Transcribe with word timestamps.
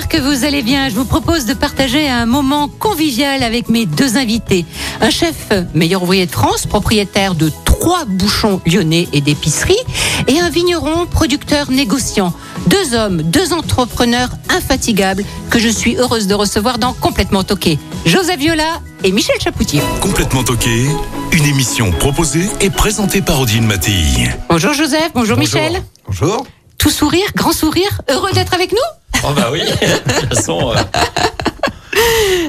J'espère 0.00 0.20
que 0.20 0.26
vous 0.26 0.44
allez 0.44 0.62
bien. 0.62 0.88
Je 0.88 0.94
vous 0.94 1.04
propose 1.04 1.44
de 1.46 1.54
partager 1.54 2.08
un 2.08 2.24
moment 2.24 2.68
convivial 2.68 3.42
avec 3.42 3.68
mes 3.68 3.86
deux 3.86 4.16
invités. 4.16 4.64
Un 5.00 5.10
chef 5.10 5.50
meilleur 5.74 6.02
ouvrier 6.02 6.26
de 6.26 6.30
France, 6.30 6.66
propriétaire 6.66 7.34
de 7.34 7.50
trois 7.64 8.04
bouchons 8.06 8.60
lyonnais 8.66 9.08
et 9.12 9.20
d'épicerie, 9.20 9.78
et 10.26 10.38
un 10.38 10.48
vigneron 10.48 11.06
producteur 11.06 11.70
négociant. 11.70 12.32
Deux 12.66 12.94
hommes, 12.94 13.22
deux 13.22 13.52
entrepreneurs 13.52 14.30
infatigables 14.48 15.24
que 15.50 15.58
je 15.58 15.68
suis 15.68 15.96
heureuse 15.96 16.26
de 16.26 16.34
recevoir 16.34 16.78
dans 16.78 16.92
Complètement 16.92 17.44
Toqué. 17.44 17.78
Joseph 18.06 18.38
Viola 18.38 18.80
et 19.04 19.12
Michel 19.12 19.40
Chapoutier. 19.40 19.82
Complètement 20.00 20.44
toqué, 20.44 20.86
une 21.32 21.44
émission 21.44 21.90
proposée 21.90 22.48
et 22.60 22.70
présentée 22.70 23.22
par 23.22 23.40
Odile 23.40 23.62
Mattei. 23.62 24.30
Bonjour 24.48 24.72
Joseph, 24.72 25.10
bonjour, 25.14 25.36
Michel. 25.36 25.82
Bonjour. 26.06 26.46
Tout 26.78 26.90
sourire, 26.90 27.26
grand 27.34 27.52
sourire, 27.52 28.00
heureux 28.08 28.32
d'être 28.32 28.54
avec 28.54 28.72
nous 28.72 28.99
Oh 29.24 29.32
bah 29.34 29.48
oui, 29.52 29.60
de 29.66 30.20
toute 30.20 30.34
façon, 30.34 30.72
euh, 30.72 30.74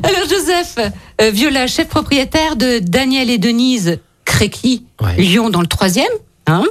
Alors 0.03 0.27
Joseph 0.29 0.77
euh, 1.21 1.29
Viola, 1.31 1.67
chef 1.67 1.88
propriétaire 1.88 2.55
de 2.55 2.79
Daniel 2.79 3.29
et 3.29 3.38
Denise 3.38 3.99
Créqui, 4.25 4.85
Ouais. 5.02 5.15
Lyon 5.17 5.49
dans 5.49 5.62
le 5.62 5.68
troisième. 5.68 6.05
Hein 6.48 6.63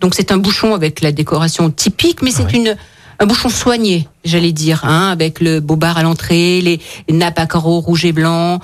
Donc 0.00 0.14
c'est 0.14 0.32
un 0.32 0.38
bouchon 0.38 0.74
avec 0.74 1.00
la 1.00 1.12
décoration 1.12 1.70
typique, 1.70 2.22
mais 2.22 2.30
c'est 2.30 2.44
Ouais. 2.44 2.52
une 2.56 2.76
un 3.20 3.26
bouchon 3.26 3.50
soigné, 3.50 4.08
j'allais 4.24 4.50
dire, 4.50 4.80
hein, 4.84 5.10
avec 5.12 5.38
le 5.40 5.60
beau 5.60 5.76
bar 5.76 5.96
à 5.96 6.02
l'entrée, 6.02 6.60
les 6.60 6.80
nappes 7.08 7.38
à 7.38 7.46
carreaux 7.46 7.78
rouge 7.78 8.04
et 8.04 8.10
blanc, 8.10 8.58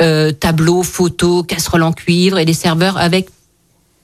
euh, 0.00 0.32
tableaux, 0.32 0.82
photos, 0.82 1.44
casseroles 1.46 1.84
en 1.84 1.92
cuivre 1.92 2.38
et 2.38 2.44
des 2.44 2.54
serveurs 2.54 2.96
avec 2.98 3.28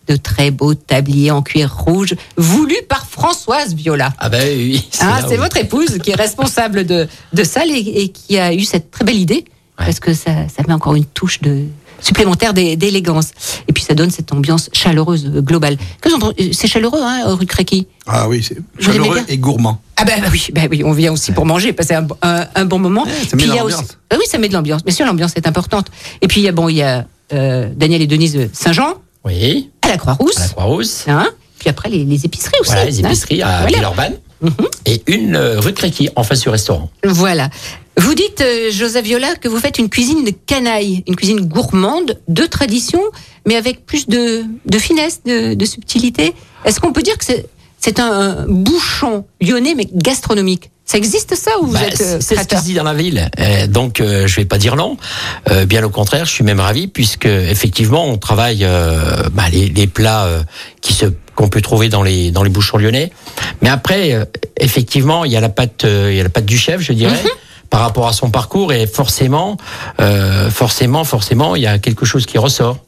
de 0.08 0.16
très 0.16 0.50
beaux 0.50 0.74
tabliers 0.74 1.30
en 1.30 1.42
cuir 1.42 1.74
rouge, 1.76 2.14
voulus 2.36 2.76
par 2.88 3.06
Françoise 3.06 3.74
Viola. 3.74 4.12
ah 4.18 4.28
bah 4.28 4.38
oui. 4.46 4.88
Ah, 5.00 5.20
là 5.20 5.26
c'est 5.28 5.36
où- 5.36 5.40
votre 5.42 5.56
épouse 5.56 5.98
qui 6.02 6.10
est 6.10 6.14
responsable 6.16 6.84
de, 6.86 7.08
de 7.32 7.44
ça 7.44 7.62
et, 7.66 7.72
et 8.02 8.08
qui 8.08 8.38
a 8.38 8.52
eu 8.54 8.64
cette 8.64 8.90
très 8.90 9.04
belle 9.04 9.18
idée 9.18 9.44
parce 9.76 10.00
que 10.00 10.14
ça, 10.14 10.48
ça 10.48 10.62
met 10.66 10.72
encore 10.72 10.94
une 10.94 11.04
touche 11.04 11.40
de 11.42 11.64
supplémentaire 12.00 12.52
d'é- 12.54 12.76
d'élégance. 12.76 13.30
Et 13.68 13.72
puis 13.72 13.82
ça 13.82 13.94
donne 13.94 14.10
cette 14.10 14.32
ambiance 14.32 14.68
chaleureuse 14.72 15.30
euh, 15.34 15.40
globale. 15.40 15.76
Que 16.00 16.10
j'entends- 16.10 16.32
euh, 16.38 16.48
C'est 16.52 16.66
chaleureux, 16.68 17.00
hein, 17.02 17.22
rue 17.34 17.46
Créqui? 17.46 17.86
Ah 18.06 18.28
oui, 18.28 18.42
c'est 18.46 18.58
chaleureux 18.78 19.20
et 19.28 19.38
gourmand. 19.38 19.80
Ah 19.96 20.04
ben 20.04 20.22
oui, 20.30 20.46
ben 20.52 20.68
oui, 20.70 20.82
on 20.84 20.92
vient 20.92 21.12
aussi 21.12 21.32
pour 21.32 21.46
manger, 21.46 21.72
passer 21.72 21.94
un, 21.94 22.02
bon- 22.02 22.16
un, 22.22 22.46
un 22.54 22.64
bon 22.66 22.78
moment. 22.78 23.04
Ouais, 23.04 23.10
ça 23.10 23.36
met 23.36 23.42
Puis 23.42 23.46
de 23.46 23.52
il 23.52 23.56
y 23.56 23.58
a 23.58 23.62
l'ambiance. 23.62 23.80
aussi, 23.80 23.90
Ah 24.10 24.16
oui, 24.18 24.24
ça 24.30 24.38
met 24.38 24.48
de 24.48 24.52
l'ambiance. 24.54 24.84
Bien 24.84 24.94
sûr, 24.94 25.06
l'ambiance 25.06 25.32
est 25.36 25.46
importante. 25.46 25.86
Et 26.20 26.28
puis 26.28 26.40
il 26.40 26.44
y 26.44 26.48
a 26.48 26.52
bon, 26.52 26.68
il 26.68 26.76
y 26.76 26.82
a 26.82 27.06
euh, 27.32 27.70
Daniel 27.74 28.02
et 28.02 28.06
Denise 28.06 28.34
de 28.34 28.48
Saint-Jean 28.52 28.94
Oui, 29.24 29.70
à 29.86 29.92
la 29.92 29.98
Croix-Rousse. 29.98 30.36
à 30.36 30.40
la 30.40 30.48
Croix-Rousse. 30.48 31.04
Hein 31.08 31.28
puis 31.58 31.70
après 31.70 31.88
les, 31.88 32.04
les 32.04 32.24
épiceries 32.24 32.58
aussi. 32.60 32.72
Voilà, 32.72 32.84
les 32.84 33.04
hein. 33.04 33.08
épiceries 33.08 33.42
à 33.42 33.60
Voilà. 33.62 33.66
Villeurbanne. 33.66 34.16
Mhm. 34.42 34.52
Et 34.84 35.02
une 35.06 35.34
euh, 35.34 35.60
rue 35.60 35.72
Créqui, 35.72 36.10
en 36.14 36.22
face 36.22 36.40
du 36.40 36.50
restaurant. 36.50 36.90
Voilà. 37.04 37.48
Vous 37.98 38.14
dites, 38.14 38.42
euh, 38.42 38.70
Joseph 38.70 39.04
Viola, 39.04 39.34
que 39.36 39.48
vous 39.48 39.58
faites 39.58 39.78
une 39.78 39.88
cuisine 39.88 40.24
de 40.24 40.32
canaille, 40.46 41.02
une 41.06 41.16
cuisine 41.16 41.40
gourmande, 41.40 42.20
de 42.28 42.44
tradition, 42.44 43.00
mais 43.46 43.56
avec 43.56 43.86
plus 43.86 44.06
de, 44.06 44.44
de 44.66 44.78
finesse, 44.78 45.22
de, 45.24 45.54
de 45.54 45.64
subtilité. 45.64 46.34
Est-ce 46.66 46.80
qu'on 46.80 46.92
peut 46.92 47.02
dire 47.02 47.16
que 47.16 47.24
c'est 47.78 47.98
un 47.98 48.44
bouchon 48.46 49.24
lyonnais, 49.40 49.74
mais 49.74 49.88
gastronomique 49.90 50.70
Ça 50.86 50.98
existe 50.98 51.34
ça 51.34 51.50
ou 51.60 51.66
vous 51.66 51.72
Bah, 51.72 51.80
êtes 51.86 52.00
euh, 52.00 52.18
c'est 52.20 52.36
ce 52.36 52.46
qui 52.46 52.56
se 52.56 52.62
dit 52.62 52.74
dans 52.74 52.84
la 52.84 52.94
ville. 52.94 53.28
Euh, 53.40 53.66
donc, 53.66 54.00
euh, 54.00 54.26
je 54.28 54.36
vais 54.36 54.44
pas 54.44 54.56
dire 54.56 54.76
non. 54.76 54.96
Euh, 55.50 55.66
bien 55.66 55.82
au 55.82 55.90
contraire, 55.90 56.24
je 56.24 56.30
suis 56.30 56.44
même 56.44 56.60
ravi 56.60 56.86
puisque 56.86 57.26
effectivement, 57.26 58.06
on 58.06 58.18
travaille 58.18 58.64
euh, 58.64 59.24
bah, 59.32 59.44
les, 59.52 59.68
les 59.68 59.88
plats 59.88 60.26
euh, 60.26 60.42
qui 60.80 60.94
se 60.94 61.06
qu'on 61.34 61.48
peut 61.48 61.60
trouver 61.60 61.88
dans 61.90 62.02
les 62.04 62.30
dans 62.30 62.44
les 62.44 62.50
bouchons 62.50 62.78
lyonnais. 62.78 63.10
Mais 63.62 63.68
après, 63.68 64.12
euh, 64.12 64.24
effectivement, 64.58 65.24
il 65.24 65.32
y 65.32 65.36
a 65.36 65.40
la 65.40 65.48
pâte, 65.48 65.84
euh, 65.84 66.10
il 66.12 66.16
y 66.16 66.20
a 66.20 66.22
la 66.22 66.28
pâte 66.30 66.46
du 66.46 66.56
chef, 66.56 66.80
je 66.80 66.92
dirais. 66.92 67.20
Mhm. 67.22 67.30
Par 67.68 67.80
rapport 67.80 68.06
à 68.06 68.12
son 68.12 68.30
parcours 68.30 68.72
et 68.72 68.86
forcément, 68.86 69.56
euh, 70.00 70.50
forcément, 70.50 71.02
forcément, 71.02 71.56
il 71.56 71.62
y 71.62 71.66
a 71.66 71.78
quelque 71.78 72.06
chose 72.06 72.24
qui 72.24 72.38
ressort, 72.38 72.78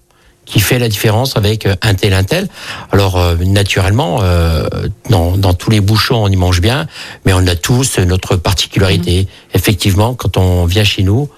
qui 0.48 0.60
fait 0.60 0.78
la 0.78 0.88
différence 0.88 1.36
avec 1.36 1.66
euh, 1.66 1.74
un 1.82 1.94
tel, 1.94 2.12
un 2.14 2.24
tel. 2.24 2.48
Alors 2.90 3.18
euh, 3.18 3.36
naturellement, 3.36 4.20
euh, 4.22 4.66
dans, 5.10 5.36
dans 5.36 5.54
tous 5.54 5.70
les 5.70 5.80
bouchons, 5.80 6.24
on 6.24 6.28
y 6.28 6.36
mange 6.36 6.60
bien, 6.60 6.86
mais 7.24 7.32
on 7.32 7.46
a 7.46 7.54
tous 7.54 7.98
notre 7.98 8.36
particularité. 8.36 9.28
Effectivement, 9.54 10.14
quand 10.14 10.36
on 10.36 10.64
vient 10.64 10.84
chez 10.84 11.02
nous, 11.02 11.28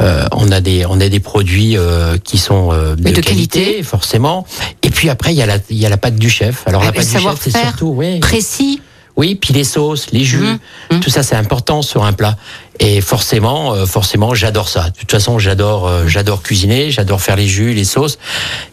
euh, 0.00 0.24
on 0.32 0.52
a 0.52 0.60
des 0.60 0.86
on 0.86 1.00
a 1.00 1.08
des 1.08 1.20
produits 1.20 1.76
euh, 1.76 2.18
qui 2.18 2.38
sont 2.38 2.70
euh, 2.72 2.94
de, 2.94 3.02
qualité, 3.02 3.22
qualité. 3.22 3.82
forcément. 3.82 4.46
Et 4.82 4.90
puis 4.90 5.08
après, 5.08 5.32
il 5.32 5.36
y 5.36 5.42
a 5.42 5.46
la 5.46 5.58
il 5.70 5.76
y 5.76 5.86
a 5.86 5.88
la 5.88 5.96
pâte 5.96 6.16
du 6.16 6.30
chef. 6.30 6.62
Alors 6.66 6.84
la 6.84 6.92
pâte 6.92 7.06
du 7.06 7.18
chef, 7.18 7.38
c'est 7.40 7.56
surtout 7.56 7.94
oui. 7.96 8.20
précis. 8.20 8.80
Oui, 9.18 9.34
puis 9.34 9.52
les 9.52 9.64
sauces, 9.64 10.10
les 10.12 10.24
jus, 10.24 10.38
Mhm. 10.38 10.58
Mhm. 10.92 11.00
tout 11.00 11.10
ça 11.10 11.22
c'est 11.22 11.34
important 11.36 11.82
sur 11.82 12.04
un 12.04 12.12
plat. 12.14 12.36
Et 12.80 13.00
forcément, 13.00 13.74
euh, 13.74 13.84
forcément, 13.84 14.32
j'adore 14.34 14.68
ça. 14.68 14.90
De 14.90 14.96
toute 15.00 15.10
façon, 15.10 15.38
j'adore, 15.40 15.86
euh, 15.88 16.06
j'adore 16.06 16.40
cuisiner, 16.42 16.90
j'adore 16.92 17.20
faire 17.20 17.34
les 17.36 17.48
jus, 17.48 17.74
les 17.74 17.84
sauces. 17.84 18.16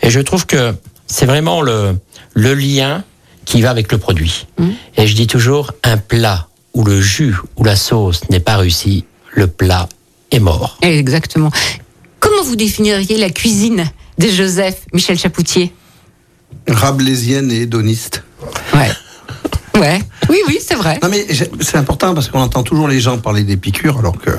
Et 0.04 0.10
je 0.12 0.20
trouve 0.20 0.46
que 0.46 0.74
c'est 1.08 1.26
vraiment 1.26 1.62
le 1.62 1.98
le 2.36 2.54
lien 2.54 3.04
qui 3.46 3.62
va 3.62 3.70
avec 3.72 3.92
le 3.92 3.98
produit. 3.98 4.46
Mhm. 4.60 4.74
Et 4.98 5.08
je 5.08 5.16
dis 5.16 5.26
toujours, 5.28 5.72
un 5.84 5.98
plat 5.98 6.48
où 6.76 6.84
le 6.84 7.02
jus 7.02 7.36
ou 7.58 7.64
la 7.64 7.76
sauce 7.76 8.22
n'est 8.30 8.40
pas 8.40 8.58
réussi, 8.58 9.06
le 9.34 9.48
plat 9.48 9.88
est 10.32 10.40
mort. 10.40 10.78
Exactement. 10.82 11.50
Comment 12.20 12.44
vous 12.44 12.56
définiriez 12.56 13.18
la 13.18 13.30
cuisine 13.32 13.86
de 14.20 14.28
Joseph 14.30 14.78
Michel 14.94 15.18
Chapoutier? 15.18 15.74
Rabelaisienne 16.68 17.52
et 17.52 17.62
hédoniste. 17.62 18.24
Ouais. 18.74 18.92
Ouais. 19.80 20.00
Oui, 20.30 20.38
oui, 20.48 20.60
c'est 20.66 20.76
vrai. 20.76 21.00
Non 21.04 21.10
mais 21.10 21.26
c'est 21.62 21.78
important 21.78 22.14
parce 22.14 22.30
qu'on 22.30 22.40
entend 22.42 22.64
toujours 22.64 22.88
les 22.88 23.00
gens 23.00 23.18
parler 23.18 23.44
d'épicure 23.44 24.00
alors 24.00 24.18
que 24.18 24.32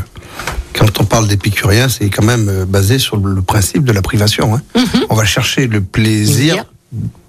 quand 0.73 1.01
on 1.01 1.05
parle 1.05 1.27
d'épicurien, 1.29 1.89
c'est 1.89 2.09
quand 2.11 2.25
même 2.25 2.49
euh, 2.49 2.65
basé 2.67 2.99
sur 2.99 3.17
le 3.17 3.41
principe 3.43 3.85
de 3.85 3.93
la 3.93 4.03
privation. 4.03 4.55
hein. 4.55 4.63
On 5.09 5.15
va 5.15 5.25
chercher 5.25 5.67
le 5.67 5.81
plaisir 5.81 6.65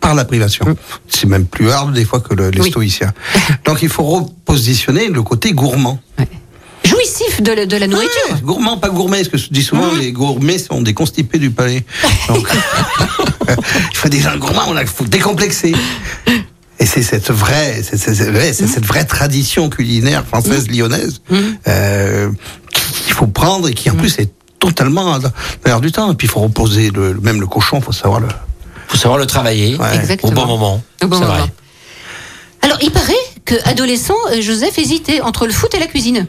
par 0.01 0.13
la 0.15 0.25
privation. 0.25 0.65
C'est 1.07 1.27
même 1.27 1.45
plus 1.45 1.71
hard 1.71 1.93
des 1.93 2.05
fois 2.05 2.19
que 2.19 2.33
le- 2.33 2.49
les 2.49 2.61
Oui. 2.61 2.69
stoïciens. 2.69 3.13
Donc 3.65 3.81
il 3.81 3.89
faut 3.89 4.03
repositionner 4.03 5.07
le 5.07 5.21
côté 5.23 5.53
gourmand. 5.53 5.99
Jouissif 6.83 7.41
de, 7.41 7.51
la- 7.51 7.65
de 7.65 7.75
la 7.77 7.87
nourriture. 7.87 8.11
Ouais, 8.31 8.39
gourmand, 8.41 8.77
pas 8.77 8.89
gourmet, 8.89 9.17
parce 9.17 9.27
que 9.29 9.37
je 9.37 9.47
dis 9.49 9.63
souvent, 9.63 9.93
les 9.99 10.11
gourmets 10.13 10.57
sont 10.57 10.81
des 10.81 10.93
constipés 10.93 11.37
du 11.39 11.51
palais. 11.51 11.83
Donc, 12.29 12.47
il 13.91 13.97
faut 13.97 14.07
des 14.09 14.19
gens 14.21 14.37
gourmands, 14.37 14.73
il 14.79 14.87
faut 14.87 15.03
décomplexer. 15.03 15.73
Et 16.79 16.85
c'est 16.85 17.01
cette 17.01 17.31
vraie, 17.31 17.81
c'est, 17.83 17.97
c'est- 17.97 18.13
c'est- 18.13 18.29
ouais, 18.29 18.53
c'est 18.53 18.67
cette 18.67 18.85
vraie 18.85 19.05
tradition 19.05 19.69
culinaire 19.69 20.23
française 20.25 20.67
lyonnaise 20.69 21.21
euh, 21.67 22.29
qu'il 22.71 23.13
faut 23.13 23.27
prendre 23.27 23.67
et 23.67 23.73
qui 23.73 23.89
en 23.89 23.95
plus 23.95 24.19
est 24.19 24.31
totalement 24.59 25.15
à 25.15 25.19
l'air 25.65 25.81
du 25.81 25.91
temps. 25.91 26.11
Et 26.11 26.15
puis 26.15 26.27
il 26.27 26.29
faut 26.31 26.39
reposer 26.41 26.91
le, 26.91 27.15
même 27.15 27.39
le 27.41 27.47
cochon, 27.47 27.77
il 27.79 27.83
faut 27.83 27.91
savoir 27.91 28.19
le. 28.19 28.27
Faut 28.87 28.97
savoir 28.97 29.17
le 29.19 29.25
travailler 29.25 29.75
Ouais. 29.75 30.17
Au 30.23 30.31
bon 30.31 30.45
moment. 30.45 30.83
Au 31.03 31.07
bon 31.07 31.17
c'est 31.19 31.25
vrai. 31.25 31.37
moment. 31.39 31.49
Alors, 32.61 32.77
il 32.81 32.91
paraît 32.91 33.13
que 33.45 33.55
adolescent, 33.65 34.15
euh, 34.31 34.41
Joseph 34.41 34.77
hésitait 34.77 35.21
entre 35.21 35.45
le 35.47 35.53
foot 35.53 35.73
et 35.73 35.79
la 35.79 35.87
cuisine. 35.87 36.25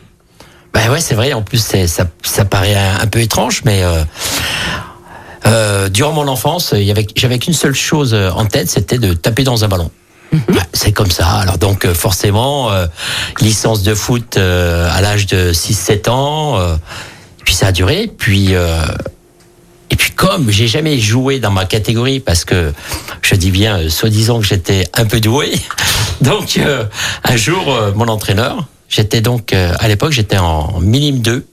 Ben 0.74 0.90
ouais, 0.90 1.00
c'est 1.00 1.14
vrai. 1.14 1.32
En 1.34 1.42
plus, 1.42 1.58
c'est- 1.62 1.86
ça, 1.86 2.06
ça 2.22 2.44
paraît 2.44 2.74
un, 2.74 3.00
un 3.00 3.06
peu 3.06 3.20
étrange, 3.20 3.62
mais 3.64 3.82
euh, 3.82 4.02
euh, 5.46 5.88
durant 5.88 6.12
mon 6.12 6.26
enfance, 6.28 6.70
il 6.76 6.82
y 6.84 6.90
avait, 6.90 7.06
j'avais 7.16 7.38
qu'une 7.38 7.54
seule 7.54 7.74
chose 7.74 8.14
en 8.14 8.44
tête, 8.46 8.68
c'était 8.68 8.98
de 8.98 9.14
taper 9.14 9.44
dans 9.44 9.64
un 9.64 9.68
ballon. 9.68 9.90
Ouais, 10.32 10.62
c'est 10.72 10.92
comme 10.92 11.10
ça. 11.10 11.26
Alors 11.28 11.58
donc 11.58 11.84
euh, 11.84 11.94
forcément, 11.94 12.70
euh, 12.70 12.86
licence 13.40 13.82
de 13.82 13.94
foot 13.94 14.36
euh, 14.36 14.88
à 14.92 15.00
l'âge 15.00 15.26
de 15.26 15.52
6-7 15.52 16.10
ans, 16.10 16.58
euh, 16.58 16.76
puis 17.44 17.54
ça 17.54 17.68
a 17.68 17.72
duré. 17.72 18.10
Puis 18.16 18.54
euh, 18.54 18.82
et 19.90 19.96
puis 19.96 20.10
comme 20.12 20.50
j'ai 20.50 20.68
jamais 20.68 20.98
joué 20.98 21.40
dans 21.40 21.50
ma 21.50 21.64
catégorie 21.64 22.20
parce 22.20 22.44
que 22.44 22.72
je 23.22 23.34
dis 23.34 23.50
bien, 23.50 23.88
soi-disant 23.88 24.40
que 24.40 24.46
j'étais 24.46 24.86
un 24.94 25.06
peu 25.06 25.20
doué, 25.20 25.52
donc 26.20 26.60
un 27.24 27.36
jour 27.36 27.74
mon 27.94 28.08
entraîneur, 28.08 28.66
j'étais 28.90 29.22
donc 29.22 29.54
à 29.54 29.88
l'époque 29.88 30.12
j'étais 30.12 30.36
en 30.36 30.80
minime 30.80 31.20
2, 31.20 31.46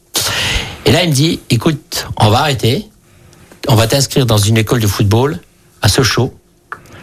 et 0.86 0.92
là 0.92 1.04
il 1.04 1.12
me 1.12 1.16
dit, 1.16 1.40
écoute, 1.50 2.08
on 2.18 2.30
va 2.30 2.40
arrêter, 2.40 2.90
on 3.70 3.76
va 3.76 3.88
t'inscrire 3.88 4.26
dans 4.26 4.38
une 4.38 4.58
école 4.58 4.82
de 4.82 4.88
football 4.88 5.40
à 5.82 5.88
Sochaux. 5.88 6.34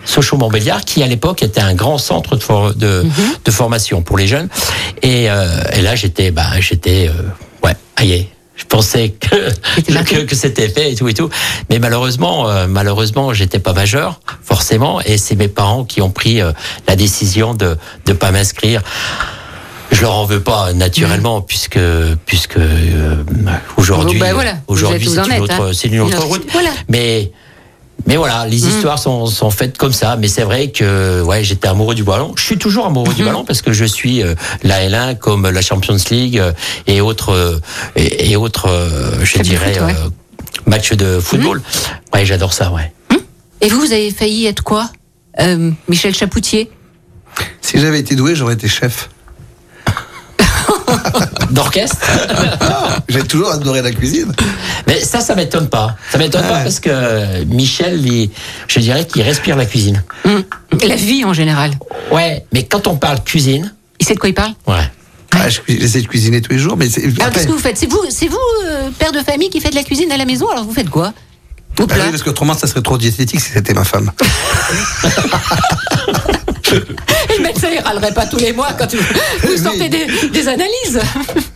Sochaux-Montbéliard, 0.04 0.84
qui 0.84 1.02
à 1.02 1.06
l'époque 1.06 1.42
était 1.42 1.60
un 1.60 1.74
grand 1.74 1.98
centre 1.98 2.36
de, 2.36 2.42
for- 2.42 2.74
de, 2.74 3.04
de 3.44 3.50
formation 3.50 4.02
pour 4.02 4.18
les 4.18 4.26
jeunes. 4.26 4.48
Et, 5.02 5.30
euh, 5.30 5.46
et 5.74 5.80
là, 5.82 5.94
j'étais, 5.94 6.30
bah, 6.30 6.60
j'étais, 6.60 7.08
euh, 7.08 7.66
ouais, 7.66 7.74
aïe, 7.96 8.26
Je 8.56 8.64
pensais 8.64 9.10
que, 9.10 9.50
que, 10.04 10.24
que 10.24 10.34
c'était 10.36 10.68
fait 10.68 10.92
et 10.92 10.94
tout 10.94 11.08
et 11.08 11.14
tout. 11.14 11.28
Mais 11.70 11.78
malheureusement, 11.78 12.48
euh, 12.48 12.66
malheureusement, 12.68 13.32
j'étais 13.32 13.58
pas 13.58 13.72
majeur, 13.72 14.20
forcément, 14.42 15.00
et 15.00 15.18
c'est 15.18 15.36
mes 15.36 15.48
parents 15.48 15.84
qui 15.84 16.00
ont 16.02 16.10
pris 16.10 16.40
euh, 16.40 16.52
la 16.88 16.96
décision 16.96 17.54
de 17.54 17.76
ne 18.08 18.12
pas 18.12 18.30
m'inscrire. 18.30 18.82
Je 19.90 20.00
leur 20.00 20.14
en 20.14 20.24
veux 20.24 20.40
pas 20.40 20.72
naturellement 20.72 21.42
puisque 21.42 21.78
puisque 22.24 22.56
euh, 22.56 23.16
aujourd'hui 23.76 24.18
Bah 24.18 24.32
voilà, 24.32 24.54
aujourd'hui 24.66 25.06
c'est 25.06 25.22
une 25.36 25.42
autre 25.42 25.52
hein. 25.60 25.70
c'est 25.74 25.88
Une 25.88 26.00
autre- 26.00 26.24
route. 26.24 26.46
voilà. 26.50 26.70
Mais 26.88 27.30
mais 28.06 28.16
voilà, 28.16 28.46
les 28.46 28.66
histoires 28.66 28.98
sont, 28.98 29.26
sont 29.26 29.50
faites 29.50 29.78
comme 29.78 29.92
ça. 29.92 30.16
Mais 30.16 30.28
c'est 30.28 30.42
vrai 30.42 30.70
que 30.70 31.22
ouais, 31.22 31.42
j'étais 31.44 31.68
amoureux 31.68 31.94
du 31.94 32.04
ballon. 32.04 32.32
Je 32.36 32.42
suis 32.42 32.58
toujours 32.58 32.86
amoureux 32.86 33.14
du 33.14 33.24
ballon 33.24 33.44
parce 33.44 33.62
que 33.62 33.72
je 33.72 33.84
suis 33.84 34.22
euh, 34.22 34.34
la 34.62 34.86
L1 34.88 35.18
comme 35.18 35.48
la 35.48 35.62
Champions 35.62 35.96
League 36.10 36.38
euh, 36.38 36.52
et 36.86 37.00
autres 37.00 37.30
euh, 37.32 37.58
et, 37.96 38.30
et 38.30 38.36
autres, 38.36 38.68
euh, 38.68 39.24
je 39.24 39.38
dirais, 39.38 39.74
foot, 39.74 39.82
ouais. 39.82 39.94
euh, 39.94 40.08
matchs 40.66 40.92
de 40.92 41.20
football. 41.20 41.62
Ouais, 42.14 42.24
j'adore 42.26 42.52
ça. 42.52 42.70
Ouais. 42.72 42.92
Et 43.60 43.68
vous, 43.68 43.80
vous 43.80 43.92
avez 43.92 44.10
failli 44.10 44.46
être 44.46 44.62
quoi 44.62 44.90
Euh, 45.40 45.70
Michel 45.88 46.14
Chapoutier? 46.14 46.70
Si 47.60 47.78
j'avais 47.80 48.00
été 48.00 48.16
doué, 48.16 48.34
j'aurais 48.34 48.54
été 48.54 48.68
chef. 48.68 49.08
D'orchestre. 51.50 51.96
J'ai 53.08 53.22
toujours 53.22 53.50
adoré 53.50 53.82
la 53.82 53.90
cuisine. 53.92 54.32
Mais 54.86 55.00
ça, 55.00 55.20
ça 55.20 55.34
m'étonne 55.34 55.68
pas. 55.68 55.96
Ça 56.10 56.18
m'étonne 56.18 56.42
pas 56.42 56.60
parce 56.60 56.80
que 56.80 57.44
Michel, 57.44 58.04
il- 58.06 58.30
je 58.68 58.80
dirais 58.80 59.06
qu'il 59.06 59.22
respire 59.22 59.56
la 59.56 59.66
cuisine. 59.66 60.02
Hum. 60.24 60.42
La 60.86 60.96
vie 60.96 61.24
en 61.24 61.32
général. 61.34 61.72
Ouais, 62.10 62.44
mais 62.52 62.64
quand 62.64 62.86
on 62.86 62.96
parle 62.96 63.22
cuisine, 63.22 63.72
Il 64.00 64.06
sait 64.06 64.14
de 64.14 64.18
quoi 64.18 64.28
il 64.30 64.34
parle? 64.34 64.52
Ouais. 64.66 64.90
Ah, 65.34 65.48
J'essaie 65.68 66.02
de 66.02 66.06
cuisiner 66.08 66.40
tous 66.42 66.52
les 66.52 66.58
jours, 66.58 66.76
mais 66.76 66.88
c'est. 66.90 67.04
Alors 67.20 67.32
qu'est-ce 67.32 67.46
que 67.46 67.52
vous 67.52 67.58
faites? 67.58 67.78
C'est 67.78 67.86
vous, 67.90 68.02
c'est 68.10 68.28
vous, 68.28 68.36
euh, 68.66 68.90
père 68.98 69.12
de 69.12 69.20
famille, 69.20 69.48
qui 69.48 69.60
faites 69.60 69.70
de 69.72 69.76
la 69.76 69.84
cuisine 69.84 70.10
à 70.12 70.16
la 70.16 70.24
maison? 70.24 70.48
Alors 70.50 70.64
vous 70.64 70.74
faites 70.74 70.90
quoi? 70.90 71.12
Au 71.80 71.86
Bah 71.86 71.94
oui, 71.98 72.10
parce 72.10 72.22
qu'autrement, 72.22 72.52
ça 72.54 72.66
serait 72.66 72.82
trop 72.82 72.98
diététique 72.98 73.40
si 73.40 73.50
c'était 73.50 73.72
ma 73.72 73.84
femme. 73.84 74.10
Le 77.38 77.42
médecin 77.42 77.68
il 77.72 77.78
râlerait 77.80 78.12
pas 78.14 78.26
tous 78.26 78.36
les 78.38 78.52
mois 78.52 78.68
quand 78.78 78.92
vous, 78.94 79.02
vous 79.48 79.56
sortez 79.62 79.88
des, 79.88 80.06
des 80.32 80.48
analyses. 80.48 81.00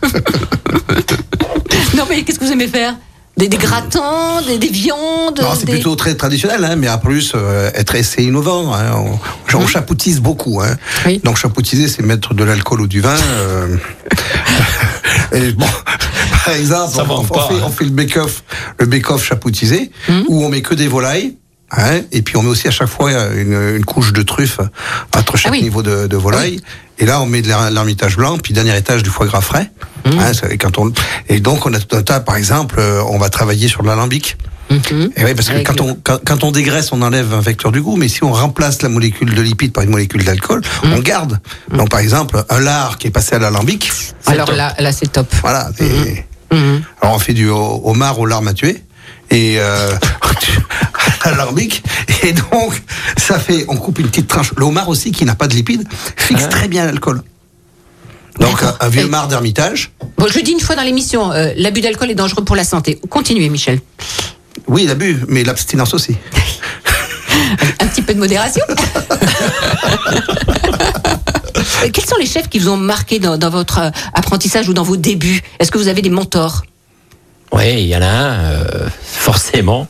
non 1.95 2.03
mais 2.09 2.23
qu'est-ce 2.23 2.39
que 2.39 2.45
vous 2.45 2.51
aimez 2.51 2.67
faire? 2.67 2.95
Des, 3.37 3.47
des 3.49 3.57
gratins, 3.57 4.41
des, 4.47 4.57
des 4.57 4.67
viandes 4.69 5.39
Non, 5.39 5.49
c'est 5.55 5.65
des- 5.65 5.73
plutôt 5.73 5.95
très 5.95 6.15
traditionnel, 6.15 6.65
hein, 6.65 6.75
mais 6.75 6.89
en 6.89 6.97
plus, 6.97 7.33
euh, 7.35 7.69
être 7.75 7.93
assez 7.95 8.23
innovant. 8.23 8.73
Hein, 8.73 8.93
on, 8.95 9.49
genre, 9.51 9.61
on 9.61 9.67
chapoutise 9.67 10.19
beaucoup. 10.21 10.59
Hein. 10.59 10.75
Oui. 11.05 11.21
Donc, 11.23 11.37
chapoutiser, 11.37 11.87
c'est 11.87 12.01
mettre 12.01 12.33
de 12.33 12.43
l'alcool 12.43 12.81
ou 12.81 12.87
du 12.87 12.99
vin. 12.99 13.15
euh, 13.15 13.77
et 15.33 15.51
bon, 15.51 15.67
par 16.45 16.55
exemple, 16.55 16.97
on, 16.99 17.05
manque 17.05 17.25
on 17.29 17.33
pas, 17.35 17.47
fait, 17.47 17.53
hein. 17.53 17.63
on 17.65 17.69
fait 17.69 17.83
le 17.85 17.91
bake-off, 17.91 18.43
le 18.79 18.87
bake-off 18.87 19.23
chapoutisé, 19.23 19.91
Hum. 20.09 20.23
où 20.29 20.43
on 20.43 20.49
met 20.49 20.63
que 20.63 20.73
des 20.73 20.87
volailles. 20.87 21.37
Hein, 21.71 22.01
et 22.13 22.21
puis 22.21 22.37
on 22.37 22.43
met 22.43 22.49
aussi 22.49 22.67
à 22.67 22.71
chaque 22.71 22.87
fois 22.87 23.11
une, 23.35 23.75
une 23.75 23.83
couche 23.85 24.13
de 24.13 24.21
truffe 24.21 24.59
entre 25.15 25.35
chaque 25.35 25.51
Ah 25.51 25.55
oui. 25.55 25.63
niveau 25.63 25.83
de, 25.83 26.07
de 26.07 26.15
volaille. 26.17 26.61
Et 26.99 27.05
là, 27.05 27.21
on 27.21 27.25
met 27.25 27.41
de 27.41 27.47
l'er- 27.47 27.69
l'ermitage 27.71 28.15
blanc, 28.15 28.37
puis 28.37 28.53
dernier 28.53 28.75
étage 28.77 29.03
du 29.03 29.09
foie 29.09 29.25
gras 29.27 29.41
frais. 29.41 29.69
Hum. 30.05 30.17
Hein, 30.17 30.31
et, 30.49 30.57
quand 30.57 30.77
on, 30.77 30.91
et 31.27 31.39
donc, 31.41 31.65
on 31.65 31.73
a 31.73 31.79
tout 31.79 31.95
un 31.97 32.01
tas, 32.03 32.21
par 32.21 32.37
exemple, 32.37 32.77
euh, 32.79 33.01
on 33.09 33.17
va 33.17 33.29
travailler 33.29 33.67
sur 33.67 33.83
l'alambic. 33.83 34.37
Mhm. 34.69 35.11
Et 35.15 35.23
oui, 35.23 35.33
parce 35.33 35.47
que 35.49 35.53
Avec 35.55 35.67
quand 35.67 35.79
on, 35.81 35.97
quand, 36.01 36.19
quand 36.25 36.43
on 36.43 36.51
dégraisse, 36.51 36.91
on 36.91 37.01
enlève 37.01 37.33
un 37.33 37.39
vecteur 37.41 37.71
du 37.71 37.81
goût, 37.81 37.95
mais 37.97 38.07
si 38.07 38.23
on 38.23 38.31
remplace 38.33 38.81
la 38.81 38.89
molécule 38.89 39.33
de 39.33 39.41
lipide 39.41 39.71
par 39.73 39.83
une 39.83 39.89
molécule 39.91 40.23
d'alcool, 40.23 40.61
Hum. 40.83 40.93
on 40.93 40.99
garde. 40.99 41.39
Donc, 41.71 41.89
par 41.89 41.99
exemple, 41.99 42.43
un 42.49 42.59
lard 42.61 42.97
qui 42.97 43.07
est 43.07 43.11
passé 43.11 43.35
à 43.35 43.39
l'alambic, 43.39 43.91
Alors 44.25 44.47
top. 44.47 44.55
là, 44.55 44.73
là 44.79 44.91
c'est 44.93 45.11
top. 45.11 45.27
voilà. 45.41 45.69
et-. 45.79 46.23
Alors, 47.01 47.15
on 47.15 47.19
fait 47.19 47.33
du 47.33 47.49
ho- 47.49 47.81
homard 47.83 48.17
au 48.19 48.25
lard 48.25 48.41
matué. 48.41 48.81
Et 49.29 49.57
euh, 49.59 49.93
à. 51.23 51.83
Et 52.23 52.33
donc, 52.33 52.81
ça 53.17 53.39
fait, 53.39 53.65
on 53.67 53.77
coupe 53.77 53.99
une 53.99 54.07
petite 54.07 54.27
tranche. 54.27 54.53
Le 54.55 54.65
homard 54.65 54.89
aussi, 54.89 55.11
qui 55.11 55.25
n'a 55.25 55.35
pas 55.35 55.47
de 55.47 55.53
lipide, 55.53 55.87
fixe 56.15 56.49
très 56.49 56.67
bien 56.67 56.85
l'alcool. 56.85 57.21
Donc, 58.39 58.61
un, 58.79 58.89
vieux 58.89 59.07
marc 59.07 59.29
d'ermitage. 59.29 59.91
Bon, 60.17 60.27
je 60.27 60.39
dis 60.39 60.51
une 60.51 60.59
fois 60.59 60.75
dans 60.75 60.83
l'émission, 60.83 61.31
euh, 61.31 61.53
l'abus 61.55 61.81
d'alcool 61.81 62.11
est 62.11 62.15
dangereux 62.15 62.43
pour 62.43 62.55
la 62.55 62.63
santé. 62.63 62.99
Continuez, 63.09 63.49
Michel. 63.49 63.79
Oui, 64.67 64.85
l'abus, 64.85 65.23
mais 65.27 65.43
l'abstinence 65.43 65.93
aussi. 65.93 66.15
Un 67.79 67.87
petit 67.87 68.01
peu 68.01 68.13
de 68.13 68.19
modération. 68.19 68.63
Quels 71.93 72.05
sont 72.05 72.17
les 72.19 72.25
chefs 72.25 72.49
qui 72.49 72.59
vous 72.59 72.69
ont 72.69 72.77
marqué 72.77 73.19
dans, 73.19 73.37
dans 73.37 73.49
votre 73.49 73.79
euh, 73.79 73.89
apprentissage 74.13 74.69
ou 74.69 74.73
dans 74.73 74.83
vos 74.83 74.97
débuts? 74.97 75.41
Est-ce 75.59 75.71
que 75.71 75.77
vous 75.77 75.87
avez 75.87 76.01
des 76.01 76.09
mentors? 76.09 76.63
Ouais, 77.51 77.81
il 77.81 77.87
y 77.87 77.95
en 77.95 78.01
a 78.01 78.07
un, 78.07 78.33
euh, 78.43 78.89
forcément. 79.01 79.87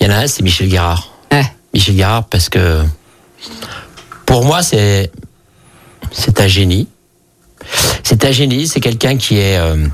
Il 0.00 0.06
y 0.06 0.10
en 0.10 0.12
a 0.12 0.18
un, 0.18 0.26
c'est 0.26 0.42
Michel 0.42 0.68
Guérard. 0.68 1.10
Ouais. 1.30 1.44
Michel 1.72 1.96
Guérard, 1.96 2.24
parce 2.24 2.48
que 2.48 2.82
pour 4.26 4.44
moi, 4.44 4.62
c'est 4.62 5.10
c'est 6.10 6.40
un 6.40 6.46
génie. 6.46 6.88
C'est 8.02 8.24
un 8.24 8.32
génie. 8.32 8.66
C'est 8.66 8.80
quelqu'un 8.80 9.16
qui 9.16 9.38
est 9.38 9.56
euh, 9.58 9.86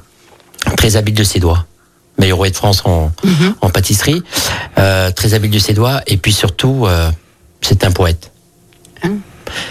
très 0.76 0.96
habile 0.96 1.14
de 1.14 1.24
ses 1.24 1.38
doigts. 1.38 1.66
Meilleur 2.18 2.36
roi 2.38 2.50
de 2.50 2.56
France 2.56 2.82
en, 2.84 3.10
en 3.62 3.70
pâtisserie, 3.70 4.22
euh, 4.78 5.10
très 5.10 5.32
habile 5.32 5.50
de 5.50 5.58
ses 5.58 5.72
doigts. 5.72 6.02
Et 6.06 6.18
puis 6.18 6.32
surtout, 6.34 6.84
euh, 6.86 7.10
c'est 7.62 7.84
un 7.84 7.90
poète. 7.92 8.30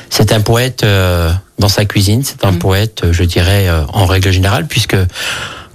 C'est 0.10 0.32
un 0.34 0.42
poète 0.42 0.84
euh, 0.84 1.32
dans 1.60 1.70
sa 1.70 1.86
cuisine. 1.86 2.24
C'est 2.24 2.44
un 2.46 2.54
poète, 2.54 3.04
euh, 3.04 3.14
je 3.14 3.24
dirais, 3.24 3.68
euh, 3.70 3.84
en 3.94 4.06
règle 4.06 4.32
générale, 4.32 4.66
puisque 4.68 4.98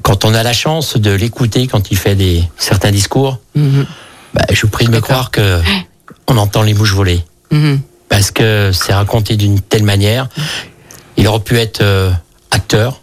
quand 0.05 0.25
on 0.25 0.33
a 0.35 0.43
la 0.45 0.53
chance 0.53 0.97
de 0.97 1.11
l'écouter 1.11 1.67
quand 1.67 1.91
il 1.91 1.97
fait 1.97 2.15
des 2.15 2.45
certains 2.59 2.93
discours, 2.93 3.39
bah, 3.57 4.45
je 4.53 4.61
vous 4.63 4.69
prie 4.69 4.85
de 4.87 4.91
me 4.93 5.01
croire 5.01 5.31
que 5.33 5.61
on 6.29 6.37
entend 6.37 6.63
les 6.63 6.75
mouches 6.75 6.93
voler 6.95 7.25
Mhm. 7.51 7.81
parce 8.09 8.31
que 8.31 8.71
c'est 8.73 8.93
raconté 8.95 9.37
d'une 9.37 9.61
telle 9.61 9.83
manière. 9.83 10.29
Il 11.17 11.27
aurait 11.29 11.41
pu 11.41 11.59
être 11.59 11.81
euh, 11.83 12.11
acteur. 12.51 13.01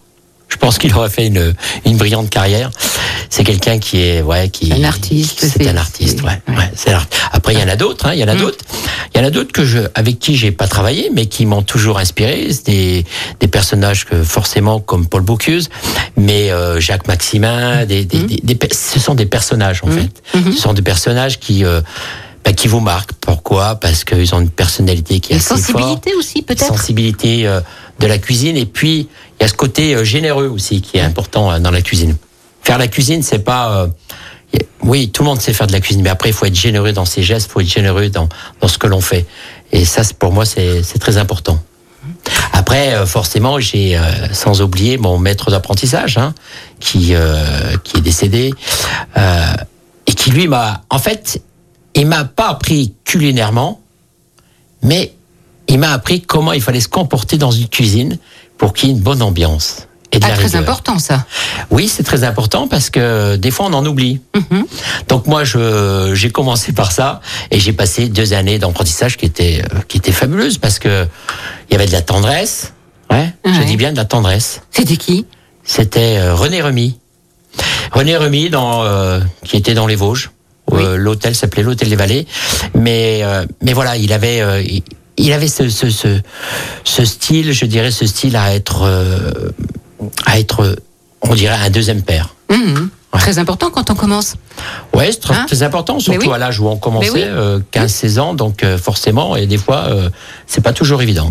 Je 0.51 0.57
pense 0.57 0.77
qu'il 0.77 0.93
aurait 0.93 1.09
fait 1.09 1.27
une, 1.27 1.53
une 1.85 1.97
brillante 1.97 2.29
carrière. 2.29 2.69
C'est 3.29 3.43
quelqu'un 3.45 3.79
qui 3.79 4.01
est, 4.01 4.21
ouais, 4.21 4.49
qui 4.49 4.71
Un 4.73 4.83
artiste, 4.83 5.39
C'est 5.47 5.67
un 5.67 5.77
artiste, 5.77 6.21
ouais. 6.23 6.41
ouais. 6.49 6.55
ouais, 6.87 6.97
Après, 7.31 7.53
il 7.53 7.59
y 7.59 7.63
en 7.63 7.69
a 7.69 7.77
d'autres. 7.77 8.05
Hein, 8.05 8.11
il 8.13 8.19
y 8.19 8.23
en 8.23 8.27
a 8.27 8.35
Mm. 8.35 8.39
d'autres. 8.39 8.65
Il 9.15 9.21
y 9.21 9.23
en 9.23 9.27
a 9.27 9.29
d'autres 9.29 9.51
que 9.53 9.63
je, 9.63 9.79
avec 9.95 10.19
qui 10.19 10.35
j'ai 10.35 10.51
pas 10.51 10.67
travaillé, 10.67 11.09
mais 11.13 11.25
qui 11.27 11.45
m'ont 11.45 11.61
toujours 11.61 11.97
inspiré. 11.99 12.47
C'est 12.51 12.65
des, 12.65 13.05
des 13.39 13.47
personnages 13.47 14.05
que 14.05 14.21
forcément 14.23 14.79
comme 14.81 15.07
Paul 15.07 15.21
Bocuse, 15.21 15.69
mais 16.17 16.51
euh, 16.51 16.79
Jacques 16.81 17.07
Maximin. 17.07 17.85
Des, 17.85 18.01
Mm. 18.03 18.05
des, 18.05 18.17
des- 18.23 18.41
des 18.43 18.55
pe- 18.55 18.73
ce 18.75 18.99
sont 18.99 19.15
des 19.15 19.25
personnages 19.25 19.81
en 19.83 19.87
fait. 19.87 20.09
Mm-hmm. 20.37 20.51
Ce 20.53 20.61
sont 20.61 20.73
des 20.73 20.81
personnages 20.81 21.39
qui 21.39 21.63
euh, 21.63 21.81
bah, 22.43 22.51
qui 22.53 22.67
vous 22.67 22.79
marquent. 22.81 23.13
Pourquoi? 23.21 23.75
Parce 23.75 24.03
qu'ils 24.03 24.33
ont 24.35 24.41
une 24.41 24.49
personnalité 24.49 25.19
qui 25.21 25.31
est 25.31 25.35
Une 25.35 25.39
assez 25.41 25.49
forte 25.55 25.61
sensibilité 25.61 26.13
aussi, 26.15 26.41
peut-être? 26.41 26.65
Sensibilité 26.67 27.47
euh, 27.47 27.61
de 27.99 28.07
la 28.07 28.17
cuisine 28.17 28.57
et 28.57 28.65
puis 28.65 29.07
il 29.41 29.45
y 29.45 29.45
a 29.45 29.47
ce 29.47 29.55
côté 29.55 29.95
euh, 29.95 30.03
généreux 30.03 30.47
aussi 30.47 30.81
qui 30.81 30.97
est 30.97 31.01
important 31.01 31.51
euh, 31.51 31.57
dans 31.57 31.71
la 31.71 31.81
cuisine. 31.81 32.15
Faire 32.61 32.77
la 32.77 32.87
cuisine, 32.87 33.23
c'est 33.23 33.39
pas 33.39 33.71
euh, 33.75 33.87
oui, 34.83 35.09
tout 35.09 35.23
le 35.23 35.29
monde 35.29 35.41
sait 35.41 35.51
faire 35.51 35.65
de 35.65 35.71
la 35.71 35.79
cuisine, 35.79 36.03
mais 36.03 36.11
après 36.11 36.29
il 36.29 36.33
faut 36.33 36.45
être 36.45 36.55
généreux 36.55 36.91
dans 36.91 37.05
ses 37.05 37.23
gestes, 37.23 37.47
il 37.49 37.51
faut 37.51 37.61
être 37.61 37.67
généreux 37.67 38.09
dans 38.09 38.29
dans 38.59 38.67
ce 38.67 38.77
que 38.77 38.85
l'on 38.85 39.01
fait. 39.01 39.25
Et 39.71 39.83
ça, 39.83 40.03
pour 40.19 40.31
moi, 40.31 40.45
c'est 40.45 40.99
très 40.99 41.17
important. 41.17 41.63
Après, 42.51 43.05
forcément, 43.05 43.59
j'ai, 43.61 43.97
sans 44.33 44.61
oublier 44.61 44.97
mon 44.97 45.17
maître 45.17 45.49
d'apprentissage, 45.49 46.17
hein, 46.17 46.33
qui 46.81 47.13
est 47.13 48.01
décédé 48.01 48.53
et 49.15 50.13
qui 50.13 50.31
lui 50.31 50.49
m'a, 50.49 50.81
en 50.89 50.99
fait, 50.99 51.41
il 51.93 52.07
m'a 52.07 52.25
pas 52.25 52.49
appris 52.49 52.93
culinairement, 53.05 53.79
mais 54.83 55.13
il 55.69 55.79
m'a 55.79 55.91
appris 55.91 56.21
comment 56.21 56.51
il 56.51 56.61
fallait 56.61 56.81
se 56.81 56.89
comporter 56.89 57.37
dans 57.37 57.51
une 57.51 57.69
cuisine 57.69 58.17
pour 58.61 58.73
qu'il 58.73 58.89
y 58.89 58.91
ait 58.91 58.95
une 58.95 59.01
bonne 59.01 59.23
ambiance 59.23 59.87
et 60.11 60.19
de 60.19 60.25
Ah, 60.25 60.29
la 60.29 60.35
très 60.35 60.45
rigueur. 60.45 60.61
important 60.61 60.99
ça. 60.99 61.25
Oui, 61.71 61.87
c'est 61.87 62.03
très 62.03 62.23
important 62.23 62.67
parce 62.67 62.91
que 62.91 63.37
des 63.37 63.49
fois 63.49 63.65
on 63.69 63.73
en 63.73 63.83
oublie. 63.87 64.21
Mhm. 64.35 64.65
Donc 65.07 65.25
moi, 65.25 65.43
je 65.43 66.11
j'ai 66.13 66.29
commencé 66.29 66.71
par 66.73 66.91
ça 66.91 67.21
et 67.49 67.59
j'ai 67.59 67.73
passé 67.73 68.07
deux 68.07 68.33
années 68.33 68.59
d'apprentissage 68.59 69.17
qui 69.17 69.25
étaient 69.25 69.63
euh, 69.73 69.79
qui 69.87 69.97
étaient 69.97 70.11
fabuleuses 70.11 70.59
parce 70.59 70.77
que 70.77 71.07
il 71.69 71.73
y 71.73 71.75
avait 71.75 71.87
de 71.87 71.91
la 71.91 72.03
tendresse. 72.03 72.73
Ouais, 73.09 73.33
je 73.45 73.49
Ouais. 73.49 73.65
dis 73.65 73.77
bien 73.77 73.91
de 73.93 73.97
la 73.97 74.05
tendresse. 74.05 74.61
C'était 74.69 74.97
qui? 74.97 75.25
C'était 75.63 76.17
euh, 76.19 76.35
René 76.35 76.61
Remy. 76.61 76.99
René 77.91 78.15
Remy, 78.15 78.49
dans, 78.51 78.83
euh, 78.83 79.19
qui 79.43 79.57
était 79.57 79.73
dans 79.73 79.87
les 79.87 79.95
Vosges. 79.97 80.29
Euh, 80.71 80.95
L'hôtel 80.97 81.35
s'appelait 81.35 81.63
l'hôtel 81.63 81.89
des 81.89 81.97
Vallées. 81.97 82.25
Mais, 82.75 83.21
euh, 83.23 83.45
mais 83.61 83.73
voilà, 83.73 83.97
il 83.97 84.13
avait, 84.13 84.39
euh, 84.41 84.61
il, 84.61 84.83
il 85.17 85.31
avait 85.33 85.47
ce, 85.47 85.69
ce, 85.69 85.89
ce, 85.89 86.19
ce 86.83 87.05
style, 87.05 87.51
je 87.53 87.65
dirais, 87.65 87.91
ce 87.91 88.05
style 88.05 88.35
à 88.35 88.53
être, 88.55 88.81
euh, 88.83 89.51
à 90.25 90.39
être, 90.39 90.75
on 91.21 91.35
dirait, 91.35 91.55
un 91.55 91.69
deuxième 91.69 92.01
père. 92.01 92.35
Mhm. 92.49 92.89
Ouais. 93.13 93.19
Très 93.19 93.39
important 93.39 93.69
quand 93.71 93.89
on 93.89 93.95
commence. 93.95 94.35
Ouais, 94.93 95.11
c'est 95.11 95.19
très, 95.19 95.35
Hein 95.35 95.45
très 95.45 95.63
important, 95.63 95.99
surtout 95.99 96.27
oui. 96.29 96.33
à 96.33 96.37
l'âge 96.37 96.59
où 96.61 96.67
on 96.69 96.77
commençait, 96.77 97.11
oui. 97.11 97.21
euh, 97.23 97.59
15-16 97.73 98.19
ans, 98.19 98.33
donc 98.33 98.63
euh, 98.63 98.77
forcément, 98.77 99.35
et 99.35 99.47
des 99.47 99.57
fois, 99.57 99.87
euh, 99.89 100.09
c'est 100.47 100.61
pas 100.61 100.71
toujours 100.71 101.01
évident. 101.01 101.29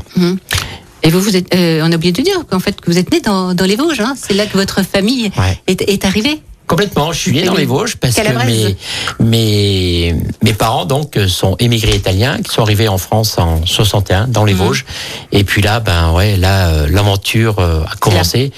Et 1.02 1.08
vous, 1.08 1.20
vous 1.22 1.34
êtes, 1.36 1.54
euh, 1.54 1.80
on 1.82 1.90
a 1.90 1.96
oublié 1.96 2.12
de 2.12 2.20
dire 2.20 2.36
qu'en 2.50 2.60
fait 2.60 2.78
que 2.78 2.90
vous 2.90 2.98
êtes 2.98 3.10
né 3.10 3.20
dans, 3.22 3.54
dans 3.54 3.64
les 3.64 3.76
Vosges. 3.76 4.00
Hein 4.00 4.14
c'est 4.14 4.34
là 4.34 4.44
que 4.44 4.58
votre 4.58 4.82
famille 4.82 5.30
Ouais. 5.38 5.58
est, 5.66 5.80
est 5.88 6.04
arrivée. 6.04 6.42
Complètement. 6.70 7.10
Je 7.12 7.18
suis 7.18 7.32
né 7.32 7.42
dans 7.42 7.54
les 7.56 7.64
Vosges 7.64 7.96
parce 7.96 8.14
que 8.14 8.46
mes, 8.46 8.76
mes, 9.18 10.14
mes 10.40 10.52
parents 10.52 10.84
donc 10.84 11.18
sont 11.26 11.56
émigrés 11.58 11.96
italiens 11.96 12.38
qui 12.40 12.52
sont 12.54 12.62
arrivés 12.62 12.86
en 12.86 12.96
France 12.96 13.38
en 13.38 13.66
61 13.66 14.28
dans 14.28 14.44
les 14.44 14.52
Mhm. 14.54 14.58
Vosges. 14.60 14.84
Et 15.32 15.42
puis 15.42 15.62
là, 15.62 15.80
ben 15.80 16.12
ouais, 16.12 16.36
là 16.36 16.68
euh, 16.68 16.86
l'aventure 16.88 17.58
euh, 17.58 17.82
a 17.82 17.96
commencé. 17.96 18.52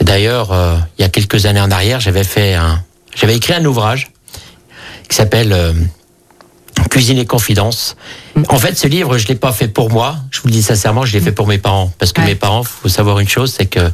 D'ailleurs, 0.00 0.50
euh, 0.52 0.76
il 0.98 1.02
y 1.02 1.04
a 1.04 1.10
quelques 1.10 1.44
années 1.44 1.60
en 1.60 1.70
arrière, 1.70 2.00
j'avais 2.00 2.24
fait 2.24 2.54
un, 2.54 2.82
j'avais 3.14 3.36
écrit 3.36 3.52
un 3.52 3.64
ouvrage 3.66 4.12
qui 5.10 5.14
s'appelle 5.16 5.52
euh, 5.52 5.74
Cuisine 6.90 7.18
et 7.18 7.26
confidence. 7.26 7.96
En 8.48 8.56
fait, 8.56 8.78
ce 8.78 8.86
livre, 8.88 9.18
je 9.18 9.26
l'ai 9.26 9.34
pas 9.34 9.52
fait 9.52 9.68
pour 9.68 9.90
moi. 9.90 10.16
Je 10.30 10.40
vous 10.40 10.46
le 10.48 10.52
dis 10.52 10.62
sincèrement, 10.62 11.04
je 11.04 11.12
l'ai 11.12 11.20
fait 11.20 11.32
pour 11.32 11.46
mes 11.46 11.58
parents. 11.58 11.92
Parce 11.98 12.14
que 12.14 12.22
Ouais. 12.22 12.28
mes 12.28 12.34
parents, 12.34 12.62
faut 12.62 12.88
savoir 12.88 13.18
une 13.18 13.28
chose, 13.28 13.52
c'est 13.54 13.66
que 13.66 13.90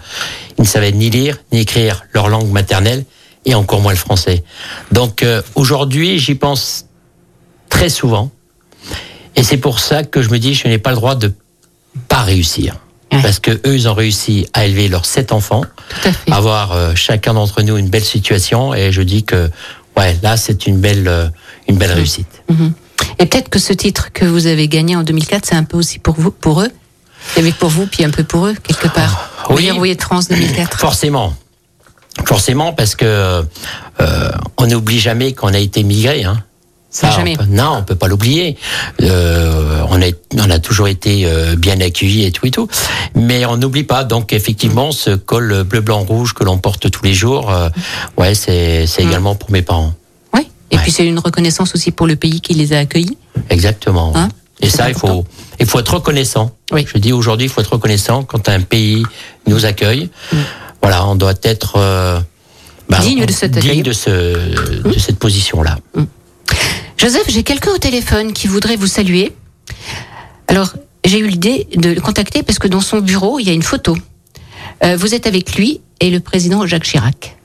ils 0.58 0.62
ne 0.62 0.66
savaient 0.66 0.92
ni 0.92 1.10
lire 1.10 1.38
ni 1.50 1.58
écrire 1.62 2.04
leur 2.12 2.28
langue 2.28 2.50
maternelle 2.52 3.04
et 3.44 3.54
encore 3.54 3.80
moins 3.80 3.92
le 3.92 3.98
français. 3.98 4.44
Donc 4.92 5.22
euh, 5.22 5.42
aujourd'hui, 5.54 6.18
j'y 6.18 6.34
pense 6.34 6.86
très 7.68 7.88
souvent. 7.88 8.30
Et 9.36 9.42
c'est 9.42 9.56
pour 9.56 9.80
ça 9.80 10.04
que 10.04 10.22
je 10.22 10.30
me 10.30 10.38
dis, 10.38 10.54
je 10.54 10.68
n'ai 10.68 10.78
pas 10.78 10.90
le 10.90 10.96
droit 10.96 11.14
de 11.14 11.32
pas 12.08 12.22
réussir. 12.22 12.76
Ouais. 13.12 13.20
Parce 13.22 13.38
que 13.38 13.50
eux, 13.50 13.74
ils 13.74 13.88
ont 13.88 13.94
réussi 13.94 14.46
à 14.52 14.64
élever 14.64 14.88
leurs 14.88 15.06
sept 15.06 15.32
enfants, 15.32 15.62
Tout 15.62 16.08
à 16.08 16.12
fait. 16.12 16.32
avoir 16.32 16.72
euh, 16.72 16.94
chacun 16.94 17.34
d'entre 17.34 17.62
nous 17.62 17.76
une 17.76 17.88
belle 17.88 18.04
situation. 18.04 18.74
Et 18.74 18.92
je 18.92 19.02
dis 19.02 19.24
que, 19.24 19.50
ouais, 19.96 20.16
là, 20.22 20.36
c'est 20.36 20.66
une 20.66 20.78
belle, 20.80 21.06
euh, 21.08 21.28
une 21.68 21.76
belle 21.76 21.92
réussite. 21.92 22.42
Et 23.18 23.26
peut-être 23.26 23.48
que 23.48 23.58
ce 23.58 23.72
titre 23.72 24.12
que 24.12 24.24
vous 24.24 24.46
avez 24.46 24.68
gagné 24.68 24.96
en 24.96 25.02
2004, 25.02 25.46
c'est 25.46 25.54
un 25.54 25.64
peu 25.64 25.76
aussi 25.76 25.98
pour 25.98 26.14
vous, 26.14 26.30
pour 26.30 26.62
eux. 26.62 26.70
Il 27.36 27.40
y 27.40 27.42
avait 27.42 27.52
pour 27.52 27.70
vous, 27.70 27.86
puis 27.86 28.04
un 28.04 28.10
peu 28.10 28.24
pour 28.24 28.46
eux, 28.46 28.54
quelque 28.54 28.88
part. 28.88 29.30
Oui. 29.50 29.70
France 29.98 30.28
2004. 30.28 30.78
Forcément. 30.78 31.34
Forcément, 32.26 32.72
parce 32.72 32.94
que 32.94 33.04
euh, 34.00 34.30
on 34.56 34.66
n'oublie 34.66 35.00
jamais 35.00 35.32
qu'on 35.32 35.52
a 35.52 35.58
été 35.58 35.82
migré. 35.82 36.24
Hein. 36.24 36.42
Ça, 36.90 37.10
Jamais. 37.10 37.34
on 37.40 37.42
peut- 37.44 37.50
non, 37.50 37.72
on 37.78 37.82
peut 37.82 37.96
pas 37.96 38.06
l'oublier. 38.06 38.56
Euh, 39.02 39.82
on, 39.90 40.00
a, 40.00 40.06
on 40.38 40.48
a 40.48 40.60
toujours 40.60 40.86
été 40.86 41.26
euh, 41.26 41.56
bien 41.56 41.80
accueillis 41.80 42.24
et 42.24 42.30
tout 42.30 42.46
et 42.46 42.52
tout. 42.52 42.68
Mais 43.16 43.44
on 43.46 43.56
n'oublie 43.56 43.82
pas. 43.82 44.04
Donc 44.04 44.32
effectivement, 44.32 44.92
ce 44.92 45.10
col 45.16 45.64
bleu, 45.64 45.80
blanc, 45.80 46.04
rouge 46.04 46.34
que 46.34 46.44
l'on 46.44 46.56
porte 46.56 46.88
tous 46.92 47.02
les 47.04 47.12
jours, 47.12 47.50
euh, 47.50 47.68
ouais, 48.16 48.36
c'est 48.36 48.86
c'est 48.86 49.02
également 49.02 49.34
pour 49.34 49.50
mes 49.50 49.62
parents. 49.62 49.92
Oui. 50.34 50.42
Et 50.70 50.76
Ouais. 50.76 50.82
puis 50.82 50.92
c'est 50.92 51.04
une 51.04 51.18
reconnaissance 51.18 51.74
aussi 51.74 51.90
pour 51.90 52.06
le 52.06 52.14
pays 52.14 52.40
qui 52.40 52.54
les 52.54 52.72
a 52.72 52.78
accueillis. 52.78 53.18
Exactement. 53.50 54.12
Hein 54.14 54.28
et 54.60 54.70
ça, 54.70 54.88
il 54.88 54.94
faut, 54.94 55.24
il 55.58 55.66
faut 55.66 55.80
être 55.80 55.94
reconnaissant. 55.94 56.52
Oui. 56.70 56.86
Je 56.94 56.98
dis 56.98 57.12
aujourd'hui, 57.12 57.46
il 57.48 57.50
faut 57.50 57.60
être 57.60 57.72
reconnaissant 57.72 58.22
quand 58.22 58.48
un 58.48 58.60
pays 58.60 59.02
nous 59.48 59.64
accueille. 59.66 60.10
Voilà, 60.84 61.06
on 61.06 61.14
doit 61.16 61.34
être 61.42 61.76
euh, 61.76 62.20
Mm. 62.88 63.00
Digne 63.00 63.26
de 63.26 63.32
cet 63.32 63.56
accueil. 63.56 63.72
digne 63.72 63.82
de, 63.82 63.92
ce, 63.92 64.10
de 64.82 64.98
cette 64.98 65.18
position-là. 65.18 65.78
Joseph, 66.96 67.24
j'ai 67.28 67.42
quelqu'un 67.42 67.70
au 67.72 67.78
téléphone 67.78 68.32
qui 68.32 68.46
voudrait 68.46 68.76
vous 68.76 68.86
saluer. 68.86 69.34
Alors, 70.48 70.74
j'ai 71.04 71.18
eu 71.18 71.26
l'idée 71.26 71.66
de 71.74 71.90
le 71.90 72.00
contacter 72.00 72.42
parce 72.42 72.58
que 72.58 72.68
dans 72.68 72.80
son 72.80 73.00
bureau, 73.00 73.38
il 73.38 73.46
y 73.46 73.50
a 73.50 73.52
une 73.52 73.62
photo. 73.62 73.96
Euh, 74.84 74.96
vous 74.96 75.14
êtes 75.14 75.26
avec 75.26 75.56
lui 75.56 75.80
et 76.00 76.10
le 76.10 76.20
président 76.20 76.66
Jacques 76.66 76.84
Chirac. 76.84 77.36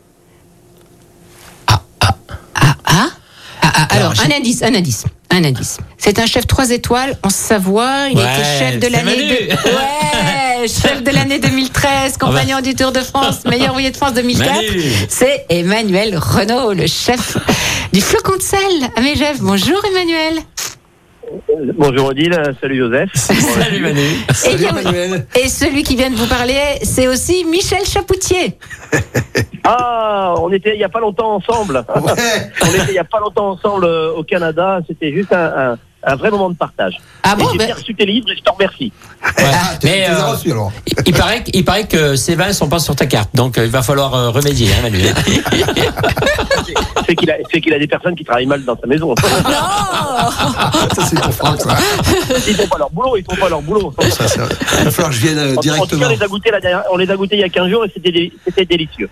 Ah, 1.68 1.82
ah. 2.02 2.16
Ah, 2.56 2.62
ah, 2.62 2.76
ah, 2.84 3.70
ah, 3.72 3.88
alors, 3.92 4.12
Alors, 4.12 4.26
un 4.26 4.38
indice, 4.38 4.62
un 4.64 4.76
indice, 4.76 5.06
un 5.32 5.44
indice. 5.44 5.78
C'est 5.98 6.20
un 6.20 6.26
chef 6.26 6.48
trois 6.48 6.70
étoiles 6.72 7.18
en 7.24 7.30
Savoie. 7.30 8.08
Il 8.12 8.18
Ouais, 8.18 8.24
été 8.24 8.44
chef 8.44 8.80
de 8.80 8.88
l'année. 8.88 9.16
De- 9.16 9.54
Ouais, 10.62 10.68
chef 10.68 11.04
de 11.04 11.12
l'année 11.12 11.40
2013, 11.40 12.18
compagnon 12.18 12.60
du 12.62 12.76
Tour 12.76 12.92
de 12.92 13.00
France, 13.00 13.46
meilleur 13.46 13.70
ouvrier 13.72 13.92
de 13.92 13.96
France 13.98 14.14
2004. 14.14 14.54
Manu. 14.56 14.84
C'est 15.08 15.46
Emmanuel 15.50 16.18
Renault, 16.18 16.74
le 16.74 16.86
chef 16.88 17.38
du 17.94 18.02
flocon 18.02 18.36
de 18.36 18.42
sel 18.42 18.60
à 18.96 19.02
Megève. 19.02 19.38
Bonjour 19.40 19.82
Emmanuel. 19.86 20.40
Bonjour 21.76 22.08
Odile, 22.08 22.42
salut 22.60 22.78
Joseph. 22.78 23.10
Salut 23.14 23.82
Manu. 23.82 24.00
Et, 24.30 24.34
Salut 24.34 24.66
a- 24.66 24.70
Emmanuel. 24.70 25.26
et 25.36 25.48
celui 25.48 25.84
qui 25.84 25.96
vient 25.96 26.10
de 26.10 26.16
vous 26.16 26.28
parler, 26.28 26.60
c'est 26.84 27.08
aussi 27.08 27.46
Michel 27.46 27.86
Chapoutier. 27.86 28.58
Ah, 29.72 30.34
on 30.40 30.52
était 30.52 30.74
il 30.74 30.80
y 30.80 30.84
a 30.86 30.90
pas 30.90 31.02
longtemps 31.02 31.36
ensemble. 31.36 31.84
Ouais. 31.96 32.52
on 32.64 32.68
était 32.74 32.86
il 32.90 32.94
y 32.96 32.98
a 32.98 33.04
pas 33.04 33.20
longtemps 33.20 33.50
ensemble 33.50 33.86
euh, 33.86 34.14
au 34.14 34.24
Canada. 34.24 34.80
C'était 34.88 35.12
juste 35.14 35.32
un, 35.34 35.74
un, 35.74 35.78
un 36.04 36.16
vrai 36.16 36.32
moment 36.32 36.50
de 36.50 36.56
partage. 36.56 36.96
Ah 37.24 37.36
bon 37.36 37.48
j'ai 37.52 37.58
ben- 37.58 37.66
bien 37.68 37.76
reçu 37.76 37.94
tes 37.94 38.06
livres 38.06 38.30
et 38.32 38.36
je 38.38 38.42
te 38.42 38.50
remercie. 38.50 38.92
Ouais. 39.24 39.32
Ah, 39.54 39.76
tu 39.80 39.88
Mais 39.88 40.06
tu 40.06 40.12
les 40.12 40.18
as 40.18 40.28
euh, 40.28 40.32
reçus 40.32 40.52
alors. 40.52 40.72
il, 40.88 40.94
il 41.06 41.14
paraît, 41.14 41.44
que- 41.44 41.50
il 41.54 41.66
paraît 41.66 41.88
que 41.88 42.16
ces 42.16 42.36
vins 42.36 42.54
sont 42.54 42.70
pas 42.70 42.80
sur 42.80 42.96
ta 42.96 43.06
carte, 43.06 43.30
donc 43.36 43.58
euh, 43.58 43.66
il 43.66 43.72
va 43.72 43.82
falloir 43.82 44.14
euh, 44.16 44.30
remédier, 44.30 44.70
hein, 44.74 44.82
Manu. 44.84 45.00
C'est 47.08 47.16
qu'il 47.16 47.32
a, 47.32 47.36
c'est 47.52 47.60
qu'il 47.62 47.74
a 47.74 47.80
des 47.80 47.88
personnes 47.88 48.16
qui 48.16 48.24
travaillent 48.24 48.46
mal 48.46 48.64
dans 48.64 48.78
sa 48.80 48.86
maison. 48.86 49.16
Ça, 50.96 51.06
c'est 51.10 51.20
pour 51.20 51.34
Franck, 51.34 51.62
ça. 51.62 51.76
ils 52.48 52.56
font 52.56 52.68
pas 52.68 52.78
leur 52.78 52.90
boulot, 52.92 53.18
ils 53.18 53.24
font 53.28 53.36
pas 53.40 53.50
leur 53.50 53.62
boulot. 53.64 53.94
Ça. 54.12 54.26
Il 54.80 54.84
va 54.86 54.92
falloir 54.92 55.10
que 55.10 55.16
je 55.16 55.22
vienne 55.22 55.38
euh, 55.40 55.56
En, 55.56 55.58
en 55.58 55.62
tout 55.62 55.62
cas, 55.62 55.62
directement. 55.98 56.06
on 56.06 56.10
les 56.10 56.22
a 56.24 56.28
goûtés 56.28 56.52
la 56.52 56.60
dernière- 56.60 56.84
on 56.92 56.98
les 56.98 57.10
a 57.10 57.16
goûtés 57.16 57.36
il 57.38 57.42
y 57.42 57.44
a 57.44 57.50
15 57.50 57.70
jours 57.70 57.86
et 57.86 57.92
c'était, 57.94 58.12
dé- 58.12 58.32
c'était 58.46 58.66
délicieux. 58.66 59.10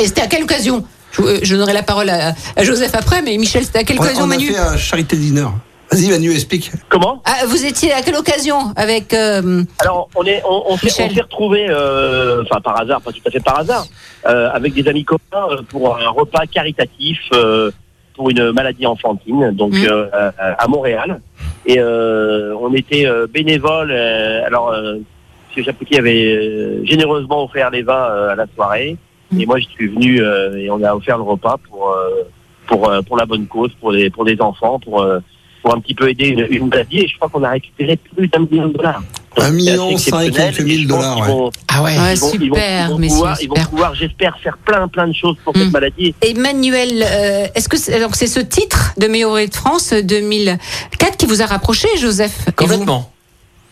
Et 0.00 0.06
C'était 0.06 0.20
à 0.22 0.26
quelle 0.26 0.42
occasion? 0.42 0.84
Je, 1.12 1.22
euh, 1.22 1.38
je 1.42 1.54
donnerai 1.56 1.72
la 1.72 1.82
parole 1.82 2.10
à, 2.10 2.34
à 2.56 2.64
Joseph 2.64 2.94
après, 2.94 3.22
mais 3.22 3.36
Michel, 3.38 3.64
c'était 3.64 3.78
à 3.78 3.84
quelle 3.84 3.98
On, 3.98 4.02
occasion, 4.02 4.20
on 4.22 4.30
a 4.30 4.36
Manu? 4.36 4.48
fait 4.48 4.58
un 4.58 4.76
charité 4.76 5.16
dinner. 5.16 5.46
Vas-y, 5.90 6.10
Manu, 6.10 6.30
explique. 6.32 6.70
Comment? 6.90 7.22
Ah, 7.24 7.46
Vous 7.46 7.64
étiez 7.64 7.92
à 7.92 8.02
quelle 8.02 8.16
occasion 8.16 8.58
avec 8.76 9.14
euh, 9.14 9.62
Alors, 9.78 10.08
on 10.14 10.24
est, 10.24 10.42
on, 10.48 10.72
on 10.72 10.76
s'est, 10.76 11.06
retrouvés, 11.08 11.66
euh, 11.70 12.42
enfin 12.42 12.60
par 12.60 12.78
hasard, 12.80 13.00
pas 13.00 13.10
tout 13.10 13.20
à 13.26 13.30
fait 13.30 13.40
par 13.40 13.58
hasard, 13.60 13.86
euh, 14.26 14.50
avec 14.52 14.74
des 14.74 14.86
amis 14.86 15.04
communs 15.04 15.18
euh, 15.50 15.62
pour 15.68 15.96
un 15.96 16.08
repas 16.10 16.44
caritatif 16.46 17.18
euh, 17.32 17.70
pour 18.14 18.28
une 18.28 18.52
maladie 18.52 18.84
enfantine, 18.86 19.52
donc 19.52 19.72
Mhm. 19.72 19.86
euh, 19.90 20.30
à, 20.38 20.62
à 20.62 20.68
Montréal. 20.68 21.20
Et 21.64 21.76
euh, 21.78 22.54
on 22.60 22.74
était 22.74 23.06
euh, 23.06 23.26
bénévoles. 23.26 23.90
euh, 23.90 24.44
alors, 24.46 24.68
euh, 24.70 24.96
M. 25.56 25.64
Chapoutier 25.64 25.98
avait 26.00 26.24
euh, 26.36 26.84
généreusement 26.84 27.44
offert 27.44 27.70
les 27.70 27.82
vins 27.82 27.94
euh, 28.10 28.28
à 28.30 28.34
la 28.34 28.44
soirée, 28.54 28.96
et 29.38 29.46
moi 29.46 29.58
je 29.58 29.66
suis 29.68 29.88
venu 29.88 30.20
euh, 30.22 30.54
et 30.56 30.70
on 30.70 30.82
a 30.84 30.94
offert 30.94 31.16
le 31.16 31.24
repas 31.24 31.56
pour 31.68 31.90
euh, 31.90 32.24
pour 32.66 32.88
euh, 32.90 33.00
pour 33.02 33.16
la 33.16 33.24
bonne 33.26 33.46
cause, 33.46 33.70
pour 33.80 33.90
les 33.90 34.10
pour 34.10 34.24
les 34.24 34.40
enfants, 34.40 34.78
pour 34.78 35.00
euh, 35.02 35.18
pour 35.62 35.74
un 35.74 35.80
petit 35.80 35.94
peu 35.94 36.08
aider 36.08 36.28
une, 36.28 36.46
une 36.50 36.68
maladie. 36.68 37.00
Et 37.00 37.08
je 37.08 37.16
crois 37.16 37.28
qu'on 37.28 37.42
a 37.42 37.50
récupéré 37.50 37.96
plus 38.16 38.28
d'un 38.28 38.40
million 38.40 38.68
de 38.68 38.72
dollars. 38.74 39.02
Un 39.36 39.42
C'est 39.46 39.52
million 39.52 39.96
cinq 39.98 40.32
quelques 40.32 40.60
mille 40.60 40.86
dollars, 40.88 41.20
ouais. 41.20 41.26
vont- 41.28 41.50
Ah 41.68 41.82
ouais. 41.82 41.96
Ouais, 41.96 42.14
ils 42.14 42.18
vont- 42.18 42.30
ils 42.32 42.38
vont- 42.50 42.54
super, 42.56 42.86
ils 42.86 42.90
vont 42.90 42.98
messieurs, 42.98 43.14
pouvoir, 43.16 43.36
ils 43.42 43.48
vont 43.48 43.54
super. 43.54 43.70
pouvoir, 43.70 43.94
j'espère, 43.94 44.38
faire 44.42 44.58
plein, 44.58 44.88
plein 44.88 45.06
de 45.06 45.12
choses 45.14 45.36
pour 45.44 45.56
Mm. 45.56 45.60
cette 45.60 45.70
maladie. 45.72 46.14
Emmanuel, 46.22 47.04
euh, 47.06 47.46
est-ce 47.54 47.68
que 47.68 47.76
c'est, 47.76 47.94
alors 47.94 48.14
c'est 48.14 48.26
ce 48.26 48.40
titre 48.40 48.94
de 48.98 49.06
meilleur 49.06 49.34
de 49.36 49.54
France 49.54 49.92
2004 49.92 51.16
qui 51.16 51.26
vous 51.26 51.40
a 51.42 51.46
rapproché, 51.46 51.88
Joseph 52.00 52.46
Complètement. 52.56 53.12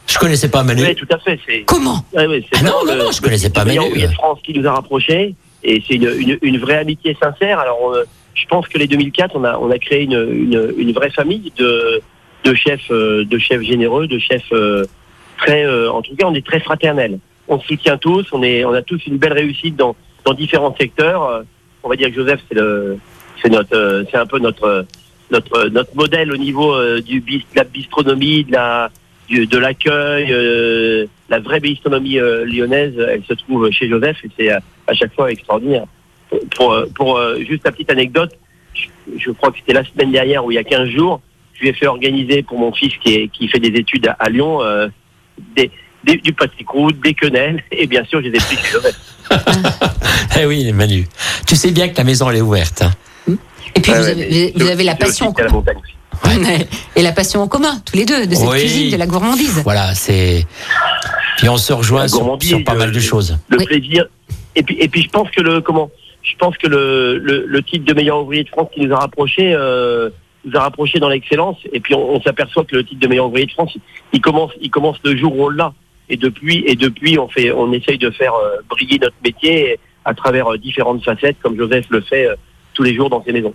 Je 0.07 0.19
connaissais 0.19 0.49
pas 0.49 0.63
Manu. 0.63 0.83
Oui, 0.87 0.95
tout 0.95 1.09
à 1.11 1.19
fait. 1.19 1.39
C'est, 1.49 1.63
Comment 1.67 2.05
ouais, 2.15 2.27
ouais, 2.29 2.45
c'est 2.53 2.61
Ah 2.61 2.63
non, 2.63 2.85
non, 2.87 2.95
non, 2.97 3.11
je 3.11 3.21
connaissais 3.21 3.51
pas 3.51 3.65
Manu. 3.65 4.01
de 4.01 4.07
France 4.09 4.39
qui 4.45 4.53
nous 4.57 4.65
a 4.69 4.73
rapprochés. 4.73 5.35
Et 5.65 5.83
c'est 5.89 5.95
une, 5.95 6.09
une, 6.17 6.39
une 6.43 6.59
vraie 6.59 6.79
amitié 6.79 7.17
sincère. 7.21 7.59
Alors, 7.59 7.91
euh, 7.93 8.05
je 8.37 8.47
pense 8.47 8.69
que 8.69 8.79
les 8.79 8.87
2004, 8.87 9.35
on 9.35 9.45
a, 9.45 9.59
on 9.59 9.71
a 9.71 9.79
créé 9.79 10.03
une, 10.05 10.13
une, 10.13 10.73
une 10.77 10.93
vraie 10.93 11.11
famille 11.11 11.53
de, 11.57 12.01
de 12.45 12.55
chefs, 12.55 12.91
euh, 12.91 13.25
de 13.25 13.39
chefs 13.39 13.63
généreux, 13.63 14.07
de 14.07 14.19
chefs 14.19 14.53
euh, 14.53 14.85
très, 15.39 15.65
euh, 15.65 15.91
en 15.91 16.03
tout 16.03 16.15
cas, 16.17 16.27
on 16.27 16.35
est 16.35 16.47
très 16.47 16.61
fraternels. 16.61 17.19
On 17.49 17.59
se 17.59 17.67
soutient 17.67 17.97
tous. 17.97 18.27
On 18.33 18.43
est, 18.43 18.65
on 18.65 18.73
a 18.75 18.83
tous 18.83 19.05
une 19.07 19.17
belle 19.17 19.33
réussite 19.33 19.75
dans, 19.77 19.97
dans 20.25 20.35
différents 20.35 20.75
secteurs. 20.79 21.45
On 21.83 21.89
va 21.89 21.97
dire 21.97 22.09
que 22.11 22.15
Joseph, 22.15 22.41
c'est 22.49 22.57
le, 22.57 22.99
c'est 23.43 23.49
notre, 23.51 24.05
c'est 24.11 24.17
un 24.19 24.27
peu 24.27 24.39
notre, 24.39 24.85
notre, 25.31 25.69
notre 25.69 25.95
modèle 25.97 26.31
au 26.33 26.37
niveau 26.37 26.75
du 27.01 27.21
de 27.21 27.41
la 27.55 27.65
bistronomie, 27.65 28.45
de 28.45 28.53
la, 28.53 28.91
du- 29.29 29.47
de 29.47 29.59
l'accueil, 29.59 30.27
euh, 30.31 31.07
la 31.31 31.39
vraie 31.39 31.61
bistronomie 31.61 32.19
lyonnaise, 32.45 32.95
elle 32.99 33.23
se 33.25 33.35
trouve 33.35 33.71
chez 33.71 33.89
Joseph 33.89 34.19
et 34.25 34.31
c'est 34.37 34.51
à 34.51 34.95
chaque 34.95 35.15
fois 35.15 35.31
extraordinaire. 35.31 35.85
Pour, 36.57 36.77
pour, 36.95 37.17
euh, 37.19 37.39
juste 37.49 37.63
la 37.65 37.73
petite 37.73 37.91
anecdote, 37.91 38.33
je, 38.75 38.87
je 39.19 39.31
crois 39.31 39.51
que 39.51 39.59
c'était 39.59 39.73
la 39.73 39.85
semaine 39.85 40.11
dernière 40.13 40.45
ou 40.45 40.51
il 40.51 40.55
y 40.55 40.59
a 40.59 40.65
15 40.65 40.89
jours, 40.89 41.21
je 41.55 41.61
lui 41.63 41.69
ai 41.69 41.73
fait 41.73 41.87
organiser 41.87 42.43
pour 42.43 42.59
mon 42.59 42.73
fils 42.73 42.93
qui, 43.03 43.15
est, 43.15 43.29
qui 43.29 43.49
fait 43.49 43.61
des 43.61 43.79
études 43.79 44.09
à, 44.09 44.13
à 44.19 44.29
Lyon 44.29 44.61
euh, 44.63 44.89
des, 45.57 45.71
des- 46.05 46.17
du 46.17 46.35
croûte, 46.65 47.01
des 47.01 47.15
quenelles 47.15 47.63
et 47.73 47.87
bien 47.87 48.05
sûr 48.05 48.21
je 48.23 48.29
les 48.29 48.37
ai 48.37 48.41
pris 48.41 48.57
chez 48.57 48.73
Joseph. 48.73 48.97
Eh 50.39 50.45
oui, 50.47 50.71
Manu. 50.73 51.07
Tu 51.47 51.57
sais 51.57 51.71
bien 51.71 51.89
que 51.89 51.97
la 51.97 52.05
maison 52.05 52.29
elle 52.31 52.37
est 52.37 52.41
ouverte. 52.43 52.83
hein. 52.83 52.93
Et 53.75 53.81
puis 53.81 53.93
Ouais, 53.93 53.99
vous, 53.99 54.09
avez, 54.09 54.29
mais 54.31 54.53
vous 54.65 54.71
avez 54.71 54.85
la 54.85 54.93
aussi 54.93 55.01
passion. 55.01 55.33
qu'il 55.33 55.39
y 55.39 55.43
a 55.43 55.47
la 55.47 55.53
montagne 55.53 55.77
aussi. 55.79 56.67
Et 56.97 57.03
la 57.03 57.13
passion 57.13 57.41
en 57.43 57.49
commun, 57.49 57.81
tous 57.85 57.97
les 57.97 58.05
deux, 58.05 58.27
de 58.27 58.35
cette 58.35 58.49
Oui. 58.49 58.59
cuisine, 58.61 58.91
de 58.91 58.97
la 58.97 59.07
gourmandise. 59.07 59.61
Voilà, 59.65 59.95
c'est. 59.95 60.47
Puis 61.39 61.49
on 61.49 61.57
se 61.57 61.73
rejoint 61.73 62.07
sur, 62.09 62.39
pas 62.65 62.75
mal 62.75 62.93
de 62.93 63.01
choses. 63.01 63.39
le 63.49 63.59
Oui. 63.59 63.65
plaisir. 63.65 64.07
Et 64.55 64.63
puis, 64.63 64.77
et 64.81 64.89
puis 64.89 65.03
je 65.03 65.09
pense 65.11 65.31
que 65.31 65.41
le 65.41 65.61
comment 65.61 65.91
Je 66.31 66.37
pense 66.37 66.57
que 66.59 66.67
le, 66.67 67.19
le, 67.19 67.45
le 67.47 67.63
titre 67.63 67.85
de 67.85 67.95
meilleur 67.95 68.21
ouvrier 68.23 68.43
de 68.45 68.49
France 68.49 68.69
qui 68.75 68.81
nous 68.85 68.93
a 68.95 68.99
rapprochés 68.99 69.53
euh, 69.55 70.11
nous 70.45 70.57
a 70.59 70.61
rapprochés 70.61 70.99
dans 70.99 71.09
l'excellence. 71.09 71.57
Et 71.73 71.81
puis 71.81 71.95
on, 71.95 72.15
on 72.17 72.21
s'aperçoit 72.21 72.65
que 72.65 72.75
le 72.77 72.85
titre 72.85 73.01
de 73.01 73.09
meilleur 73.09 73.27
ouvrier 73.27 73.47
de 73.47 73.53
France, 73.53 73.73
il, 74.13 74.21
commence 74.21 74.53
il 74.61 74.71
commence 74.71 74.99
le 75.05 75.17
jour 75.17 75.33
où 75.37 75.45
on 75.47 75.49
l'a. 75.49 75.73
Et 76.09 76.17
depuis, 76.17 76.63
et 76.67 76.77
depuis, 76.77 77.19
on 77.19 77.29
fait, 77.29 77.51
on 77.53 77.73
essaye 77.73 77.99
de 77.99 78.11
faire 78.11 78.35
euh, 78.35 78.57
briller 78.71 78.99
notre 79.01 79.17
métier 79.25 79.79
à 80.05 80.15
travers 80.15 80.47
euh, 80.53 80.59
différentes 80.59 81.03
facettes, 81.05 81.37
comme 81.43 81.57
Joseph 81.57 81.87
le 81.91 82.01
fait 82.01 82.27
euh, 82.27 82.37
tous 82.75 82.83
les 82.85 82.95
jours 82.95 83.11
dans 83.11 83.25
ses 83.25 83.33
maisons. 83.33 83.55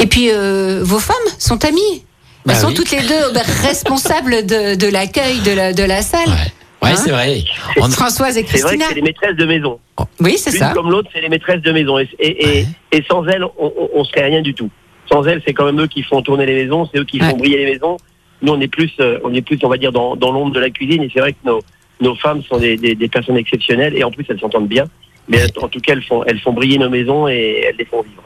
Et 0.00 0.06
puis, 0.06 0.30
euh, 0.32 0.80
vos 0.82 0.98
femmes 0.98 1.28
sont 1.38 1.64
amies. 1.64 1.80
Elles 1.96 2.02
Bah 2.46 2.54
sont 2.54 2.68
oui. 2.68 2.74
toutes 2.74 2.90
les 2.90 3.02
deux 3.02 3.32
bah, 3.32 3.40
responsables 3.62 4.44
de, 4.46 4.74
de 4.74 4.88
l'accueil 4.92 5.40
de 5.42 5.52
la, 5.52 5.72
de 5.72 5.82
la 5.84 6.02
salle. 6.02 6.28
Ouais, 6.28 6.52
ouais 6.84 6.90
Hein 6.92 6.96
c'est 6.96 7.10
vrai. 7.10 7.38
On- 7.80 7.88
Françoise 7.90 8.36
et 8.38 8.44
C'est 8.46 8.58
vrai 8.62 8.76
que 8.76 8.78
Christina. 8.78 8.84
c'est 8.88 8.94
les 8.94 9.02
maîtresses 9.02 9.36
de 9.36 9.44
maison. 9.46 9.80
Oui, 10.20 10.34
c'est 10.38 10.50
L'une 10.50 10.60
ça. 10.60 10.72
comme 10.74 10.90
l'autre, 10.90 11.08
c'est 11.12 11.20
les 11.20 11.28
maîtresses 11.28 11.62
de 11.62 11.72
maison. 11.72 11.98
Et, 11.98 12.08
et, 12.18 12.42
et- 12.44 12.46
Ouais. 12.62 12.66
et 12.92 13.04
sans 13.10 13.26
elles, 13.26 13.44
on, 13.58 13.72
on 13.94 14.04
serait 14.04 14.26
rien 14.26 14.42
du 14.42 14.54
tout. 14.54 14.70
Sans 15.10 15.22
elles, 15.24 15.42
c'est 15.46 15.52
quand 15.52 15.64
même 15.66 15.80
eux 15.80 15.86
qui 15.86 16.02
font 16.02 16.22
tourner 16.22 16.46
les 16.46 16.54
maisons, 16.64 16.88
c'est 16.92 16.98
eux 17.00 17.04
qui 17.04 17.20
Ouais. 17.20 17.28
font 17.30 17.36
briller 17.36 17.58
les 17.64 17.72
maisons. 17.72 17.96
Nous, 18.42 18.52
on 18.52 18.60
est 18.60 18.68
plus, 18.68 18.92
euh, 19.00 19.18
on 19.24 19.32
est 19.34 19.42
plus, 19.42 19.58
on 19.62 19.68
va 19.68 19.76
dire, 19.76 19.92
dans, 19.92 20.16
dans 20.16 20.32
l'ombre 20.32 20.52
de 20.52 20.60
la 20.60 20.70
cuisine. 20.70 21.02
Et 21.02 21.10
c'est 21.12 21.20
vrai 21.20 21.32
que 21.32 21.38
nos, 21.44 21.60
nos 22.00 22.14
femmes 22.16 22.42
sont 22.44 22.58
des, 22.58 22.76
des, 22.76 22.94
des 22.94 23.08
personnes 23.08 23.36
exceptionnelles. 23.36 23.96
Et 23.96 24.04
en 24.04 24.10
plus, 24.10 24.24
elles 24.28 24.40
s'entendent 24.40 24.68
bien. 24.68 24.84
Mais 25.28 25.38
en 25.62 25.68
tout 25.68 25.80
cas, 25.80 25.92
elles 25.94 26.02
font, 26.04 26.22
elles 26.24 26.40
font 26.40 26.52
briller 26.52 26.76
nos 26.78 26.90
maisons 26.90 27.28
et 27.28 27.64
elles 27.68 27.76
les 27.78 27.84
font 27.86 28.02
vivre. 28.02 28.22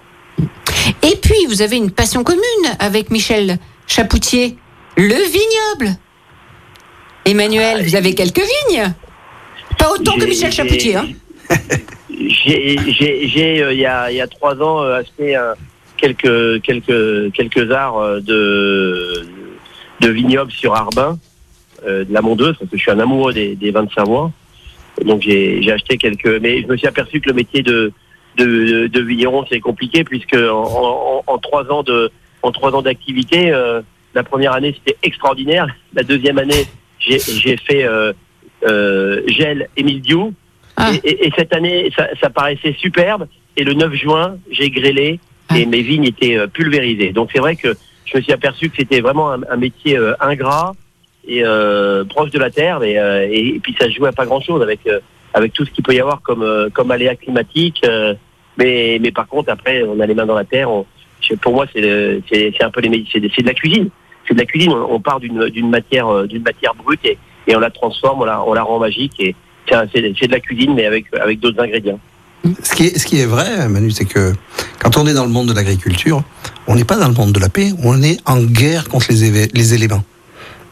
Et 1.02 1.16
puis, 1.16 1.46
vous 1.48 1.62
avez 1.62 1.76
une 1.76 1.90
passion 1.90 2.24
commune 2.24 2.42
avec 2.80 3.10
Michel 3.10 3.58
Chapoutier, 3.86 4.56
le 4.96 5.14
vignoble. 5.14 5.96
Emmanuel, 7.32 7.82
vous 7.84 7.94
avez 7.94 8.14
quelques 8.14 8.40
vignes? 8.40 8.94
Pas 9.78 9.90
autant 9.92 10.16
que 10.16 10.24
Michel 10.24 10.50
Chapoutier, 10.50 10.96
hein 10.96 11.06
J'ai, 12.10 13.62
euh, 13.62 13.72
il 13.72 13.78
y 13.78 13.84
a, 13.86 14.10
y 14.10 14.20
a 14.20 14.26
trois 14.26 14.56
ans, 14.62 14.82
euh, 14.82 15.00
acheté 15.00 15.36
un- 15.36 15.54
quelques, 15.98 16.62
quelques, 16.62 17.32
quelques 17.32 17.70
arts 17.70 17.98
euh, 17.98 18.20
de, 18.20 19.26
de 20.00 20.08
vignobles 20.08 20.50
sur 20.52 20.74
Arbin, 20.74 21.18
euh, 21.86 22.04
de 22.04 22.12
la 22.12 22.22
Mondeuse, 22.22 22.56
parce 22.58 22.70
que 22.70 22.76
je 22.78 22.82
suis 22.82 22.90
un 22.90 22.98
amoureux 22.98 23.32
des, 23.34 23.54
des 23.56 23.70
vins 23.72 23.84
de 23.84 23.92
Savoie. 23.92 24.32
Donc 25.04 25.20
j'ai, 25.22 25.60
j'ai 25.62 25.72
acheté 25.72 25.96
quelques, 25.98 26.40
mais 26.40 26.62
je 26.62 26.66
me 26.66 26.76
suis 26.76 26.86
aperçu 26.88 27.20
que 27.20 27.28
le 27.28 27.34
métier 27.34 27.62
de, 27.62 27.92
de, 28.38 28.86
de 28.88 29.00
vigneron 29.00 29.44
c'est 29.48 29.60
compliqué 29.60 30.02
puisque 30.02 30.34
en, 30.34 30.64
en, 30.64 31.22
en 31.26 31.38
trois 31.38 31.70
ans 31.70 31.82
de, 31.82 32.10
en 32.42 32.50
trois 32.52 32.72
ans 32.74 32.82
d'activité, 32.82 33.50
euh, 33.52 33.80
la 34.14 34.24
première 34.24 34.54
année 34.54 34.74
c'était 34.76 34.96
extraordinaire. 35.04 35.66
La 35.94 36.02
deuxième 36.02 36.38
année, 36.38 36.66
j'ai, 37.00 37.56
fait 37.56 37.84
euh, 37.84 38.12
euh, 38.66 39.22
gel 39.26 39.68
et 39.76 39.82
mildiou. 39.82 40.34
Ah. 40.76 40.92
Et, 41.04 41.08
et- 41.10 41.26
et 41.26 41.32
cette 41.36 41.52
année, 41.54 41.90
ça, 41.96 42.08
ça 42.20 42.30
paraissait 42.30 42.74
superbe. 42.78 43.26
Et 43.56 43.64
le 43.64 43.72
9 43.74 43.92
juin, 43.94 44.38
j'ai 44.50 44.70
grêlé 44.70 45.18
et 45.54 45.62
Ah. 45.62 45.66
mes 45.66 45.82
vignes 45.82 46.04
étaient 46.04 46.36
euh, 46.36 46.46
pulvérisées. 46.46 47.12
Donc 47.12 47.30
c'est 47.32 47.40
vrai 47.40 47.56
que 47.56 47.74
je 48.04 48.16
me 48.16 48.22
suis 48.22 48.32
aperçu 48.32 48.70
que 48.70 48.76
c'était 48.76 49.00
vraiment 49.00 49.32
un, 49.32 49.40
un 49.50 49.56
métier 49.56 49.96
euh, 49.96 50.14
ingrat 50.20 50.72
et 51.26 51.42
euh, 51.44 52.04
proche 52.04 52.30
de 52.30 52.38
la 52.38 52.50
terre. 52.50 52.82
Et, 52.82 52.98
euh, 52.98 53.26
et, 53.30 53.48
et 53.56 53.60
puis 53.60 53.74
ça 53.78 53.86
se 53.86 53.92
jouait 53.92 54.08
à 54.08 54.12
pas 54.12 54.26
grand-chose 54.26 54.62
avec 54.62 54.80
euh, 54.86 55.00
avec 55.34 55.52
tout 55.52 55.64
ce 55.64 55.70
qu'il 55.70 55.84
peut 55.84 55.94
y 55.94 56.00
avoir 56.00 56.22
comme 56.22 56.42
euh, 56.42 56.68
comme 56.70 56.90
aléa 56.90 57.14
climatique. 57.16 57.80
euh, 57.84 58.14
mais 58.56 58.98
mais 59.00 59.10
par 59.12 59.26
contre 59.28 59.50
après, 59.50 59.82
on 59.82 60.00
a 60.00 60.06
les 60.06 60.14
mains 60.14 60.26
dans 60.26 60.34
la 60.36 60.44
terre. 60.44 60.70
On- 60.70 60.86
pour 61.42 61.52
moi, 61.52 61.66
c'est 61.74 62.20
c'est 62.30 62.52
c'est 62.56 62.64
un 62.64 62.70
peu 62.70 62.80
les 62.80 63.04
c'est 63.12 63.20
de 63.20 63.46
la 63.46 63.52
cuisine. 63.54 63.90
C'est 64.28 64.34
de 64.34 64.38
la 64.38 64.46
cuisine. 64.46 64.72
On, 64.72 65.00
part 65.00 65.20
d'une 65.20 65.70
matière 65.70 66.08
euh, 66.08 66.26
d'une 66.26 66.42
matière 66.42 66.74
brute 66.74 67.00
et, 67.04 67.18
on 67.56 67.60
la 67.60 67.70
transforme, 67.70 68.20
on 68.20 68.52
la 68.54 68.62
rend 68.62 68.78
magique 68.78 69.34
c'est 69.92 70.26
de 70.26 70.32
la 70.32 70.40
cuisine 70.40 70.74
mais 70.74 70.86
avec 70.86 71.06
avec 71.14 71.40
d'autres 71.40 71.62
ingrédients. 71.62 71.98
Ce 72.62 72.72
qui, 72.72 73.20
est, 73.20 73.26
vrai, 73.26 73.68
Manu, 73.68 73.90
c'est 73.90 74.04
que 74.04 74.32
quand 74.78 74.96
on 74.96 75.06
est 75.08 75.12
dans 75.12 75.24
le 75.24 75.30
monde 75.30 75.48
de 75.48 75.52
l'agriculture, 75.52 76.22
on 76.68 76.76
n'est 76.76 76.84
pas 76.84 76.96
dans 76.96 77.08
le 77.08 77.14
monde 77.14 77.32
de 77.32 77.40
la 77.40 77.48
paix, 77.48 77.72
on 77.82 78.00
est 78.00 78.18
en 78.26 78.40
guerre 78.40 78.88
contre 78.88 79.06
les, 79.10 79.74
éléments. 79.74 80.04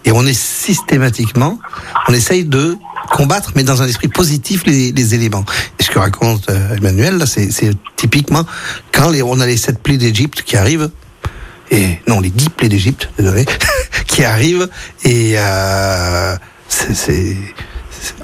Et 0.05 0.13
on 0.13 0.25
est 0.25 0.33
systématiquement, 0.33 1.59
on 2.09 2.15
essaye 2.15 2.45
de 2.45 2.77
combattre, 3.11 3.53
mais 3.57 3.65
dans 3.65 3.83
un 3.83 3.89
esprit 3.89 4.07
positif, 4.07 4.63
les, 4.65 5.15
éléments. 5.15 5.45
Et 5.81 5.83
ce 5.83 5.91
que 5.91 5.99
raconte 5.99 6.49
euh, 6.51 6.77
Emmanuel, 6.77 7.25
c'est 7.27 7.51
typiquement 7.97 8.45
quand 8.93 9.11
on 9.25 9.41
a 9.41 9.47
les 9.47 9.57
sept 9.57 9.83
plaies 9.83 9.99
d'Égypte 9.99 10.43
qui 10.43 10.57
arrivent, 10.57 10.89
et 11.71 11.99
non, 12.07 12.21
les 12.21 12.31
dix 12.31 12.49
plaies 12.49 12.69
d'Égypte, 12.69 13.09
désolé, 13.19 13.45
qui 14.07 14.25
arrivent, 14.25 14.69
et 15.05 15.35
euh, 15.37 16.37
c'est- 16.69 16.95
c'est 16.95 17.37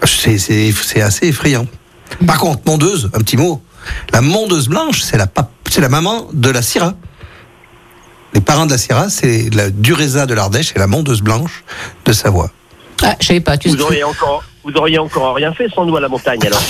c'est- 0.05 0.39
c'est 0.39 0.73
c'est 0.73 1.03
assez 1.03 1.27
effrayant. 1.29 1.67
Par 2.27 2.39
contre, 2.39 2.61
mondeuse, 2.67 3.11
un 3.15 3.19
petit 3.19 3.37
mot. 3.37 3.63
La 4.13 4.21
mondeuse 4.21 4.69
blanche, 4.69 5.03
c'est 5.03 5.17
la, 5.17 5.27
c'est 5.71 5.81
la 5.81 5.89
maman 5.89 6.29
de 6.33 6.51
la 6.51 6.63
Syrah. 6.63 6.95
Les 8.35 8.41
parents 8.41 8.67
de 8.67 8.71
la 8.71 8.79
Syrah, 8.79 9.11
c'est 9.11 9.51
la 9.55 9.71
Durésa 9.71 10.27
de 10.27 10.35
l'Ardèche 10.35 10.73
et 10.77 10.79
la 10.79 10.87
mondeuse 10.87 11.21
blanche 11.21 11.65
de 12.05 12.13
Savoie. 12.13 12.51
Ah, 13.03 13.17
je 13.21 13.27
savais 13.27 13.41
pas. 13.41 13.59
Tu 13.59 13.69
Vous 13.69 13.81
auriez 13.83 14.05
encore 14.05 14.45
vous 14.65 14.73
auriez 14.77 14.99
encore 14.99 15.35
rien 15.35 15.53
fait 15.53 15.69
sans 15.75 15.85
nous 15.85 15.97
à 15.97 16.01
la 16.01 16.09
montagne 16.09 16.41
alors. 16.47 16.63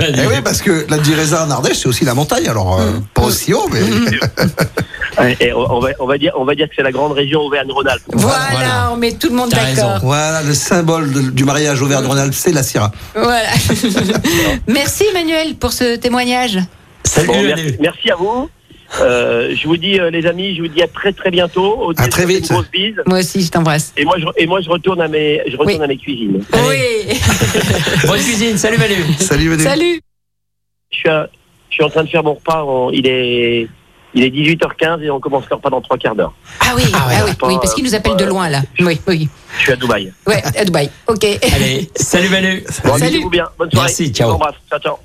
Eh 0.00 0.26
oui, 0.26 0.34
parce 0.42 0.60
que 0.62 0.86
la 0.88 0.98
Durésa 0.98 1.44
en 1.44 1.50
Ardèche, 1.50 1.78
c'est 1.78 1.88
aussi 1.88 2.04
la 2.04 2.14
montagne. 2.14 2.48
Alors, 2.48 2.80
euh, 2.80 2.92
pas 3.14 3.22
aussi 3.22 3.52
haut, 3.54 3.68
mais. 3.72 3.80
Et 5.40 5.52
on, 5.52 5.80
va 5.80 5.88
on 5.98 6.06
va 6.06 6.16
dire 6.16 6.32
on 6.36 6.44
va 6.44 6.54
dire 6.54 6.68
que 6.68 6.74
c'est 6.76 6.82
la 6.82 6.92
grande 6.92 7.10
région 7.12 7.40
Auvergne-Rhône-Alpes. 7.40 8.02
Voilà, 8.12 8.38
Voilà. 8.52 8.90
on 8.92 8.96
met 8.96 9.12
tout 9.12 9.28
le 9.30 9.34
monde 9.34 9.50
d'accord. 9.50 9.98
Voilà, 10.00 10.42
le 10.42 10.54
symbole 10.54 11.12
de- 11.12 11.30
du 11.30 11.42
mariage 11.44 11.82
Auvergne-Rhône-Alpes, 11.82 12.34
c'est 12.34 12.52
la 12.52 12.62
Syrah. 12.62 12.92
Voilà. 13.16 13.48
Merci 14.68 15.04
Emmanuel 15.10 15.56
pour 15.56 15.72
ce 15.72 15.96
témoignage. 15.96 16.58
Salut, 17.02 17.26
Bon, 17.26 17.34
Manu. 17.34 17.46
merci, 17.56 17.76
merci 17.80 18.10
à 18.12 18.14
vous. 18.16 18.48
Euh, 19.00 19.54
je 19.54 19.66
vous 19.68 19.76
dis 19.76 20.00
euh, 20.00 20.10
les 20.10 20.26
amis, 20.26 20.54
je 20.56 20.62
vous 20.62 20.68
dis 20.68 20.82
à 20.82 20.88
très 20.88 21.12
très 21.12 21.30
bientôt. 21.30 21.76
Au 21.78 21.90
À 22.00 22.08
très 22.08 22.24
vite. 22.26 22.50
grosse 22.50 22.70
bise. 22.70 22.94
Moi 23.06 23.18
aussi, 23.18 23.42
je 23.42 23.50
t'embrasse. 23.50 23.92
Et 23.96 24.04
moi 24.04 24.16
je 24.18 24.24
et 24.36 24.46
moi 24.46 24.60
je 24.60 24.68
retourne 24.70 25.00
à 25.02 25.08
mes 25.08 25.42
je 25.46 25.52
retourne 25.56 25.76
Oui. 25.78 25.84
à 25.84 25.86
mes 25.86 25.96
cuisines. 25.98 26.42
Allez. 26.52 27.06
Oui. 27.08 27.20
Bonne 28.06 28.20
cuisine, 28.20 28.56
salut 28.56 28.78
Manu. 28.78 28.94
Salut, 29.18 29.48
Manu. 29.50 29.62
Salut. 29.62 30.00
Je 30.90 30.96
suis 30.96 31.08
à- 31.08 31.28
je 31.70 31.74
suis 31.74 31.84
en 31.84 31.90
train 31.90 32.02
de 32.04 32.08
faire 32.08 32.24
mon 32.24 32.34
repas. 32.34 32.64
il 32.94 33.06
est 33.06 33.68
il 34.14 34.24
est 34.24 34.30
18h15 34.30 35.02
et 35.02 35.10
on 35.10 35.20
commence 35.20 35.44
le 35.50 35.56
repas 35.56 35.68
dans 35.68 35.82
trois 35.82 35.98
quarts 35.98 36.14
d'heure. 36.16 36.32
Ah 36.60 36.72
oui, 36.74 36.82
Ah 36.94 37.06
ouais, 37.08 37.14
ah 37.18 37.24
oui, 37.26 37.34
pas, 37.38 37.46
oui, 37.46 37.56
parce 37.60 37.74
qu'il 37.74 37.84
nous 37.84 37.94
appelle 37.94 38.16
de 38.16 38.24
loin 38.24 38.48
là. 38.48 38.62
Oui, 38.80 38.98
oui. 39.06 39.28
Je 39.58 39.62
suis 39.64 39.72
à 39.72 39.76
Dubaï. 39.76 40.10
Ouais, 40.26 40.42
à 40.56 40.64
Dubaï. 40.64 40.88
Ok. 41.06 41.24
Allez, 41.24 41.90
salut 41.94 42.30
Manu. 42.30 42.64
Bon, 42.84 42.92
Salut. 42.94 43.04
amusez-vous 43.04 43.30
bien. 43.30 43.48
Bonne 43.58 43.70
soirée. 43.70 43.86
Merci, 43.88 44.08
ciao. 44.14 44.28
Je 44.28 44.30
vous 44.30 44.36
embrasse. 44.36 44.54
Ciao 44.70 44.80
ciao. 44.80 44.96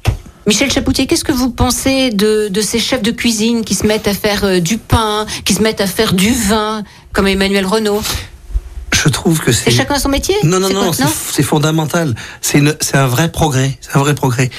Michel 0.45 0.71
Chapoutier, 0.71 1.07
qu'est-ce 1.07 1.23
que 1.23 1.31
vous 1.31 1.49
pensez 1.49 2.11
de, 2.11 2.49
de 2.49 2.61
ces 2.61 2.79
chefs 2.79 3.01
de 3.01 3.11
cuisine 3.11 3.63
qui 3.63 3.75
se 3.75 3.87
mettent 3.87 4.07
à 4.07 4.13
faire 4.13 4.43
euh, 4.43 4.59
du 4.59 4.77
pain, 4.77 5.25
qui 5.45 5.53
se 5.53 5.61
mettent 5.61 5.79
à 5.81 5.87
faire 5.87 6.13
du 6.13 6.33
vin, 6.33 6.83
comme 7.13 7.27
Emmanuel 7.27 7.65
Renaud? 7.65 8.01
Je 8.93 9.09
trouve 9.09 9.39
que 9.39 9.51
c'est. 9.51 9.71
chacun 9.71 9.97
son 9.97 10.09
métier? 10.09 10.35
Non, 10.43 10.59
non, 10.59 10.69
non, 10.69 10.91
c'est 10.93 11.43
fondamental. 11.43 12.13
C'est 12.41 12.61
un 12.93 13.07
vrai 13.07 13.31
progrès. 13.31 13.77
C'est 13.81 13.95
un 13.95 13.99
vrai 13.99 14.15
progrès. 14.15 14.49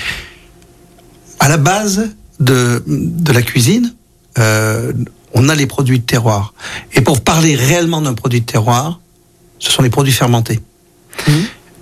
À 1.39 1.49
la 1.49 1.57
base 1.57 2.11
de, 2.41 2.83
de 2.87 3.33
la 3.33 3.43
cuisine, 3.43 3.95
euh, 4.39 4.93
on 5.35 5.49
a 5.49 5.55
les 5.55 5.67
produits 5.67 5.99
de 6.01 6.05
terroir. 6.05 6.55
Et 6.95 7.01
pour 7.01 7.21
parler 7.21 7.55
réellement 7.55 8.01
d'un 8.01 8.15
produit 8.15 8.41
de 8.41 8.47
terroir, 8.47 9.01
ce 9.59 9.71
sont 9.71 9.83
les 9.83 9.91
produits 9.91 10.13
fermentés. 10.13 10.61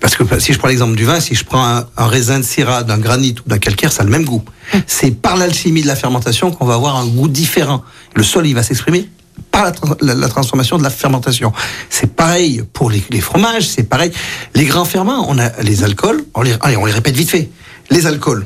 Parce 0.02 0.16
que 0.16 0.24
si 0.40 0.52
je 0.52 0.58
prends 0.58 0.68
l'exemple 0.68 0.96
du 0.96 1.04
vin, 1.04 1.20
si 1.20 1.34
je 1.34 1.44
prends 1.44 1.64
un, 1.64 1.86
un 1.96 2.06
raisin 2.06 2.40
de 2.40 2.44
syrah, 2.44 2.82
d'un 2.82 2.98
granit 2.98 3.36
ou 3.46 3.48
d'un 3.48 3.58
calcaire, 3.58 3.92
ça 3.92 4.02
a 4.02 4.04
le 4.04 4.10
même 4.10 4.24
goût. 4.24 4.42
C'est 4.86 5.12
par 5.12 5.36
l'alchimie 5.36 5.80
de 5.82 5.86
la 5.86 5.96
fermentation 5.96 6.50
qu'on 6.50 6.66
va 6.66 6.74
avoir 6.74 6.96
un 6.96 7.06
goût 7.06 7.28
différent. 7.28 7.82
Le 8.14 8.22
sol, 8.24 8.46
il 8.46 8.54
va 8.54 8.62
s'exprimer 8.64 9.08
par 9.52 9.64
la, 9.64 9.70
tra- 9.70 9.96
la- 10.02 10.14
la 10.14 10.28
transformation 10.28 10.76
de 10.76 10.82
la 10.82 10.90
fermentation. 10.90 11.52
C'est 11.88 12.12
pareil 12.14 12.64
pour 12.72 12.90
les, 12.90 13.02
les 13.10 13.20
fromages, 13.20 13.68
c'est 13.68 13.84
pareil. 13.84 14.10
Les 14.54 14.64
grands 14.64 14.84
ferments, 14.84 15.24
on 15.28 15.38
a 15.38 15.50
les 15.62 15.84
alcools, 15.84 16.24
on 16.34 16.42
les, 16.42 16.54
allez, 16.62 16.76
on 16.76 16.84
les 16.84 16.92
répète 16.92 17.14
vite 17.16 17.30
fait. 17.30 17.48
Les 17.90 18.06
alcools, 18.06 18.44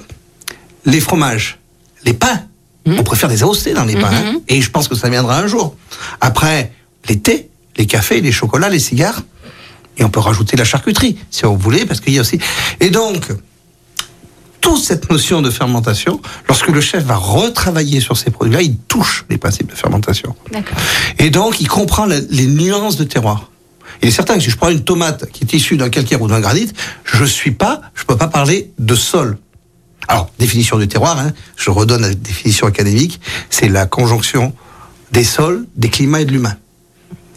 les 0.85 1.01
fromages, 1.01 1.59
les 2.05 2.12
pains. 2.12 2.42
On 2.87 3.03
préfère 3.03 3.29
des 3.29 3.42
AOC 3.42 3.73
dans 3.75 3.85
les 3.85 3.95
pains. 3.97 4.11
hein. 4.12 4.40
Et 4.47 4.61
je 4.62 4.71
pense 4.71 4.87
que 4.88 4.95
ça 4.95 5.09
viendra 5.09 5.38
un 5.40 5.47
jour. 5.49 5.75
Après, 6.21 6.71
les 7.09 7.19
thés, 7.19 7.49
les 7.79 7.87
cafés, 7.87 8.21
les 8.21 8.31
chocolats, 8.31 8.69
les 8.69 8.79
cigares. 8.79 9.23
Et 9.98 10.04
on 10.04 10.11
peut 10.11 10.20
rajouter 10.20 10.56
la 10.56 10.64
charcuterie, 10.64 11.16
si 11.30 11.44
vous 11.44 11.56
voulez, 11.56 11.87
parce 11.87 12.00
qu'il 12.00 12.12
y 12.14 12.18
a 12.18 12.20
aussi. 12.20 12.38
Et 12.80 12.90
donc, 12.90 13.28
toute 14.61 14.82
cette 14.82 15.11
notion 15.11 15.42
de 15.42 15.50
fermentation, 15.50 16.20
lorsque 16.48 16.68
le 16.68 16.80
chef 16.80 17.04
va 17.04 17.16
retravailler 17.16 18.00
sur 18.00 18.16
ces 18.16 18.30
produits-là, 18.30 18.62
il 18.62 18.76
touche 18.76 19.24
les 19.30 19.38
principes 19.38 19.70
de 19.70 19.76
fermentation. 19.76 20.35
D'accord. 20.52 20.76
Et 21.18 21.30
donc, 21.30 21.61
il 21.61 21.68
comprend 21.68 22.04
la- 22.06 22.20
les 22.20 22.46
nuances 22.46 22.96
de 22.96 23.04
terroir. 23.04 23.50
Il 24.02 24.09
est 24.09 24.12
certain 24.12 24.35
que 24.35 24.40
si 24.42 24.50
je 24.50 24.56
prends 24.56 24.68
une 24.68 24.82
tomate 24.85 25.30
qui 25.30 25.44
est 25.44 25.52
issue 25.54 25.76
d'un 25.76 25.88
calcaire 25.88 26.20
ou 26.20 26.28
d'un 26.28 26.40
granit, 26.40 26.68
je 27.04 27.24
suis 27.24 27.52
pas, 27.52 27.80
je 27.94 28.04
peux 28.04 28.16
pas 28.16 28.28
parler 28.28 28.72
de 28.78 28.94
sol. 28.94 29.38
Alors, 30.09 30.30
définition 30.38 30.78
du 30.78 30.88
terroir, 30.88 31.18
hein, 31.18 31.32
je 31.56 31.70
redonne 31.70 32.02
la 32.02 32.12
définition 32.14 32.66
académique, 32.66 33.20
c'est 33.50 33.68
la 33.68 33.87
conjonction 33.87 34.52
des 35.12 35.24
sols, 35.24 35.66
des 35.76 35.88
climats 35.88 36.20
et 36.20 36.24
de 36.24 36.32
l'humain. 36.32 36.56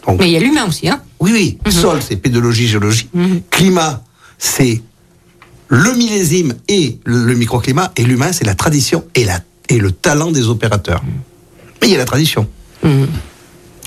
Donc, 0.06 0.18
Mais 0.20 0.26
il 0.28 0.32
y 0.32 0.36
a 0.36 0.40
l'humain 0.40 0.66
aussi, 0.66 0.88
hein 0.88 1.00
oui, 1.20 1.58
oui. 1.64 1.72
Sol, 1.72 2.00
c'est 2.06 2.16
pédologie, 2.16 2.66
géologie. 2.66 3.08
Climat, 3.50 4.02
c'est 4.38 4.80
le 5.68 5.92
millésime 5.94 6.54
et 6.68 6.98
le 7.04 7.24
le 7.24 7.34
microclimat. 7.34 7.92
Et 7.96 8.04
l'humain, 8.04 8.32
c'est 8.32 8.44
la 8.44 8.54
tradition 8.54 9.04
et, 9.14 9.24
la, 9.24 9.40
et 9.68 9.78
le 9.78 9.92
talent 9.92 10.30
des 10.30 10.48
opérateurs. 10.48 11.02
Mais 11.82 11.88
il 11.88 11.90
y 11.92 11.94
a 11.94 11.98
la 11.98 12.04
tradition. 12.06 12.48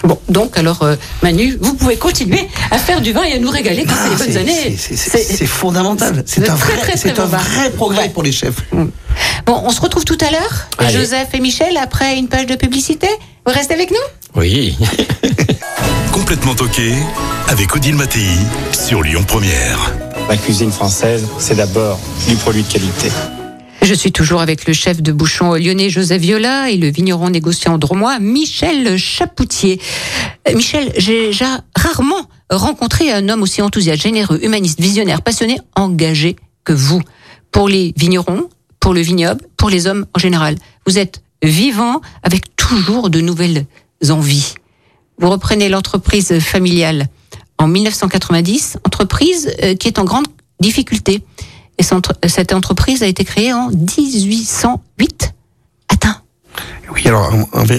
Bon, 0.05 0.19
donc 0.27 0.57
alors 0.57 0.83
euh, 0.83 0.95
Manu, 1.23 1.57
vous 1.61 1.75
pouvez 1.75 1.95
continuer 1.95 2.47
à 2.71 2.77
faire 2.77 2.99
du 2.99 3.13
vin 3.13 3.23
et 3.23 3.33
à 3.33 3.39
nous 3.39 3.49
régaler 3.49 3.85
quand 3.85 3.93
c'est 3.95 4.09
les 4.09 4.33
bonnes 4.33 4.37
années. 4.41 4.75
c'est- 4.77 5.45
fondamental. 5.45 6.23
C'est 6.25 6.49
un 6.49 6.55
très, 6.55 6.73
vrai, 6.75 6.81
très, 6.81 6.95
très 6.97 7.13
bon 7.13 7.25
vrai 7.25 7.69
progrès 7.71 8.09
pour 8.09 8.21
les 8.21 8.33
chefs. 8.33 8.57
Bon, 9.45 9.61
on 9.63 9.69
se 9.71 9.79
retrouve 9.79 10.03
tout 10.03 10.17
à 10.19 10.29
l'heure. 10.29 10.67
Joseph 10.91 11.29
et 11.33 11.39
Michel, 11.39 11.77
après 11.77 12.17
une 12.17 12.27
page 12.27 12.45
de 12.47 12.55
publicité. 12.55 13.07
Vous 13.45 13.53
restez 13.53 13.73
avec 13.73 13.91
nous? 13.91 13.97
Oui. 14.41 14.75
Complètement 16.13 16.53
toqué 16.53 16.93
avec 17.47 17.75
Odile 17.75 17.95
Mattei 17.95 18.29
sur 18.71 19.01
Lyon 19.01 19.23
Première. 19.27 19.91
La 20.29 20.37
cuisine 20.37 20.71
française, 20.71 21.27
c'est 21.39 21.55
d'abord 21.55 21.99
du 22.29 22.35
produit 22.35 22.61
de 22.61 22.71
qualité. 22.71 23.09
Je 23.81 23.93
suis 23.95 24.11
toujours 24.11 24.39
avec 24.39 24.67
le 24.67 24.73
chef 24.73 25.01
de 25.01 25.11
bouchon 25.11 25.55
lyonnais 25.55 25.89
Joseph 25.89 26.21
Viola 26.21 26.69
et 26.69 26.77
le 26.77 26.87
vigneron 26.91 27.31
négociant 27.31 27.79
dromois 27.79 28.19
Michel 28.19 28.95
Chapoutier. 28.95 29.81
Euh, 30.47 30.55
Michel, 30.55 30.93
j'ai 30.97 31.25
déjà 31.25 31.61
rarement 31.75 32.29
rencontré 32.51 33.11
un 33.11 33.27
homme 33.27 33.41
aussi 33.41 33.63
enthousiaste, 33.63 34.03
généreux, 34.03 34.39
humaniste, 34.43 34.79
visionnaire, 34.79 35.23
passionné, 35.23 35.59
engagé 35.75 36.35
que 36.63 36.73
vous. 36.73 37.01
Pour 37.51 37.67
les 37.67 37.91
vignerons, 37.97 38.49
pour 38.79 38.93
le 38.93 39.01
vignoble, 39.01 39.41
pour 39.57 39.71
les 39.71 39.87
hommes 39.87 40.05
en 40.15 40.19
général. 40.19 40.57
Vous 40.85 40.99
êtes 40.99 41.23
vivant 41.41 42.01
avec 42.21 42.55
toujours 42.55 43.09
de 43.09 43.19
nouvelles 43.19 43.65
envies. 44.09 44.53
Vous 45.19 45.29
reprenez 45.29 45.69
l'entreprise 45.69 46.39
familiale 46.39 47.07
en 47.57 47.67
1990, 47.67 48.77
entreprise 48.85 49.53
euh, 49.63 49.75
qui 49.75 49.87
est 49.87 49.99
en 49.99 50.03
grande 50.05 50.25
difficulté. 50.59 51.23
Et 51.79 51.83
cette 52.27 52.53
entreprise 52.53 53.01
a 53.03 53.07
été 53.07 53.23
créée 53.25 53.51
en 53.53 53.69
1808. 53.69 55.33
Atteint. 55.89 56.21
Oui, 56.93 57.01
alors 57.07 57.31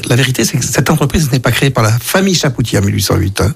la 0.08 0.16
vérité, 0.16 0.44
c'est 0.44 0.58
que 0.58 0.64
cette 0.64 0.90
entreprise 0.90 1.30
n'est 1.30 1.38
pas 1.38 1.52
créée 1.52 1.70
par 1.70 1.84
la 1.84 1.92
famille 1.98 2.34
Chapoutier 2.34 2.78
en 2.78 2.82
1808. 2.82 3.40
hein. 3.40 3.54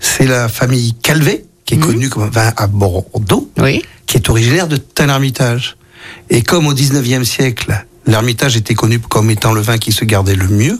C'est 0.00 0.26
la 0.26 0.48
famille 0.48 0.94
Calvé, 1.02 1.44
qui 1.66 1.74
est 1.74 1.78
connue 1.78 2.08
comme 2.08 2.30
vin 2.30 2.52
à 2.56 2.66
Bordeaux, 2.66 3.50
Oui. 3.58 3.82
qui 4.06 4.16
est 4.16 4.30
originaire 4.30 4.66
de 4.68 4.76
Tel-Hermitage. 4.76 5.76
Et 6.30 6.42
comme 6.42 6.66
au 6.66 6.72
19e 6.74 7.24
siècle, 7.24 7.84
l'Hermitage 8.06 8.56
était 8.56 8.74
connu 8.74 8.98
comme 8.98 9.30
étant 9.30 9.52
le 9.52 9.60
vin 9.60 9.76
qui 9.76 9.92
se 9.92 10.04
gardait 10.06 10.36
le 10.36 10.48
mieux, 10.48 10.78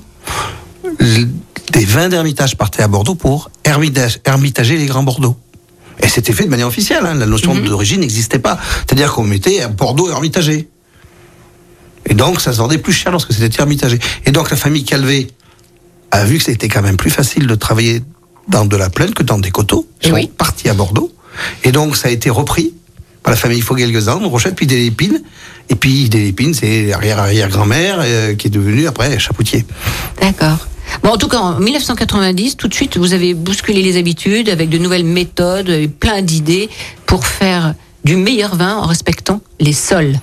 des 1.77 1.85
vins 1.85 2.09
d'Hermitage 2.09 2.57
partaient 2.57 2.83
à 2.83 2.89
Bordeaux 2.89 3.15
pour 3.15 3.51
hermitage, 3.65 4.19
hermitager 4.25 4.77
les 4.79 4.87
grands 4.87 5.03
Bordeaux. 5.03 5.37
Et 6.03 6.09
c'était 6.09 6.33
fait 6.33 6.45
de 6.45 6.49
manière 6.51 6.67
officielle, 6.67 7.05
hein, 7.07 7.15
la 7.15 7.27
notion 7.27 7.55
d'origine 7.55 8.01
n'existait 8.01 8.39
pas. 8.39 8.59
C'est-à-dire 8.87 9.12
qu'on 9.12 9.25
mettait 9.25 9.67
Bordeaux 9.69 10.11
hermitagé. 10.11 10.69
Et 12.09 12.15
donc, 12.15 12.41
ça 12.41 12.53
se 12.53 12.59
vendait 12.59 12.79
plus 12.79 12.93
cher 12.93 13.12
lorsque 13.12 13.33
c'était 13.33 13.59
hermitagé. 13.61 13.99
Et 14.25 14.31
donc, 14.33 14.51
la 14.51 14.57
famille 14.57 14.85
Calvé 14.85 15.29
a 16.11 16.25
vu 16.25 16.39
que 16.39 16.45
c'était 16.45 16.69
quand 16.69 16.83
même 16.83 16.97
plus 16.97 17.11
facile 17.11 17.47
de 17.47 17.55
travailler 17.55 18.03
dans 18.49 18.65
de 18.65 18.77
la 18.77 18.89
plaine 18.91 19.12
que 19.12 19.23
dans 19.23 19.39
des 19.39 19.51
coteaux. 19.51 19.87
Ils 20.03 20.09
sont 20.09 20.15
Oui. 20.15 20.31
partis 20.37 20.69
à 20.69 20.75
Bordeaux. 20.75 21.12
Et 21.65 21.73
donc, 21.73 21.97
ça 21.97 22.09
a 22.09 22.11
été 22.11 22.31
repris 22.31 22.73
par 23.23 23.33
la 23.33 23.37
famille 23.37 23.61
Fogel-Gazan, 23.61 24.21
Rochette, 24.29 24.55
puis 24.55 24.67
des 24.67 24.79
Lépines. 24.79 25.21
Et 25.69 25.75
puis, 25.75 26.09
des 26.09 26.21
Lépines, 26.21 26.55
c'est 26.55 26.87
l'arrière-arrière-grand-mère 26.87 27.99
euh, 28.01 28.35
qui 28.35 28.47
est 28.47 28.51
devenue 28.51 28.87
après 28.87 29.19
Chapoutier. 29.19 29.67
D'accord. 30.21 30.67
Bon, 31.03 31.11
en 31.11 31.16
tout 31.16 31.29
cas, 31.29 31.38
en 31.38 31.59
1990, 31.59 32.57
tout 32.57 32.68
de 32.68 32.75
suite, 32.75 32.96
vous 32.96 33.12
avez 33.12 33.35
bousculé 33.35 33.83
les 33.83 33.96
habitudes 33.96 34.49
avec 34.49 34.68
de 34.68 34.79
nouvelles 34.79 35.05
méthodes, 35.05 35.68
et 35.68 35.88
plein 35.88 36.22
d'idées 36.22 36.68
pour 37.07 37.27
faire 37.27 37.75
du 38.05 38.16
meilleur 38.16 38.55
vin 38.57 38.77
en 38.77 38.87
respectant 38.87 39.40
les 39.61 39.72
sols. 39.72 40.14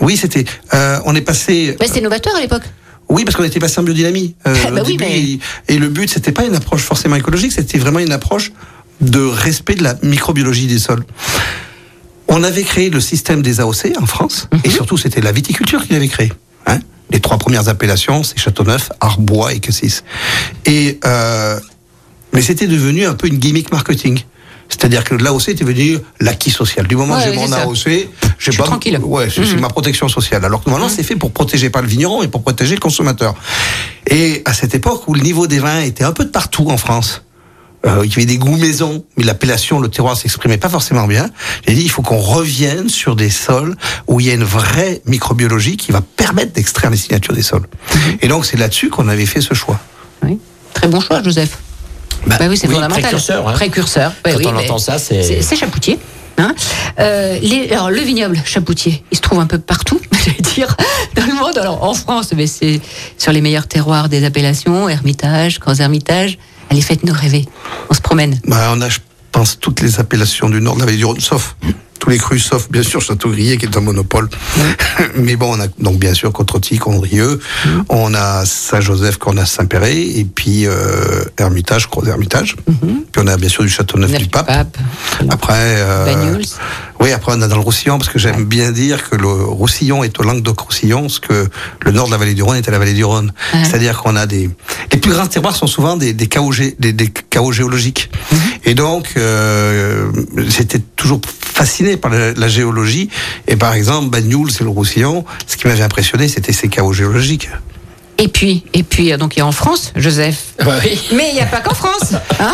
Oui, 0.00 0.16
c'était. 0.16 0.44
euh, 0.74 0.98
on 1.06 1.14
est 1.14 1.20
passé. 1.22 1.76
Mais 1.80 1.88
c'est 1.88 2.00
novateur 2.00 2.34
à 2.36 2.40
l'époque. 2.40 2.62
Oui, 3.08 3.24
parce 3.24 3.36
qu'on 3.36 3.44
était 3.44 3.58
passé 3.58 3.80
en 3.80 3.82
biodynamie. 3.82 4.34
euh, 4.46 4.54
Bah 4.72 4.82
oui, 4.86 4.96
mais- 5.00 5.18
et, 5.20 5.40
et 5.68 5.78
le 5.78 5.88
but, 5.88 6.08
c'était 6.10 6.32
pas 6.32 6.44
une 6.44 6.54
approche 6.54 6.82
forcément 6.82 7.16
écologique, 7.16 7.52
c'était 7.52 7.78
vraiment 7.78 7.98
une 8.00 8.12
approche 8.12 8.52
de 9.00 9.20
respect 9.20 9.74
de 9.76 9.82
la 9.84 9.94
microbiologie 10.02 10.66
des 10.66 10.78
sols. 10.78 11.04
On 12.28 12.44
avait 12.44 12.62
créé 12.64 12.90
le 12.90 13.00
système 13.00 13.40
des 13.42 13.60
AOC 13.60 13.92
en 14.00 14.06
France, 14.06 14.48
Mhm. 14.52 14.60
et 14.64 14.70
surtout, 14.70 14.98
c'était 14.98 15.20
la 15.22 15.32
viticulture 15.32 15.84
qu'il 15.86 15.96
avait 15.96 16.08
créé. 16.08 16.30
Hein 16.66 16.78
Les 17.10 17.20
trois 17.20 17.38
premières 17.38 17.68
appellations, 17.68 18.22
c'est 18.22 18.38
Châteauneuf, 18.38 18.90
Arbois 19.00 19.54
et 19.54 19.60
Cassis. 19.60 20.04
Et 20.66 20.98
euh, 21.04 21.58
mais 22.32 22.42
c'était 22.42 22.66
devenu 22.66 23.06
un 23.06 23.14
peu 23.14 23.26
une 23.28 23.38
gimmick 23.38 23.72
marketing. 23.72 24.22
C'est-à-dire 24.68 25.02
que 25.02 25.14
l'AOC 25.14 25.48
était 25.48 25.64
devenu 25.64 25.96
l'acquis 26.20 26.50
social. 26.50 26.86
Du 26.86 26.94
moment 26.94 27.14
Ouais, 27.14 27.24
que 27.24 27.30
j'ai 27.32 27.36
mon. 27.36 27.50
AOC, 27.52 27.76
j'ai 27.86 28.08
Je 28.38 28.50
suis 28.50 28.58
pas 28.60 28.66
tranquille. 28.66 28.98
Ouais, 29.02 29.28
c'est 29.34 29.46
c'est 29.46 29.56
ma 29.56 29.68
protection 29.70 30.08
sociale. 30.08 30.44
Alors 30.44 30.62
que 30.62 30.68
normalement, 30.68 30.92
c'est 30.94 31.02
fait 31.02 31.16
pour 31.16 31.30
protéger 31.32 31.70
pas 31.70 31.80
le 31.80 31.88
vigneron, 31.88 32.20
mais 32.20 32.28
pour 32.28 32.42
protéger 32.42 32.74
le 32.74 32.80
consommateur. 32.80 33.34
Et 34.06 34.42
à 34.44 34.52
cette 34.52 34.74
époque 34.74 35.08
où 35.08 35.14
le 35.14 35.22
niveau 35.22 35.46
des 35.46 35.58
vins 35.58 35.80
était 35.80 36.04
un 36.04 36.12
peu 36.12 36.26
de 36.26 36.30
partout 36.30 36.66
en 36.68 36.76
France, 36.76 37.22
euh, 37.86 38.02
il 38.04 38.10
y 38.10 38.14
avait 38.14 38.26
des 38.26 38.38
goûts 38.38 38.56
maison, 38.56 39.04
mais 39.16 39.24
l'appellation, 39.24 39.78
le 39.80 39.88
terroir 39.88 40.16
s'exprimait 40.16 40.58
pas 40.58 40.68
forcément 40.68 41.06
bien. 41.06 41.30
J'ai 41.66 41.74
dit, 41.74 41.82
il 41.82 41.90
faut 41.90 42.02
qu'on 42.02 42.18
revienne 42.18 42.88
sur 42.88 43.14
des 43.16 43.30
sols 43.30 43.76
où 44.06 44.20
il 44.20 44.26
y 44.26 44.30
a 44.30 44.34
une 44.34 44.44
vraie 44.44 45.00
microbiologie 45.06 45.76
qui 45.76 45.92
va 45.92 46.00
permettre 46.00 46.52
d'extraire 46.52 46.90
les 46.90 46.96
signatures 46.96 47.34
des 47.34 47.42
sols. 47.42 47.66
Et 48.20 48.28
donc, 48.28 48.46
c'est 48.46 48.56
là-dessus 48.56 48.90
qu'on 48.90 49.08
avait 49.08 49.26
fait 49.26 49.40
ce 49.40 49.54
choix. 49.54 49.78
Oui. 50.22 50.38
Très 50.74 50.88
bon 50.88 51.00
choix, 51.00 51.22
Joseph. 51.22 51.58
Bah, 52.26 52.36
Bah 52.40 52.46
oui, 52.48 52.56
c'est 52.56 52.66
oui, 52.66 52.74
fondamental. 52.74 53.02
précurseur, 53.02 53.48
hein. 53.48 53.52
Précurseur. 53.52 54.12
Bah 54.24 54.30
Quand 54.32 54.38
oui, 54.38 54.46
on 54.48 54.56
entend 54.56 54.78
ça, 54.78 54.98
c'est- 54.98 55.40
c'est 55.42 55.56
Chapoutier. 55.56 55.98
Hein 56.40 56.54
Euh, 57.00 57.36
les, 57.42 57.70
alors 57.72 57.90
le 57.90 58.00
vignoble 58.00 58.40
Chapoutier, 58.44 59.02
il 59.10 59.16
se 59.16 59.22
trouve 59.22 59.40
un 59.40 59.46
peu 59.46 59.58
partout, 59.58 60.00
je 60.12 60.30
vais 60.30 60.40
dire, 60.54 60.76
dans 61.16 61.26
le 61.26 61.34
monde. 61.34 61.58
Alors 61.58 61.82
en 61.84 61.94
France, 61.94 62.30
mais 62.36 62.46
c'est 62.46 62.80
sur 63.18 63.32
les 63.32 63.40
meilleurs 63.40 63.66
terroirs 63.66 64.08
des 64.08 64.24
appellations, 64.24 64.88
Hermitage, 64.88 65.58
Grands 65.60 65.74
Hermitages. 65.76 66.38
Allez, 66.70 66.80
faites-nous 66.80 67.12
rêver. 67.12 67.46
On 67.90 67.94
se 67.94 68.00
promène. 68.00 68.40
Bah, 68.46 68.70
on 68.74 68.80
a, 68.80 68.88
je 68.88 68.98
pense, 69.32 69.58
toutes 69.58 69.80
les 69.80 70.00
appellations 70.00 70.48
du 70.48 70.60
nord 70.60 70.74
de 70.74 70.80
la 70.80 70.86
vallée 70.86 70.98
du 70.98 71.04
Rhône, 71.04 71.20
sauf 71.20 71.56
tous 71.98 72.10
les 72.10 72.18
crus, 72.18 72.44
sauf 72.44 72.70
bien 72.70 72.82
sûr 72.82 73.00
Château-Grier 73.00 73.56
qui 73.58 73.66
est 73.66 73.76
un 73.76 73.80
monopole. 73.80 74.28
Mais 75.16 75.36
bon, 75.36 75.56
on 75.56 75.60
a 75.60 75.66
donc 75.78 75.98
bien 75.98 76.14
sûr 76.14 76.32
Contretti, 76.32 76.78
Condrieux, 76.78 77.40
on 77.88 78.14
a 78.14 78.44
Saint-Joseph 78.44 79.16
qu'on 79.18 79.36
a 79.36 79.44
Saint-Péret, 79.46 79.96
et 80.00 80.24
puis 80.24 80.66
euh, 80.66 81.24
Hermitage, 81.38 81.88
Gros 81.88 82.04
Hermitage. 82.06 82.56
Puis 82.66 83.22
on 83.22 83.26
a 83.26 83.36
bien 83.36 83.48
sûr 83.48 83.62
du 83.64 83.68
Châteauneuf 83.70 84.10
Neuf 84.10 84.22
du 84.22 84.28
Pape. 84.28 84.46
Pape. 84.46 84.78
Après, 85.30 85.54
euh, 85.78 86.04
oui, 87.00 87.12
après 87.12 87.32
on 87.36 87.42
a 87.42 87.48
dans 87.48 87.56
le 87.56 87.62
Roussillon, 87.62 87.98
parce 87.98 88.10
que 88.10 88.18
j'aime 88.18 88.44
bien 88.44 88.70
dire 88.72 89.08
que 89.08 89.16
le 89.16 89.28
Roussillon 89.28 90.04
est 90.04 90.18
au 90.20 90.22
Languedoc-Roussillon, 90.22 91.08
ce 91.08 91.20
que 91.20 91.48
le 91.80 91.90
nord 91.92 92.06
de 92.06 92.12
la 92.12 92.16
vallée 92.18 92.34
du 92.34 92.42
Rhône 92.42 92.56
est 92.56 92.68
à 92.68 92.70
la 92.72 92.78
vallée 92.78 92.94
du 92.94 93.04
Rhône. 93.04 93.32
Ouais. 93.54 93.64
C'est-à-dire 93.64 93.98
qu'on 94.02 94.16
a 94.16 94.26
des... 94.26 94.50
Les 94.92 94.98
plus 94.98 95.12
grands 95.12 95.26
terroirs 95.26 95.54
sont 95.56 95.66
souvent 95.66 95.96
des, 95.96 96.12
des, 96.12 96.26
chaos, 96.26 96.52
gé- 96.52 96.74
des, 96.78 96.92
des 96.92 97.08
chaos 97.30 97.52
géologiques. 97.52 98.10
Et 98.64 98.74
donc, 98.74 99.12
euh, 99.16 100.10
j'étais 100.36 100.80
toujours 100.96 101.20
fasciné 101.40 101.96
par 101.96 102.10
la, 102.10 102.32
la 102.32 102.48
géologie. 102.48 103.08
Et 103.46 103.56
par 103.56 103.72
exemple, 103.74 104.10
Bagnoul, 104.10 104.50
c'est 104.50 104.64
le 104.64 104.70
Roussillon. 104.70 105.24
Ce 105.46 105.56
qui 105.56 105.66
m'avait 105.66 105.82
impressionné, 105.82 106.28
c'était 106.28 106.52
ces 106.52 106.68
chaos 106.68 106.92
géologiques. 106.92 107.48
Et 108.20 108.28
puis, 108.28 108.64
et 108.74 108.82
puis, 108.82 109.12
euh, 109.12 109.16
donc 109.16 109.36
il 109.36 109.38
y 109.38 109.42
a 109.42 109.46
en 109.46 109.52
France, 109.52 109.92
Joseph. 109.96 110.54
Bah 110.64 110.74
oui. 110.84 110.98
Mais 111.14 111.28
il 111.30 111.34
n'y 111.34 111.40
a 111.40 111.46
pas 111.46 111.60
qu'en 111.60 111.74
France. 111.74 112.14
Hein 112.40 112.52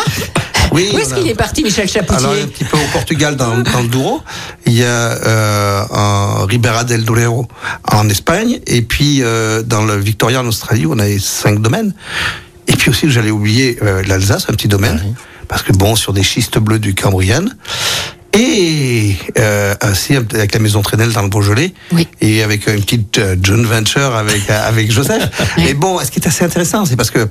Oui, 0.72 0.90
Où 0.92 0.98
est-ce 0.98 1.14
a- 1.14 1.16
qu'il 1.18 1.26
est 1.28 1.34
parti, 1.34 1.62
Michel 1.64 1.88
Chapoutier 1.88 2.18
Alors 2.26 2.32
un 2.42 2.46
petit 2.48 2.64
peu 2.64 2.76
au 2.76 2.86
Portugal, 2.92 3.36
dans, 3.36 3.58
dans 3.58 3.80
le 3.80 3.88
Douro, 3.88 4.20
il 4.66 4.74
y 4.74 4.84
a 4.84 4.86
euh, 4.86 5.82
un 5.90 6.44
Ribera 6.44 6.84
del 6.84 7.04
Duero 7.06 7.48
en 7.90 8.08
Espagne, 8.10 8.60
et 8.66 8.82
puis 8.82 9.20
euh, 9.22 9.62
dans 9.62 9.84
le 9.84 9.96
Victoria 9.96 10.40
en 10.40 10.46
Australie, 10.46 10.84
on 10.86 10.98
avait 10.98 11.18
cinq 11.18 11.60
domaines. 11.62 11.94
Et 12.66 12.72
puis 12.76 12.90
aussi, 12.90 13.10
j'allais 13.10 13.30
oublier 13.30 13.78
euh, 13.82 14.02
l'Alsace, 14.06 14.44
un 14.50 14.52
petit 14.52 14.68
domaine, 14.68 15.14
parce 15.54 15.62
que 15.62 15.72
bon, 15.72 15.94
sur 15.94 16.12
des 16.12 16.24
schistes 16.24 16.58
bleus 16.58 16.80
du 16.80 16.96
Cambrien. 16.96 17.44
Et 18.36 19.14
euh, 19.38 19.72
ainsi 19.80 20.16
avec 20.16 20.52
la 20.52 20.58
maison 20.58 20.82
Trenel 20.82 21.12
dans 21.12 21.22
le 21.22 21.28
Beaujolais, 21.28 21.72
Oui. 21.92 22.08
et 22.20 22.42
avec 22.42 22.66
une 22.66 22.82
petite 22.82 23.18
euh, 23.18 23.36
joint 23.40 23.62
venture 23.62 24.16
avec 24.16 24.50
euh, 24.50 24.60
avec 24.68 24.90
Joseph. 24.90 25.30
Oui. 25.56 25.66
Et 25.68 25.74
bon, 25.74 26.00
ce 26.00 26.10
qui 26.10 26.18
est 26.18 26.26
assez 26.26 26.44
intéressant, 26.44 26.84
c'est 26.86 26.96
parce 26.96 27.12
que 27.12 27.28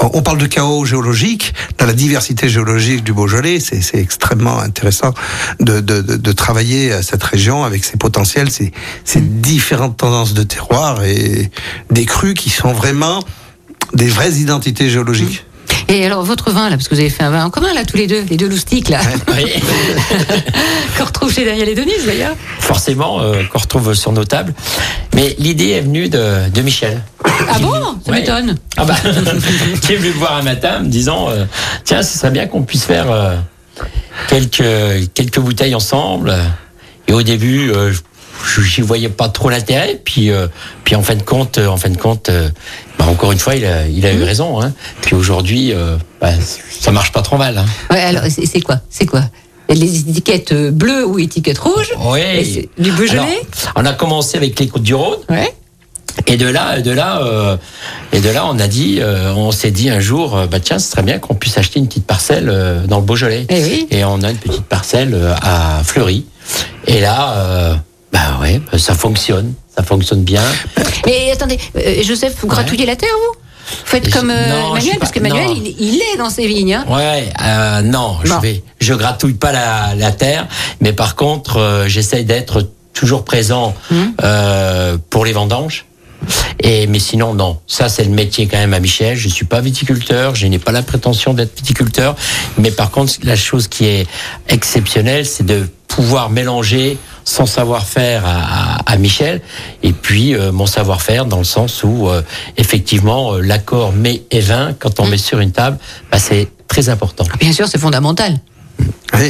on 0.00 0.22
parle 0.22 0.38
de 0.38 0.46
chaos 0.46 0.86
géologique, 0.86 1.52
dans 1.76 1.84
la 1.84 1.92
diversité 1.92 2.48
géologique 2.48 3.04
du 3.04 3.12
Beaujolais, 3.12 3.60
c'est 3.60 3.82
c'est 3.82 3.98
extrêmement 3.98 4.58
intéressant 4.58 5.12
de, 5.60 5.80
de, 5.80 6.00
de, 6.00 6.16
de 6.16 6.32
travailler 6.32 6.92
à 6.92 7.02
cette 7.02 7.22
région 7.24 7.62
avec 7.62 7.84
ses 7.84 7.98
potentiels, 7.98 8.50
ces, 8.50 8.72
ces 9.04 9.20
différentes 9.20 9.98
tendances 9.98 10.32
de 10.32 10.44
terroir 10.44 11.04
et 11.04 11.50
des 11.90 12.06
crus 12.06 12.32
qui 12.32 12.48
sont 12.48 12.72
vraiment 12.72 13.20
des 13.92 14.08
vraies 14.08 14.32
identités 14.36 14.88
géologiques. 14.88 15.44
Et 15.88 16.04
alors 16.04 16.22
votre 16.24 16.50
vin 16.50 16.68
là, 16.68 16.76
parce 16.76 16.88
que 16.88 16.94
vous 16.94 17.00
avez 17.00 17.10
fait 17.10 17.22
un 17.22 17.30
vin 17.30 17.44
en 17.44 17.50
commun 17.50 17.72
là, 17.72 17.84
tous 17.84 17.96
les 17.96 18.06
deux, 18.08 18.24
les 18.28 18.36
deux 18.36 18.48
loustiques 18.48 18.88
là, 18.88 19.00
Oui. 19.36 19.44
qu'on 20.98 21.04
retrouve 21.04 21.32
chez 21.32 21.44
Daniel 21.44 21.68
et 21.68 21.74
Denise 21.76 22.04
d'ailleurs. 22.06 22.34
Forcément, 22.58 23.20
euh, 23.20 23.44
qu'on 23.52 23.58
retrouve 23.60 23.94
sur 23.94 24.10
nos 24.12 24.24
tables. 24.24 24.52
Mais 25.14 25.36
l'idée 25.38 25.70
est 25.70 25.80
venue 25.82 26.08
de, 26.08 26.48
de 26.50 26.62
Michel. 26.62 27.00
Ah 27.24 27.58
bon? 27.60 27.72
Ça 28.04 28.10
Ouais. 28.12 28.18
m'étonne. 28.20 28.56
Ah 28.76 28.84
bah, 28.84 28.96
qui 29.82 29.92
est 29.92 29.96
venu 29.96 30.08
me 30.08 30.14
voir 30.18 30.36
un 30.36 30.42
matin 30.42 30.80
me 30.80 30.88
disant 30.88 31.28
euh, 31.30 31.44
Tiens, 31.84 32.02
ce 32.02 32.18
serait 32.18 32.30
bien 32.32 32.46
qu'on 32.46 32.62
puisse 32.62 32.84
faire 32.84 33.06
euh, 33.10 33.36
quelques, 34.28 35.12
quelques 35.14 35.38
bouteilles 35.40 35.74
ensemble. 35.76 36.34
Et 37.06 37.12
au 37.12 37.22
début, 37.22 37.68
je- 37.68 38.00
j'y 38.62 38.80
voyais 38.80 39.08
pas 39.08 39.28
trop 39.28 39.48
l'intérêt. 39.50 40.00
Puis, 40.04 40.30
euh, 40.30 40.46
puis 40.84 40.94
en 40.94 41.02
fin 41.02 41.14
de 41.14 41.22
compte, 41.22 41.58
euh, 41.58 41.66
en 41.68 41.76
fin 41.76 41.88
de 41.90 41.96
compte, 41.96 42.28
euh, 42.28 42.48
bah, 42.98 43.06
encore 43.06 43.32
une 43.32 43.38
fois, 43.38 43.54
il 43.54 43.64
a, 43.64 43.86
il 43.86 44.04
a 44.06 44.12
eu 44.12 44.22
raison. 44.22 44.60
Hein. 44.62 44.72
Puis 45.02 45.14
aujourd'hui, 45.14 45.72
euh, 45.72 45.96
bah, 46.20 46.30
ça 46.80 46.92
marche 46.92 47.12
pas 47.12 47.22
trop 47.22 47.36
mal. 47.36 47.58
Hein. 47.58 47.66
Ouais, 47.90 48.00
alors, 48.02 48.22
c'est 48.28 48.46
c'est 48.46 48.60
quoi 48.60 48.80
C'est 48.90 49.06
quoi? 49.06 49.22
Les 49.68 49.98
étiquettes 49.98 50.54
bleues 50.72 51.04
ou 51.04 51.18
étiquettes 51.18 51.58
rouges? 51.58 51.90
Et 51.92 52.38
Oui. 52.38 52.68
c'est 52.76 52.82
Du 52.82 52.92
Beaujolais 52.92 53.40
on 53.74 53.84
a 53.84 53.92
commencé 53.94 54.36
avec 54.36 54.58
les 54.60 54.68
Côtes 54.68 54.84
du 54.84 54.94
Rhône. 54.94 55.18
Ouais. 55.28 55.52
Et 56.28 56.36
de 56.36 56.46
là, 56.48 56.80
de 56.80 56.90
là, 56.92 57.20
euh, 57.24 57.56
et 58.12 58.20
de 58.20 58.30
là, 58.30 58.46
on 58.46 58.58
a 58.58 58.68
dit, 58.68 58.98
euh, 59.00 59.34
on 59.34 59.50
s'est 59.50 59.70
dit 59.70 59.90
un 59.90 60.00
jour, 60.00 60.36
euh, 60.36 60.46
bah 60.46 60.60
tiens, 60.60 60.78
ce 60.78 60.90
serait 60.90 61.02
bien 61.02 61.18
qu'on 61.18 61.34
puisse 61.34 61.58
acheter 61.58 61.78
une 61.78 61.88
petite 61.88 62.06
parcelle 62.06 62.46
dans 62.88 62.98
le 63.00 63.04
Beaujolais. 63.04 63.44
Eh 63.50 63.62
oui. 63.64 63.86
Et 63.90 64.04
on 64.04 64.22
a 64.22 64.30
une 64.30 64.38
petite 64.38 64.64
parcelle 64.64 65.14
à 65.42 65.82
Fleury. 65.84 66.24
Et 66.86 67.00
là, 67.00 67.76
bah 68.16 68.38
ouais, 68.40 68.60
bah, 68.72 68.78
ça 68.78 68.94
fonctionne, 68.94 69.52
ça 69.76 69.82
fonctionne 69.82 70.22
bien. 70.22 70.42
Mais 71.04 71.30
attendez, 71.30 71.58
euh, 71.76 72.02
Joseph, 72.02 72.34
vous 72.40 72.46
gratouillez 72.46 72.86
la 72.86 72.96
terre, 72.96 73.10
vous? 73.14 73.38
Vous 73.68 73.76
Faites 73.84 74.10
comme 74.12 74.30
euh, 74.30 74.48
non, 74.48 74.74
Manuel, 74.74 74.96
parce 74.98 75.10
que 75.12 75.18
Manuel, 75.20 75.48
il, 75.50 75.74
il 75.80 76.00
est 76.14 76.16
dans 76.16 76.30
ses 76.30 76.46
vignes. 76.46 76.74
hein. 76.74 76.84
Ouais, 76.88 77.32
euh, 77.42 77.82
non, 77.82 78.16
je 78.24 78.32
vais, 78.40 78.62
je 78.80 78.94
gratouille 78.94 79.34
pas 79.34 79.50
la, 79.52 79.94
la 79.96 80.12
terre, 80.12 80.46
mais 80.80 80.92
par 80.92 81.16
contre, 81.16 81.56
euh, 81.58 81.88
j'essaye 81.88 82.24
d'être 82.24 82.68
toujours 82.94 83.24
présent 83.24 83.74
euh, 84.22 84.96
pour 85.10 85.24
les 85.24 85.32
vendanges. 85.32 85.84
Et 86.60 86.86
mais 86.86 86.98
sinon 86.98 87.34
non, 87.34 87.58
ça 87.66 87.88
c'est 87.88 88.02
le 88.04 88.10
métier 88.10 88.46
quand 88.46 88.56
même 88.56 88.72
à 88.72 88.80
Michel. 88.80 89.16
Je 89.16 89.28
suis 89.28 89.44
pas 89.44 89.60
viticulteur, 89.60 90.34
je 90.34 90.46
n'ai 90.46 90.58
pas 90.58 90.72
la 90.72 90.82
prétention 90.82 91.34
d'être 91.34 91.54
viticulteur, 91.56 92.16
mais 92.58 92.70
par 92.70 92.90
contre 92.90 93.14
la 93.22 93.36
chose 93.36 93.68
qui 93.68 93.84
est 93.84 94.06
exceptionnelle, 94.48 95.26
c'est 95.26 95.44
de 95.44 95.68
pouvoir 95.88 96.30
mélanger 96.30 96.96
son 97.28 97.44
savoir-faire 97.44 98.24
à, 98.24 98.76
à- 98.76 98.92
à 98.92 98.96
Michel 98.96 99.42
et 99.82 99.92
puis 99.92 100.34
euh, 100.34 100.52
mon 100.52 100.64
savoir-faire 100.66 101.26
dans 101.26 101.38
le 101.38 101.44
sens 101.44 101.82
où 101.82 102.08
euh, 102.08 102.22
effectivement 102.56 103.34
euh, 103.34 103.40
l'accord 103.42 103.92
mets 103.92 104.22
et 104.30 104.40
vin 104.40 104.74
quand 104.78 105.00
on 105.00 105.06
met 105.06 105.18
sur 105.18 105.40
une 105.40 105.50
table, 105.50 105.76
bah, 106.10 106.18
c'est 106.20 106.48
très 106.68 106.88
important. 106.88 107.24
Bien 107.40 107.52
sûr, 107.52 107.66
c'est 107.68 107.78
fondamental. 107.80 108.38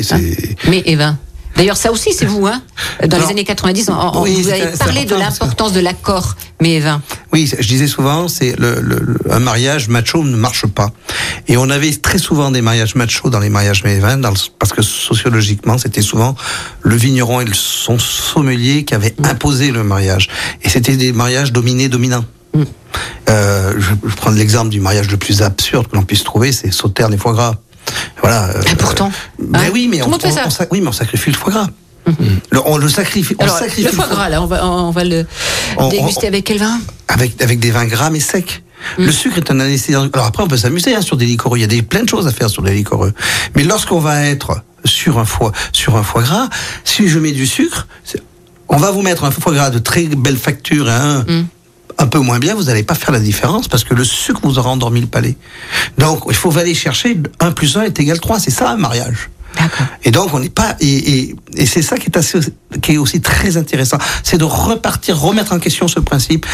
C'est. 0.03 0.57
Mais 0.69 0.83
et 0.85 0.95
vin. 0.97 1.19
D'ailleurs, 1.57 1.77
ça 1.77 1.91
aussi, 1.91 2.13
c'est 2.13 2.27
vous, 2.27 2.47
hein 2.47 2.63
Dans 3.03 3.17
Alors, 3.17 3.27
les 3.27 3.33
années 3.33 3.45
90, 3.45 3.89
on- 3.91 4.23
oui, 4.23 4.43
vous 4.43 4.49
avez 4.51 4.67
parlé 4.79 5.05
de 5.05 5.15
l'importance 5.15 5.73
de 5.73 5.81
l'accord 5.81 6.37
mais 6.61 6.75
et 6.75 6.81
vin. 6.81 7.03
Oui, 7.33 7.51
je 7.59 7.67
disais 7.69 7.87
souvent, 7.87 8.29
c'est 8.29 8.59
le, 8.59 8.81
le- 8.81 9.19
un 9.31 9.39
mariage 9.41 9.89
macho 9.89 10.23
ne 10.25 10.37
marche 10.37 10.67
pas. 10.67 10.91
Et 11.49 11.57
on 11.59 11.69
avait 11.69 11.93
très 11.93 12.19
souvent 12.19 12.51
des 12.51 12.63
mariages 12.63 12.95
macho 12.95 13.29
dans 13.29 13.41
les 13.41 13.51
mariages 13.51 13.85
mévins, 13.85 14.17
dans 14.17 14.31
le- 14.31 14.37
parce 14.59 14.73
que 14.73 14.81
sociologiquement, 14.83 15.77
c'était 15.79 16.03
souvent 16.03 16.35
le 16.83 16.97
vigneron 16.97 17.41
et 17.43 17.47
son 17.53 17.99
sommelier 17.99 18.85
qui 18.85 18.95
avaient 18.95 19.15
imposé 19.25 19.71
le 19.71 19.83
mariage. 19.85 20.29
Et 20.63 20.69
c'était 20.71 20.97
des 20.97 21.13
mariages 21.13 21.53
dominés, 21.53 21.89
dominants. 21.89 22.25
Euh, 23.29 23.75
je, 23.79 23.91
je 24.09 24.15
prends 24.15 24.31
l'exemple 24.31 24.71
du 24.71 24.81
mariage 24.81 25.11
le 25.11 25.17
plus 25.17 25.43
absurde 25.43 25.89
que 25.89 25.97
l'on 25.97 26.05
puisse 26.05 26.25
trouver, 26.25 26.53
c'est 26.53 26.71
sauterne 26.71 27.13
et 27.13 27.19
foie 27.19 27.33
gras. 27.35 27.57
Voilà. 28.21 28.45
euh, 28.49 28.63
Ah, 28.71 28.75
pourtant. 28.79 29.13
Mais 29.39 29.59
Hein 29.59 29.71
oui, 29.73 29.89
mais 29.91 30.03
on, 30.03 30.11
oui, 30.71 30.81
mais 30.81 30.89
on 30.89 30.93
sacrifie 30.93 31.31
le 31.31 31.37
foie 31.37 31.53
gras. 31.53 31.67
Le- 32.51 32.61
on 32.67 32.77
le 32.79 32.89
sacrifie. 32.89 33.35
On 33.39 33.43
Alors, 33.45 33.59
sacrifie 33.59 33.83
le 33.83 33.91
foie 33.93 34.07
gras, 34.07 34.29
là, 34.29 34.41
on 34.41 34.47
va, 34.47 34.65
on 34.67 34.91
va 34.93 35.03
le 35.05 35.27
On- 35.77 35.89
déguster 35.89 36.27
on- 36.27 36.29
avec 36.29 36.45
quel 36.45 36.59
vin 36.59 36.79
avec, 37.09 37.41
avec 37.43 37.59
des 37.59 37.71
vins 37.71 37.85
gras 37.87 38.11
mais 38.11 38.21
secs. 38.21 38.63
Mm. 38.99 39.05
Le 39.07 39.13
sucre 39.13 39.39
est 39.39 39.51
un 39.51 39.59
anesthésiant. 39.59 40.09
Alors 40.13 40.27
après, 40.27 40.43
on 40.43 40.49
peut 40.49 40.57
s'amuser 40.57 40.95
hein, 40.95 41.01
sur 41.01 41.17
des 41.17 41.25
liquoreux. 41.27 41.59
Il 41.59 41.63
y 41.63 41.65
a 41.65 41.69
des, 41.69 41.83
plein 41.83 42.03
de 42.05 42.09
choses 42.09 42.27
à 42.29 42.33
faire 42.33 42.49
sur 42.51 42.63
des 42.63 42.73
liquoreux. 42.75 43.13
Mais 43.57 43.65
lorsqu'on 43.65 43.99
va 43.99 44.23
être 44.25 44.63
sur 44.85 45.19
un 45.19 45.25
foie, 45.25 45.51
sur 45.73 45.97
un 45.97 46.03
foie 46.05 46.23
gras, 46.23 46.49
si 46.85 47.09
je 47.09 47.19
mets 47.19 47.33
du 47.33 47.47
sucre, 47.47 47.89
on 48.69 48.77
va 48.77 48.91
vous 48.93 49.03
mettre 49.03 49.25
un 49.25 49.31
foie 49.33 49.53
gras 49.55 49.71
de 49.71 49.79
très 49.81 50.05
belle 50.05 50.37
facture 50.37 50.89
et 50.89 50.93
un, 50.93 51.21
Mm. 51.23 51.47
Un 51.99 52.07
peu 52.07 52.19
moins 52.19 52.39
bien, 52.39 52.55
vous 52.55 52.65
n'allez 52.65 52.83
pas 52.83 52.95
faire 52.95 53.11
la 53.13 53.21
différence 53.21 53.69
parce 53.69 53.85
que 53.85 53.95
le 53.95 54.05
sucre 54.05 54.41
vous 54.43 54.59
aura 54.59 54.71
endormi 54.71 55.01
le 55.01 55.07
palais. 55.07 55.37
Donc, 55.99 56.25
il 56.29 56.35
faut 56.35 56.57
aller 56.59 56.75
chercher 56.75 57.17
1 57.41 57.53
plus 57.53 57.77
1 57.77 57.83
est 57.85 57.99
égal 58.01 58.21
3. 58.21 58.39
C'est 58.41 58.51
ça 58.51 58.71
un 58.71 58.77
mariage. 58.77 59.31
Et 60.05 60.11
donc 60.11 60.35
on 60.35 60.39
n'est 60.41 60.51
pas 60.51 60.77
et, 60.81 60.87
et, 61.21 61.37
et 61.55 61.65
c'est 61.65 61.81
ça 61.81 61.97
qui 61.97 62.07
est 62.11 62.17
assez 62.19 62.41
qui 62.83 62.93
est 62.93 62.97
aussi 62.99 63.23
très 63.23 63.57
intéressant, 63.57 63.97
c'est 64.23 64.37
de 64.37 64.45
repartir, 64.45 65.19
remettre 65.19 65.53
en 65.55 65.59
question 65.59 65.89
ce 65.89 65.99
principe 65.99 66.45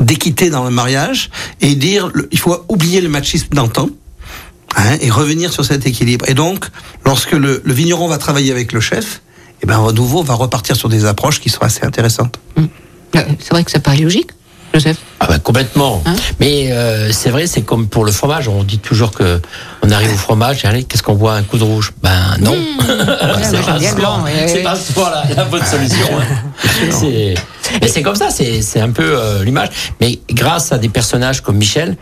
d'équité 0.00 0.48
dans 0.48 0.64
le 0.64 0.70
mariage 0.70 1.28
et 1.60 1.74
dire 1.74 2.08
le- 2.14 2.26
il 2.32 2.38
faut 2.38 2.56
oublier 2.70 3.02
le 3.02 3.10
machisme 3.10 3.48
d'antan. 3.52 3.90
Hein, 4.76 4.96
et 5.00 5.10
revenir 5.10 5.50
sur 5.52 5.64
cet 5.64 5.86
équilibre. 5.86 6.26
Et 6.28 6.34
donc, 6.34 6.66
lorsque 7.06 7.32
le, 7.32 7.62
le 7.64 7.72
vigneron 7.72 8.06
va 8.06 8.18
travailler 8.18 8.52
avec 8.52 8.72
le 8.74 8.80
chef, 8.80 9.22
eh 9.62 9.66
ben, 9.66 9.82
à 9.82 9.92
nouveau, 9.92 10.20
on 10.20 10.22
va 10.24 10.34
repartir 10.34 10.76
sur 10.76 10.90
des 10.90 11.06
approches 11.06 11.40
qui 11.40 11.48
sont 11.48 11.62
assez 11.62 11.84
intéressantes. 11.86 12.38
Euh, 12.58 12.62
C'est 13.40 13.50
vrai 13.50 13.64
que 13.64 13.70
ça 13.70 13.80
paraît 13.80 13.96
logique, 14.02 14.28
Joseph. 14.74 14.98
Ah 15.20 15.26
bah 15.26 15.38
complètement. 15.38 16.02
Hein 16.06 16.14
Mais 16.40 16.70
euh, 16.72 17.10
c'est 17.12 17.30
vrai, 17.30 17.46
c'est 17.46 17.62
comme 17.62 17.88
pour 17.88 18.04
le 18.04 18.12
fromage. 18.12 18.48
On 18.48 18.62
dit 18.62 18.78
toujours 18.78 19.10
que 19.10 19.40
on 19.82 19.90
arrive 19.90 20.12
au 20.12 20.16
fromage, 20.16 20.64
et 20.64 20.68
allez, 20.68 20.84
qu'est-ce 20.84 21.02
qu'on 21.02 21.14
boit? 21.14 21.34
Un 21.34 21.42
coup 21.42 21.58
de 21.58 21.64
rouge 21.64 21.92
Ben 22.02 22.36
non. 22.40 22.54
moi, 22.54 22.84
c'est 23.42 23.56
j'aime 23.56 23.64
pas, 23.64 23.78
bien 23.78 23.90
le 23.90 23.96
souvent- 23.96 24.18
blanc, 24.18 24.24
c'est 24.46 24.54
ouais. 24.54 24.62
pas 24.62 24.76
souvent 24.76 25.10
la, 25.10 25.24
la 25.34 25.44
bonne 25.44 25.64
solution. 25.64 26.06
hein. 26.20 26.70
C'est- 26.90 27.34
Mais 27.82 27.88
c'est 27.88 28.02
comme 28.02 28.14
ça, 28.16 28.30
c'est 28.30 28.62
c'est 28.62 28.80
un 28.80 28.90
peu 28.90 29.02
euh, 29.18 29.44
l'image. 29.44 29.68
Mais 30.00 30.18
grâce 30.30 30.72
à 30.72 30.78
des 30.78 30.88
personnages 30.88 31.40
comme 31.42 31.56
Michel, 31.56 31.96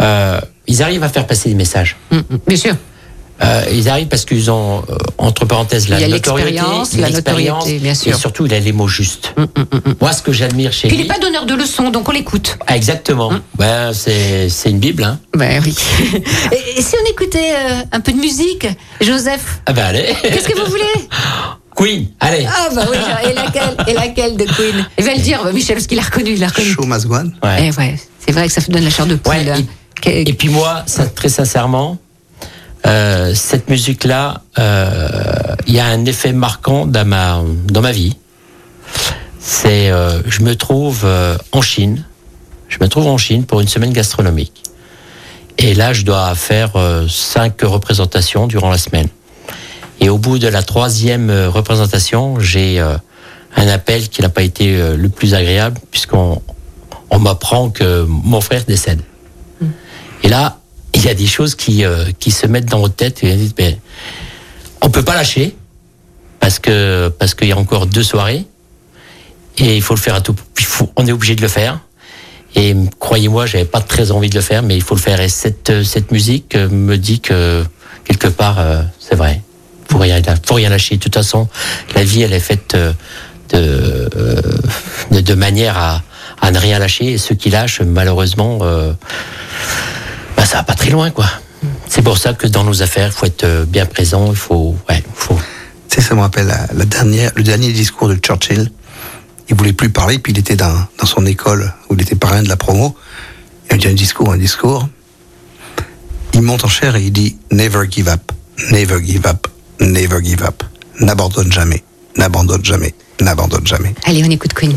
euh, 0.00 0.40
ils 0.66 0.82
arrivent 0.82 1.02
à 1.04 1.08
faire 1.08 1.26
passer 1.26 1.48
des 1.48 1.54
messages. 1.54 1.96
Mm, 2.10 2.16
mm, 2.18 2.22
Bien 2.46 2.56
sûr. 2.56 2.74
Euh, 3.44 3.64
ils 3.72 3.88
arrivent 3.88 4.08
parce 4.08 4.24
qu'ils 4.24 4.50
ont, 4.50 4.84
euh, 4.88 4.96
entre 5.18 5.44
parenthèses, 5.44 5.88
la 5.88 5.96
a 5.96 6.08
notoriété, 6.08 6.52
l'expérience, 6.52 6.96
la 6.96 7.10
notoriété, 7.10 7.78
bien 7.78 7.94
sûr. 7.94 8.12
et 8.14 8.18
surtout, 8.18 8.46
il 8.46 8.54
a 8.54 8.60
les 8.60 8.72
mots 8.72 8.88
justes. 8.88 9.34
Moi, 10.00 10.12
ce 10.12 10.22
que 10.22 10.32
j'admire 10.32 10.72
chez 10.72 10.88
Puis 10.88 10.96
il 10.96 11.02
lui... 11.02 11.08
n'est 11.08 11.14
pas 11.14 11.20
donneur 11.20 11.44
de 11.46 11.54
leçons, 11.54 11.90
donc 11.90 12.08
on 12.08 12.12
l'écoute. 12.12 12.56
Ah, 12.66 12.76
exactement. 12.76 13.32
Ben, 13.56 13.92
c'est 13.92 14.48
c'est 14.48 14.70
une 14.70 14.78
bible, 14.78 15.02
hein. 15.02 15.18
Ben 15.36 15.60
oui. 15.64 15.74
et, 16.52 16.78
et 16.78 16.82
si 16.82 16.94
on 17.02 17.10
écoutait 17.10 17.52
euh, 17.52 17.82
un 17.90 18.00
peu 18.00 18.12
de 18.12 18.18
musique, 18.18 18.66
Joseph? 19.00 19.60
Ah 19.66 19.72
ben 19.72 19.86
allez. 19.86 20.14
Qu'est-ce 20.22 20.48
que 20.48 20.58
vous 20.58 20.70
voulez? 20.70 20.82
Queen, 21.74 22.08
allez. 22.20 22.46
Ah 22.46 22.68
bah 22.74 22.86
oui, 22.90 22.98
et 23.30 23.32
laquelle, 23.34 23.76
et 23.88 23.94
laquelle 23.94 24.36
de 24.36 24.44
Queen? 24.44 24.86
Il 24.98 25.04
va 25.04 25.14
le 25.14 25.20
dire, 25.20 25.40
bah, 25.42 25.52
Michel, 25.52 25.76
parce 25.76 25.86
qu'il 25.86 25.96
l'a 25.96 26.04
reconnu, 26.04 26.32
il 26.32 26.40
l'a 26.40 26.48
reconnu. 26.48 26.68
Show 26.68 26.84
must 26.84 27.06
go 27.06 27.16
on. 27.16 27.46
Ouais. 27.46 27.70
Eh 27.72 27.80
ouais, 27.80 27.98
c'est 28.24 28.32
vrai 28.32 28.46
que 28.46 28.52
ça 28.52 28.60
donne 28.68 28.84
la 28.84 28.90
chair 28.90 29.06
de 29.06 29.14
poule. 29.16 29.32
Ouais, 29.32 29.50
hein. 29.50 29.62
Et 30.04 30.32
puis 30.32 30.48
moi, 30.48 30.82
ça, 30.86 31.06
très 31.06 31.28
sincèrement, 31.28 31.96
euh, 32.86 33.34
cette 33.34 33.68
musique-là, 33.68 34.42
euh, 34.58 35.08
il 35.66 35.74
y 35.74 35.80
a 35.80 35.86
un 35.86 36.04
effet 36.04 36.32
marquant 36.32 36.86
dans 36.86 37.06
ma 37.06 37.42
dans 37.66 37.80
ma 37.80 37.92
vie. 37.92 38.16
C'est, 39.38 39.90
euh, 39.90 40.22
je 40.26 40.42
me 40.42 40.54
trouve 40.54 41.02
euh, 41.04 41.36
en 41.52 41.62
Chine. 41.62 42.04
Je 42.68 42.78
me 42.80 42.88
trouve 42.88 43.06
en 43.08 43.18
Chine 43.18 43.44
pour 43.44 43.60
une 43.60 43.68
semaine 43.68 43.92
gastronomique. 43.92 44.62
Et 45.58 45.74
là, 45.74 45.92
je 45.92 46.02
dois 46.02 46.34
faire 46.34 46.76
euh, 46.76 47.06
cinq 47.08 47.60
représentations 47.62 48.46
durant 48.46 48.70
la 48.70 48.78
semaine. 48.78 49.08
Et 50.00 50.08
au 50.08 50.18
bout 50.18 50.38
de 50.38 50.48
la 50.48 50.62
troisième 50.62 51.30
euh, 51.30 51.48
représentation, 51.48 52.40
j'ai 52.40 52.80
euh, 52.80 52.96
un 53.56 53.68
appel 53.68 54.08
qui 54.08 54.22
n'a 54.22 54.28
pas 54.28 54.42
été 54.42 54.76
euh, 54.76 54.96
le 54.96 55.08
plus 55.08 55.34
agréable, 55.34 55.78
puisqu'on 55.90 56.40
on 57.10 57.18
m'apprend 57.18 57.70
que 57.70 58.04
mon 58.08 58.40
frère 58.40 58.64
décède. 58.64 59.02
Et 60.22 60.28
là, 60.28 60.58
il 61.02 61.08
y 61.08 61.10
a 61.10 61.14
des 61.14 61.26
choses 61.26 61.56
qui, 61.56 61.84
euh, 61.84 62.06
qui 62.20 62.30
se 62.30 62.46
mettent 62.46 62.66
dans 62.66 62.78
votre 62.78 62.94
tête 62.94 63.24
et 63.24 63.34
dites, 63.34 63.56
mais 63.58 63.76
on 64.80 64.88
peut 64.88 65.02
pas 65.02 65.14
lâcher 65.14 65.56
parce 66.38 66.60
que 66.60 67.12
parce 67.18 67.34
qu'il 67.34 67.48
y 67.48 67.52
a 67.52 67.58
encore 67.58 67.86
deux 67.86 68.04
soirées 68.04 68.44
et 69.58 69.76
il 69.76 69.82
faut 69.82 69.94
le 69.94 70.00
faire 70.00 70.14
à 70.14 70.20
tout. 70.20 70.36
on 70.96 71.06
est 71.06 71.12
obligé 71.12 71.34
de 71.34 71.42
le 71.42 71.48
faire. 71.48 71.80
Et 72.54 72.76
croyez-moi, 73.00 73.46
j'avais 73.46 73.64
pas 73.64 73.80
très 73.80 74.10
envie 74.10 74.28
de 74.28 74.34
le 74.34 74.42
faire, 74.42 74.62
mais 74.62 74.76
il 74.76 74.82
faut 74.82 74.94
le 74.94 75.00
faire. 75.00 75.20
Et 75.20 75.28
cette 75.28 75.82
cette 75.82 76.12
musique 76.12 76.54
me 76.54 76.96
dit 76.96 77.20
que 77.20 77.64
quelque 78.04 78.28
part, 78.28 78.60
euh, 78.60 78.82
c'est 79.00 79.16
vrai. 79.16 79.40
Faut 79.90 79.98
rien, 79.98 80.22
faut 80.46 80.54
rien 80.54 80.70
lâcher. 80.70 80.96
De 80.96 81.00
toute 81.00 81.14
façon, 81.14 81.48
la 81.94 82.04
vie, 82.04 82.22
elle 82.22 82.32
est 82.32 82.40
faite 82.40 82.74
euh, 82.74 82.92
de 83.50 85.20
de, 85.20 85.34
manière 85.34 85.76
à 85.76 86.02
à 86.40 86.50
ne 86.50 86.58
rien 86.58 86.78
lâcher. 86.78 87.12
Et 87.12 87.18
ceux 87.18 87.34
qui 87.34 87.50
lâchent, 87.50 87.80
malheureusement, 87.80 88.60
bah, 90.42 90.46
ça 90.46 90.56
va 90.56 90.64
pas 90.64 90.74
très 90.74 90.90
loin, 90.90 91.12
quoi. 91.12 91.26
C'est 91.86 92.02
pour 92.02 92.18
ça 92.18 92.34
que 92.34 92.48
dans 92.48 92.64
nos 92.64 92.82
affaires, 92.82 93.06
il 93.06 93.12
faut 93.12 93.26
être 93.26 93.44
euh, 93.44 93.64
bien 93.64 93.86
présent. 93.86 94.26
Il 94.28 94.34
faut, 94.36 94.74
ouais, 94.88 95.00
faut. 95.14 95.38
Tu 95.88 95.94
sais, 95.94 96.00
ça 96.00 96.16
me 96.16 96.20
rappelle 96.20 96.48
la, 96.48 96.66
la 96.74 96.84
dernière, 96.84 97.30
le 97.36 97.44
dernier 97.44 97.70
discours 97.70 98.08
de 98.08 98.16
Churchill. 98.16 98.72
Il 99.48 99.54
voulait 99.54 99.72
plus 99.72 99.90
parler, 99.90 100.18
puis 100.18 100.32
il 100.32 100.38
était 100.40 100.56
dans, 100.56 100.74
dans 100.98 101.06
son 101.06 101.26
école 101.26 101.72
où 101.88 101.94
il 101.94 102.02
était 102.02 102.16
parrain 102.16 102.42
de 102.42 102.48
la 102.48 102.56
promo. 102.56 102.96
Il 103.70 103.78
dit 103.78 103.86
un 103.86 103.94
discours, 103.94 104.32
un 104.32 104.36
discours. 104.36 104.88
Il 106.34 106.42
monte 106.42 106.64
en 106.64 106.68
chair 106.68 106.96
et 106.96 107.02
il 107.04 107.12
dit 107.12 107.36
Never 107.52 107.86
give 107.88 108.08
up, 108.08 108.32
never 108.72 109.00
give 109.00 109.24
up, 109.28 109.46
never 109.78 110.24
give 110.24 110.42
up. 110.42 110.64
N'abandonne 110.98 111.52
jamais, 111.52 111.84
n'abandonne 112.16 112.64
jamais, 112.64 112.96
n'abandonne 113.20 113.64
jamais. 113.64 113.94
Allez, 114.06 114.24
on 114.26 114.30
écoute 114.30 114.54
Queen. 114.54 114.76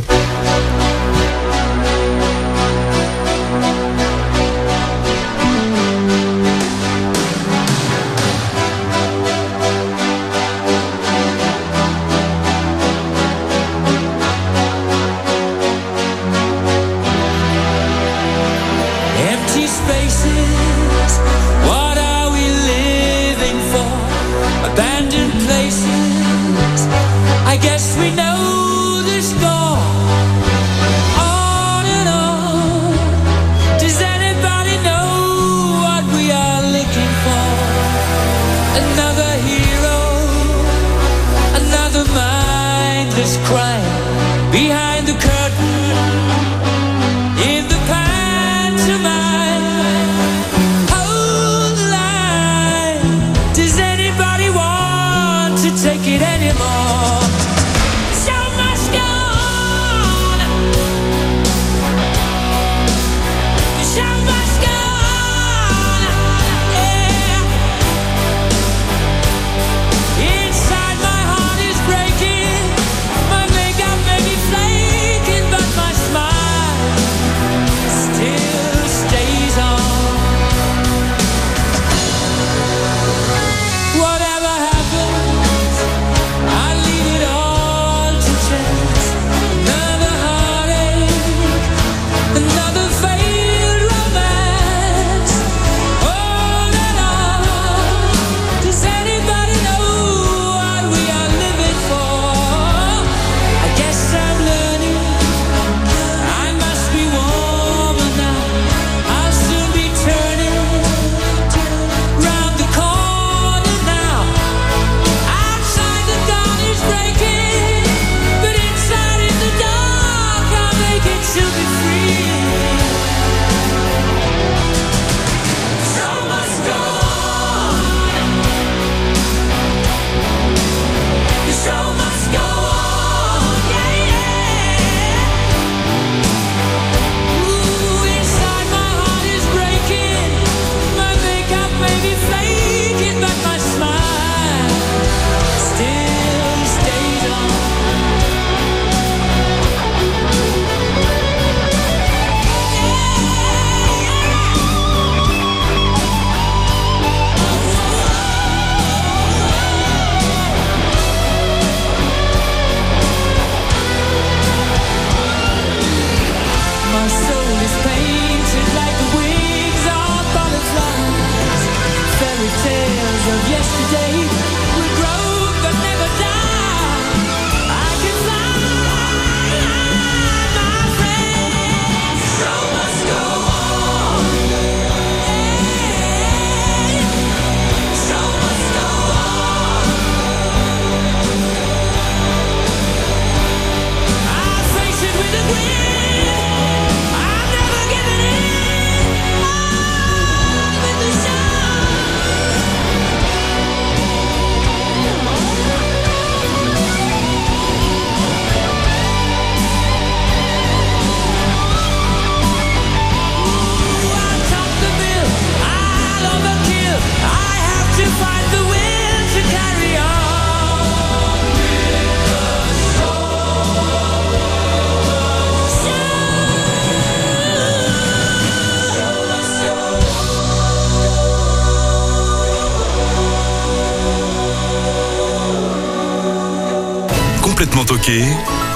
is 43.25 43.37
crying. 43.37 43.94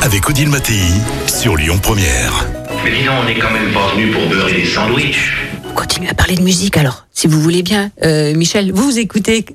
Avec 0.04 0.30
Odile 0.30 0.50
Mattei 0.50 0.84
sur 1.26 1.56
Lyon 1.58 1.80
Première. 1.80 2.46
Mais 2.84 2.92
dis 2.92 3.04
donc, 3.06 3.16
on 3.22 3.26
n'est 3.26 3.40
quand 3.40 3.50
même 3.50 3.74
pas 3.74 3.92
venu 3.96 4.12
pour 4.12 4.30
beurrer 4.30 4.54
des 4.54 4.66
sandwichs. 4.68 5.34
On 5.68 5.74
continue 5.74 6.08
à 6.10 6.14
parler 6.14 6.36
de 6.36 6.44
musique 6.44 6.78
alors, 6.78 7.08
si 7.12 7.26
vous 7.26 7.42
voulez 7.42 7.64
bien. 7.64 7.90
Euh, 8.04 8.36
Michel, 8.36 8.72
vous, 8.72 8.84
vous 8.84 9.00
écoutez 9.00 9.46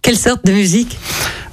quelle 0.00 0.16
sorte 0.16 0.46
de 0.46 0.52
musique? 0.52 0.96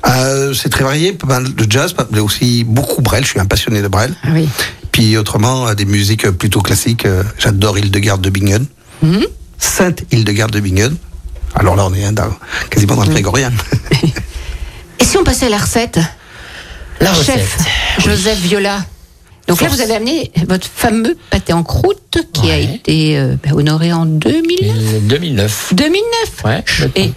Euh, 0.08 0.54
c'est 0.54 0.70
très 0.70 0.84
varié, 0.84 1.14
pas 1.14 1.26
mal 1.26 1.56
de 1.56 1.66
jazz, 1.72 1.96
mais 2.12 2.20
aussi 2.20 2.64
beaucoup 2.64 3.02
Brel. 3.02 3.24
Je 3.24 3.30
suis 3.32 3.40
un 3.40 3.46
passionné 3.48 3.82
de 3.82 3.88
Brel. 3.88 4.14
Ah 4.24 4.28
oui. 4.34 4.48
Puis 4.92 5.18
autrement, 5.18 5.68
euh, 5.68 5.74
des 5.74 5.86
musiques 5.86 6.30
plutôt 6.30 6.62
classiques. 6.62 7.08
J'adore 7.40 7.80
Hildegarde 7.80 8.22
de 8.22 8.30
Bingen. 8.30 8.68
Mhm. 9.02 9.26
Sainte 9.58 10.04
Hildegarde 10.12 10.52
de 10.52 10.60
Bingen. 10.60 10.96
Alors 11.56 11.76
là, 11.76 11.86
on 11.88 11.94
est 11.96 12.06
hein, 12.06 12.12
dans- 12.12 12.38
quasiment 12.70 12.96
dans 12.96 13.04
le 13.06 13.10
grégorien. 13.10 13.52
Et 15.00 15.06
si 15.06 15.18
on 15.18 15.24
passait 15.24 15.48
à 15.48 15.50
la 15.50 15.58
recette? 15.58 16.00
La 17.02 17.12
recette. 17.14 17.36
Chef 17.38 17.58
Joseph 18.00 18.40
Viola. 18.40 18.84
Donc 19.48 19.62
là, 19.62 19.70
vous 19.70 19.80
avez 19.82 19.96
amené 19.96 20.32
votre 20.48 20.68
fameux 20.68 21.16
pâté 21.30 21.54
en 21.54 21.64
croûte 21.64 22.18
qui 22.34 22.52
a 22.52 22.58
été 22.58 23.18
euh, 23.18 23.36
bah, 23.42 23.52
honoré 23.54 23.94
en 23.94 24.06
2009. 24.06 25.04
2009. 25.04 25.74
2009 25.74 26.02
Ouais, 26.44 26.64
Et 26.96 27.12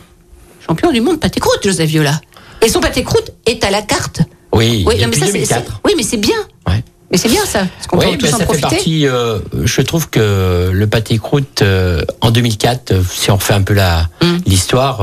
champion 0.67 0.93
du 0.93 1.01
monde 1.01 1.19
pâté 1.19 1.41
croûte, 1.41 1.59
Joseph 1.65 1.89
Viola. 1.91 2.21
Et 2.63 2.69
son 2.69 2.81
pâté 2.81 3.03
croûte 3.03 3.33
est 3.47 3.65
à 3.65 3.71
la 3.71 3.83
carte. 3.83 4.21
Oui, 4.53 4.85
Oui, 4.87 5.01
non, 5.01 5.09
mais 5.09 5.17
ça, 5.17 5.27
c'est- 5.27 5.33
2004. 5.33 5.65
c'est- 5.67 5.73
oui, 5.85 5.95
mais 5.97 6.03
c'est 6.05 6.19
bien. 6.19 6.37
Ouais. 6.69 6.85
Mais 7.11 7.19
c'est 7.19 7.29
bien 7.29 7.45
ça, 7.45 7.67
parce 7.75 7.87
qu'on 7.89 7.99
Oui, 7.99 8.13
peut 8.13 8.19
tous 8.19 8.27
ben, 8.31 8.35
en 8.35 8.39
ça 8.39 8.47
fait 8.47 8.61
partie. 8.61 9.09
euh, 9.09 9.41
je 9.65 9.81
trouve 9.83 10.09
que 10.11 10.71
le 10.73 10.87
pâté 10.87 11.19
croûte 11.19 11.63
euh, 11.63 12.05
en 12.21 12.31
2004, 12.31 12.93
euh, 12.93 13.03
si 13.11 13.33
on 13.33 13.37
refait 13.37 13.55
un 13.55 13.63
peu 13.63 13.75
la 13.75 14.09
Mm. 14.23 14.37
l'histoire, 14.47 15.01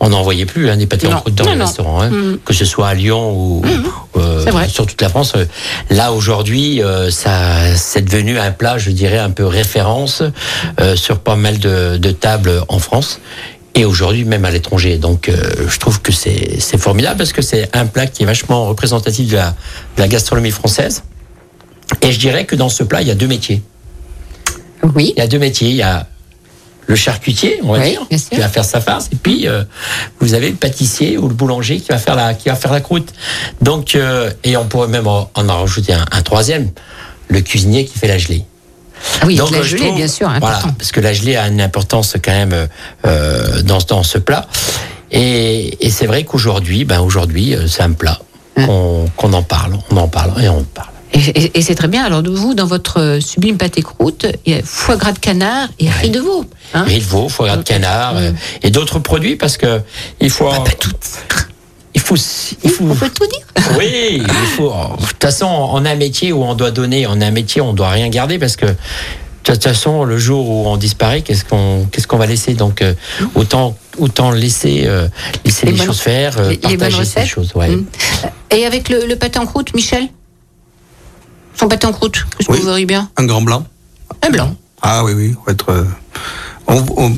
on 0.00 0.08
n'en 0.08 0.22
voyait 0.22 0.46
plus 0.46 0.70
hein, 0.70 0.76
des 0.76 0.86
pâtés 0.86 1.08
Non. 1.08 1.16
en 1.16 1.20
croûte 1.20 1.34
dans 1.34 1.44
Non, 1.44 1.50
les 1.52 1.56
non. 1.58 1.64
restaurants, 1.66 2.00
hein, 2.00 2.10
Mm. 2.10 2.38
que 2.44 2.54
ce 2.54 2.64
soit 2.64 2.88
à 2.88 2.94
Lyon 2.94 3.32
ou 3.34 3.62
euh, 4.16 4.42
C'est 4.44 4.50
vrai. 4.50 4.68
sur 4.68 4.86
toute 4.86 5.00
la 5.02 5.08
France. 5.10 5.32
Euh, 5.36 5.44
Là 5.90 6.12
aujourd'hui, 6.12 6.82
euh, 6.82 7.10
ça 7.10 7.76
c'est 7.76 8.02
devenu 8.02 8.38
un 8.38 8.50
plat, 8.50 8.78
je 8.78 8.90
dirais 8.90 9.18
un 9.18 9.30
peu 9.30 9.46
référence 9.46 10.22
euh, 10.80 10.96
sur 10.96 11.18
pas 11.18 11.36
mal 11.36 11.58
de, 11.58 11.96
de 11.98 12.10
tables 12.10 12.62
en 12.68 12.78
France. 12.78 13.20
Et 13.76 13.84
aujourd'hui, 13.84 14.24
même 14.24 14.44
à 14.44 14.50
l'étranger. 14.50 14.98
Donc, 14.98 15.28
euh, 15.28 15.38
je 15.68 15.78
trouve 15.78 16.00
que 16.02 16.10
c'est 16.12 16.56
c'est 16.60 16.76
formidable 16.76 17.18
parce 17.18 17.32
que 17.32 17.40
c'est 17.42 17.68
un 17.76 17.86
plat 17.86 18.06
qui 18.08 18.24
est 18.24 18.26
vachement 18.26 18.66
représentatif 18.66 19.28
de 19.30 19.36
la, 19.36 19.50
de 19.50 20.00
la 20.00 20.08
gastronomie 20.08 20.50
française. 20.50 21.04
Et 22.02 22.10
je 22.10 22.18
dirais 22.18 22.46
que 22.46 22.56
dans 22.56 22.68
ce 22.68 22.82
plat, 22.82 23.00
il 23.00 23.06
y 23.08 23.12
a 23.12 23.14
deux 23.14 23.28
métiers. 23.28 23.62
Oui. 24.94 25.12
Il 25.16 25.20
y 25.20 25.22
a 25.22 25.26
deux 25.28 25.38
métiers. 25.38 25.68
Il 25.68 25.76
y 25.76 25.82
a 25.82 26.08
le 26.90 26.96
charcutier, 26.96 27.60
on 27.62 27.72
va 27.72 27.78
Oui, 27.78 27.90
dire, 27.90 28.06
qui 28.30 28.36
va 28.40 28.48
faire 28.48 28.64
sa 28.64 28.80
farce, 28.80 29.08
et 29.12 29.16
puis 29.16 29.46
euh, 29.46 29.62
vous 30.18 30.34
avez 30.34 30.50
le 30.50 30.56
pâtissier 30.56 31.16
ou 31.18 31.28
le 31.28 31.34
boulanger 31.34 31.78
qui 31.78 31.88
va 31.88 31.98
faire 31.98 32.16
la, 32.16 32.34
qui 32.34 32.48
va 32.48 32.56
faire 32.56 32.72
la 32.72 32.80
croûte. 32.80 33.12
Donc, 33.60 33.94
euh, 33.94 34.30
et 34.42 34.56
on 34.56 34.66
pourrait 34.66 34.88
même 34.88 35.06
en, 35.06 35.30
en 35.34 35.46
rajouter 35.60 35.92
un, 35.92 36.04
un 36.10 36.22
troisième, 36.22 36.70
le 37.28 37.40
cuisinier 37.42 37.84
qui 37.84 37.96
fait 37.96 38.08
la 38.08 38.18
gelée. 38.18 38.44
Ah 39.22 39.26
oui, 39.26 39.36
Donc, 39.36 39.52
la 39.52 39.58
euh, 39.58 39.62
gelée, 39.62 39.84
trouve- 39.86 39.96
bien 39.96 40.08
sûr, 40.08 40.28
Voilà, 40.40 40.56
important. 40.56 40.74
parce 40.76 40.90
que 40.90 41.00
la 41.00 41.12
gelée 41.12 41.36
a 41.36 41.46
une 41.46 41.60
importance 41.60 42.16
quand 42.22 42.32
même 42.32 42.66
euh, 43.06 43.62
dans, 43.62 43.78
dans 43.88 44.02
ce 44.02 44.18
plat. 44.18 44.46
Et, 45.12 45.86
et 45.86 45.90
c'est 45.90 46.06
vrai 46.06 46.24
qu'aujourd'hui, 46.24 46.84
ben 46.84 47.00
aujourd'hui, 47.00 47.54
c'est 47.68 47.82
un 47.82 47.92
plat 47.92 48.18
Hein. 48.56 48.66
qu'on 48.66 49.08
qu'on 49.16 49.32
en 49.32 49.44
parle, 49.44 49.78
on 49.92 49.96
en 49.96 50.08
parle 50.08 50.32
et 50.42 50.48
on 50.48 50.58
en 50.58 50.64
parle. 50.64 50.88
Et, 51.12 51.18
et- 51.18 51.58
et 51.58 51.62
c'est 51.62 51.74
très 51.74 51.88
bien. 51.88 52.04
Alors, 52.04 52.22
vous, 52.22 52.54
dans 52.54 52.66
votre 52.66 53.00
euh, 53.00 53.20
sublime 53.20 53.56
pâté 53.58 53.82
croûte, 53.82 54.26
il 54.46 54.54
y 54.54 54.58
a 54.58 54.62
foie 54.64 54.96
gras 54.96 55.12
de 55.12 55.18
canard 55.18 55.68
et 55.78 55.88
riz 55.90 56.10
de 56.10 56.20
veau. 56.20 56.44
Hein 56.74 56.84
Riz 56.84 56.98
de 57.00 57.04
veau, 57.04 57.28
foie 57.28 57.46
gras 57.48 57.56
de 57.56 57.62
canard 57.62 58.16
euh, 58.16 58.30
et 58.62 58.70
d'autres 58.70 58.98
produits 59.00 59.36
parce 59.36 59.56
que 59.56 59.80
il 60.20 60.30
faut. 60.30 60.48
Pas 60.48 60.62
toutes. 60.78 60.96
Il 61.94 62.00
faut. 62.00 62.14
Il 62.62 62.70
faut. 62.70 62.84
On 62.88 62.94
peut 62.94 63.10
tout 63.10 63.26
dire. 63.26 63.46
Oui, 63.78 64.22
il 64.22 64.46
faut. 64.56 64.70
De 65.00 65.06
toute 65.06 65.22
façon, 65.22 65.46
on 65.46 65.84
a 65.84 65.90
un 65.90 65.94
métier 65.96 66.32
où 66.32 66.42
on 66.44 66.54
doit 66.54 66.70
donner, 66.70 67.06
on 67.06 67.20
a 67.20 67.26
un 67.26 67.30
métier 67.30 67.60
où 67.60 67.64
on 67.66 67.72
doit 67.72 67.90
rien 67.90 68.08
garder 68.08 68.38
parce 68.38 68.56
que. 68.56 68.66
De 68.66 69.54
toute 69.54 69.64
façon, 69.64 70.04
le 70.04 70.18
jour 70.18 70.48
où 70.48 70.66
on 70.68 70.76
disparaît, 70.76 71.22
qu'est-ce 71.22 71.46
qu'on 71.46 71.86
qu'est-ce 71.90 72.06
qu'on 72.06 72.18
va 72.18 72.26
laisser? 72.26 72.52
Donc 72.54 72.82
euh, 72.82 72.92
autant 73.34 73.74
autant 73.98 74.30
laisser 74.30 74.82
euh, 74.84 75.08
laisser 75.46 75.64
Les 75.66 75.72
les, 75.72 75.78
bonnes- 75.78 75.86
choses 75.86 76.00
faire, 76.00 76.38
euh, 76.38 76.50
les- 76.50 76.56
les 76.56 76.76
partager 76.76 76.90
ces 76.92 76.98
recettes. 77.20 77.26
choses. 77.26 77.52
Ouais. 77.54 77.68
Mm. 77.70 77.86
Et 78.50 78.66
avec 78.66 78.90
le, 78.90 79.06
le 79.06 79.16
pâté 79.16 79.38
en 79.38 79.46
croûte, 79.46 79.74
Michel? 79.74 80.08
Son 81.60 81.68
pâté 81.68 81.86
en 81.86 81.92
croûte, 81.92 82.24
qu'est-ce 82.38 82.48
que 82.48 82.52
Oui. 82.54 82.58
vous 82.60 82.64
verriez 82.68 82.86
bien 82.86 83.10
Un 83.18 83.26
grand 83.26 83.42
blanc. 83.42 83.66
Un 84.26 84.30
blanc. 84.30 84.56
Ah 84.80 85.04
oui, 85.04 85.12
oui, 85.14 85.34
on 85.38 85.44
va 85.44 85.52
être. 85.52 85.68
euh, 85.70 85.84
on- 86.66 86.86
on- 86.96 87.16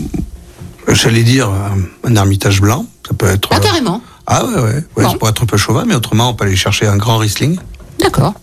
J'allais 0.93 1.23
dire 1.23 1.49
un, 1.49 1.79
un 2.03 2.17
ermitage 2.17 2.61
blanc. 2.61 2.85
Ça 3.07 3.15
peut 3.15 3.27
être. 3.29 3.49
Ah, 3.53 3.59
euh, 3.59 3.61
carrément. 3.61 4.03
Ah 4.27 4.45
ouais, 4.45 4.55
ouais. 4.55 4.61
ouais 4.97 5.05
Bon. 5.05 5.11
Ça 5.13 5.17
pourrait 5.17 5.31
être 5.31 5.43
un 5.45 5.47
peu 5.47 5.57
chauvin, 5.57 5.85
mais 5.87 5.95
autrement, 5.95 6.31
on 6.31 6.35
peut 6.35 6.45
aller 6.45 6.57
chercher 6.57 6.89
un 6.89 6.97
grand 6.97 7.19
Riesling. 7.19 7.57
D'accord. 8.01 8.35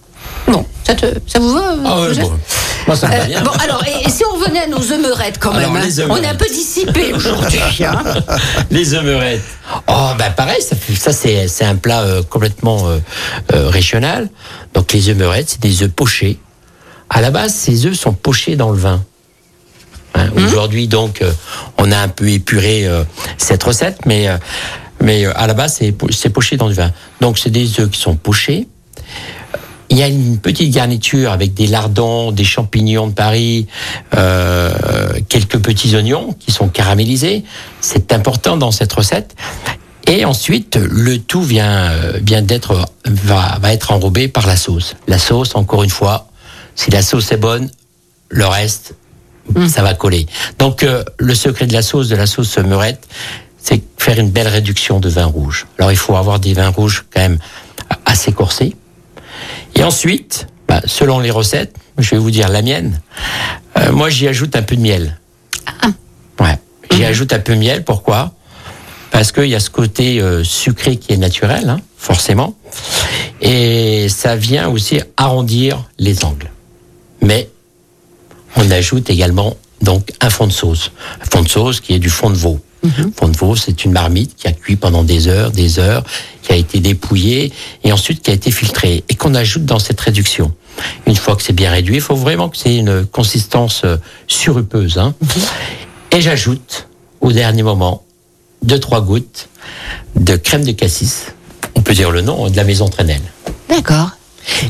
Ça, 0.90 0.96
te, 0.96 1.06
ça 1.28 1.40
vous 1.40 1.54
va 1.54 1.76
Ah 1.86 2.02
ouais, 2.02 2.16
bon. 2.16 2.32
Moi, 2.88 2.96
ça 2.96 3.08
me 3.08 3.12
va 3.16 3.20
Euh, 3.22 3.26
bien. 3.28 3.42
bon, 3.44 3.52
alors, 3.64 3.84
et, 3.86 4.08
et 4.08 4.10
si 4.10 4.24
on 4.26 4.36
revenait 4.40 4.62
à 4.62 4.68
nos 4.68 4.92
œumerettes 4.92 5.38
quand 5.40 5.52
Alors, 5.52 5.72
même 5.72 5.84
hein 5.84 5.86
les 5.86 6.02
On 6.04 6.18
est 6.18 6.26
un 6.28 6.34
peu 6.36 6.48
dissipé 6.48 7.14
aujourd'hui. 7.14 7.60
hein. 7.86 8.04
Les 8.72 8.96
œumerettes. 8.96 9.44
Oh, 9.88 10.10
ben 10.18 10.32
pareil, 10.32 10.62
ça, 10.62 10.76
fait- 10.76 10.96
ça 10.96 11.12
c'est, 11.14 11.48
c'est 11.48 11.66
un 11.66 11.76
plat 11.76 12.02
euh, 12.02 12.24
complètement 12.24 12.88
euh, 12.90 12.98
euh, 13.54 13.70
régional. 13.70 14.30
Donc 14.74 14.92
les 14.94 15.10
œumerettes, 15.10 15.50
c'est 15.52 15.62
des 15.62 15.84
œufs 15.84 15.92
pochés. 15.92 16.40
À 17.12 17.22
la 17.22 17.30
base, 17.30 17.54
ces 17.54 17.86
œufs 17.86 17.94
sont 17.98 18.14
pochés 18.14 18.56
dans 18.56 18.72
le 18.72 18.78
vin. 18.80 19.04
Hein, 20.16 20.30
Aujourd'hui, 20.38 20.88
donc, 20.88 21.22
euh, 21.22 21.32
on 21.78 21.92
a 21.92 21.98
un 22.00 22.08
peu 22.08 22.30
épuré 22.30 22.88
euh, 22.88 23.04
cette 23.38 23.62
recette, 23.62 24.08
mais, 24.08 24.28
euh, 24.28 24.38
mais 25.02 25.26
euh, 25.28 25.32
à 25.36 25.46
la 25.46 25.54
base, 25.54 25.76
c'est, 25.78 25.92
po- 25.92 26.10
c'est 26.12 26.30
poché 26.32 26.58
dans 26.58 26.68
le 26.68 26.74
vin. 26.74 26.92
Donc, 27.22 27.38
c'est 27.38 27.52
des 27.52 27.80
œufs 27.80 27.92
qui 27.92 28.02
sont 28.02 28.16
pochés. 28.16 28.68
Il 29.90 29.98
y 29.98 30.04
a 30.04 30.08
une 30.08 30.38
petite 30.38 30.74
garniture 30.74 31.32
avec 31.32 31.54
des 31.56 31.66
lardons, 31.66 32.32
des 32.32 32.44
champignons 32.44 33.08
de 33.08 33.14
Paris, 33.14 33.68
euh, 34.16 34.72
quelques 35.28 35.60
petits 35.60 35.96
oignons 35.96 36.36
qui 36.40 36.52
sont 36.52 36.68
caramélisés. 36.68 37.44
C'est 37.82 38.14
important 38.14 38.56
dans 38.56 38.72
cette 38.72 38.94
recette. 38.94 39.36
Et 40.06 40.26
ensuite, 40.26 40.78
le 40.78 41.18
tout 41.18 41.42
vient, 41.42 41.90
euh, 41.90 42.20
vient 42.22 42.42
d'être, 42.42 42.88
va, 43.06 43.58
va 43.60 43.74
être 43.74 43.92
enrobé 43.92 44.28
par 44.28 44.48
la 44.48 44.58
sauce. 44.58 44.96
La 45.08 45.18
sauce, 45.18 45.56
encore 45.56 45.84
une 45.84 45.90
fois, 45.90 46.28
si 46.76 46.92
la 46.92 47.02
sauce 47.02 47.32
est 47.32 47.38
bonne, 47.38 47.70
le 48.30 48.46
reste, 48.46 48.96
ça 49.68 49.82
va 49.82 49.94
coller. 49.96 50.28
Donc, 50.60 50.84
euh, 50.84 51.04
le 51.18 51.34
secret 51.34 51.66
de 51.66 51.74
la 51.74 51.82
sauce, 51.82 52.10
de 52.10 52.16
la 52.16 52.28
sauce 52.28 52.58
meurette, 52.60 53.08
c'est 53.58 53.82
faire 53.98 54.20
une 54.20 54.30
belle 54.30 54.48
réduction 54.48 55.00
de 55.00 55.10
vin 55.10 55.26
rouge. 55.26 55.68
Alors, 55.78 55.92
il 55.92 55.98
faut 55.98 56.16
avoir 56.16 56.40
des 56.40 56.54
vins 56.54 56.70
rouges 56.70 57.06
quand 57.12 57.22
même 57.22 57.40
assez 58.06 58.32
corsés. 58.32 58.76
Et 59.76 59.84
ensuite, 59.84 60.48
bah, 60.68 60.82
selon 60.86 61.20
les 61.20 61.32
recettes, 61.32 61.76
je 61.98 62.12
vais 62.12 62.18
vous 62.18 62.32
dire 62.32 62.50
la 62.50 62.62
mienne. 62.62 63.02
euh, 63.78 63.92
moi, 63.92 64.10
j'y 64.10 64.28
ajoute 64.28 64.56
un 64.56 64.62
peu 64.62 64.76
de 64.76 64.82
miel. 64.82 65.18
Ouais, 66.40 66.58
j'y 66.92 67.04
ajoute 67.06 67.34
un 67.34 67.40
peu 67.40 67.54
de 67.54 67.60
miel. 67.60 67.84
Pourquoi? 67.84 68.34
Parce 69.12 69.32
qu'il 69.32 69.48
y 69.48 69.56
a 69.56 69.60
ce 69.60 69.70
côté 69.70 70.22
euh, 70.22 70.44
sucré 70.44 70.98
qui 70.98 71.14
est 71.14 71.18
naturel, 71.18 71.68
hein, 71.68 71.82
forcément, 71.98 72.56
et 73.42 74.08
ça 74.08 74.36
vient 74.36 74.70
aussi 74.70 75.02
arrondir 75.18 75.84
les 75.98 76.24
angles. 76.24 76.52
Mais 77.22 77.50
on 78.56 78.70
ajoute 78.70 79.10
également 79.10 79.58
donc 79.82 80.12
un 80.22 80.30
fond 80.30 80.46
de 80.46 80.52
sauce, 80.52 80.92
un 81.22 81.26
fond 81.26 81.42
de 81.42 81.50
sauce 81.50 81.80
qui 81.82 81.94
est 81.94 82.00
du 82.00 82.10
fond 82.10 82.30
de 82.30 82.36
veau. 82.36 82.60
Fond 83.16 83.28
de 83.28 83.38
veau, 83.38 83.56
c'est 83.56 83.84
une 83.84 83.92
marmite 83.92 84.36
qui 84.36 84.48
a 84.48 84.54
cuit 84.54 84.76
pendant 84.76 85.04
des 85.04 85.28
heures, 85.28 85.52
des 85.52 85.80
heures, 85.80 86.04
qui 86.42 86.54
a 86.54 86.56
été 86.56 86.80
dépouillée 86.80 87.52
et 87.84 87.92
ensuite 87.92 88.22
qui 88.22 88.32
a 88.32 88.34
été 88.34 88.52
filtrée 88.52 89.04
et 89.10 89.16
qu'on 89.16 89.36
ajoute 89.36 89.66
dans 89.66 89.80
cette 89.80 90.00
réduction. 90.00 90.54
Une 91.06 91.16
fois 91.16 91.36
que 91.36 91.44
c'est 91.44 91.54
bien 91.54 91.72
réduit, 91.72 91.96
il 91.96 92.02
faut 92.02 92.16
vraiment 92.16 92.48
que 92.50 92.58
c'est 92.58 92.76
une 92.76 93.06
consistance 93.06 93.82
euh, 93.84 93.98
surupeuse. 94.28 94.98
Hein. 94.98 95.14
Et 96.12 96.22
j'ajoute 96.22 96.88
au 97.20 97.34
dernier 97.34 97.64
moment 97.64 98.04
deux 98.64 98.80
trois 98.80 99.02
gouttes 99.02 99.50
de 100.16 100.36
crème 100.36 100.64
de 100.64 100.72
cassis. 100.72 101.28
On 101.76 101.82
peut 101.82 101.94
dire 101.94 102.12
le 102.12 102.22
nom 102.22 102.50
de 102.50 102.56
la 102.56 102.64
maison 102.64 102.88
Trenel. 102.88 103.22
D'accord. 103.70 104.12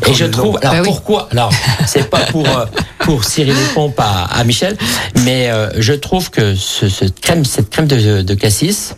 Et 0.08 0.14
je 0.14 0.26
trouve, 0.26 0.58
alors 0.62 0.74
Bah 0.74 0.80
oui. 0.82 0.88
pourquoi 0.88 1.28
Alors, 1.32 1.52
c'est 1.88 2.10
pas 2.10 2.22
pour 2.26 2.48
euh, 2.48 2.66
pour 3.00 3.24
cirer 3.24 3.52
les 3.54 3.74
pompes 3.74 4.00
à, 4.00 4.26
à 4.26 4.44
Michel, 4.44 4.78
mais 5.24 5.50
euh, 5.50 5.70
je 5.82 5.94
trouve 5.94 6.30
que 6.30 6.56
ce, 6.56 6.90
cette 6.90 7.20
crème, 7.20 7.46
cette 7.46 7.70
crème 7.70 7.88
de, 7.88 8.22
de 8.22 8.34
cassis, 8.36 8.96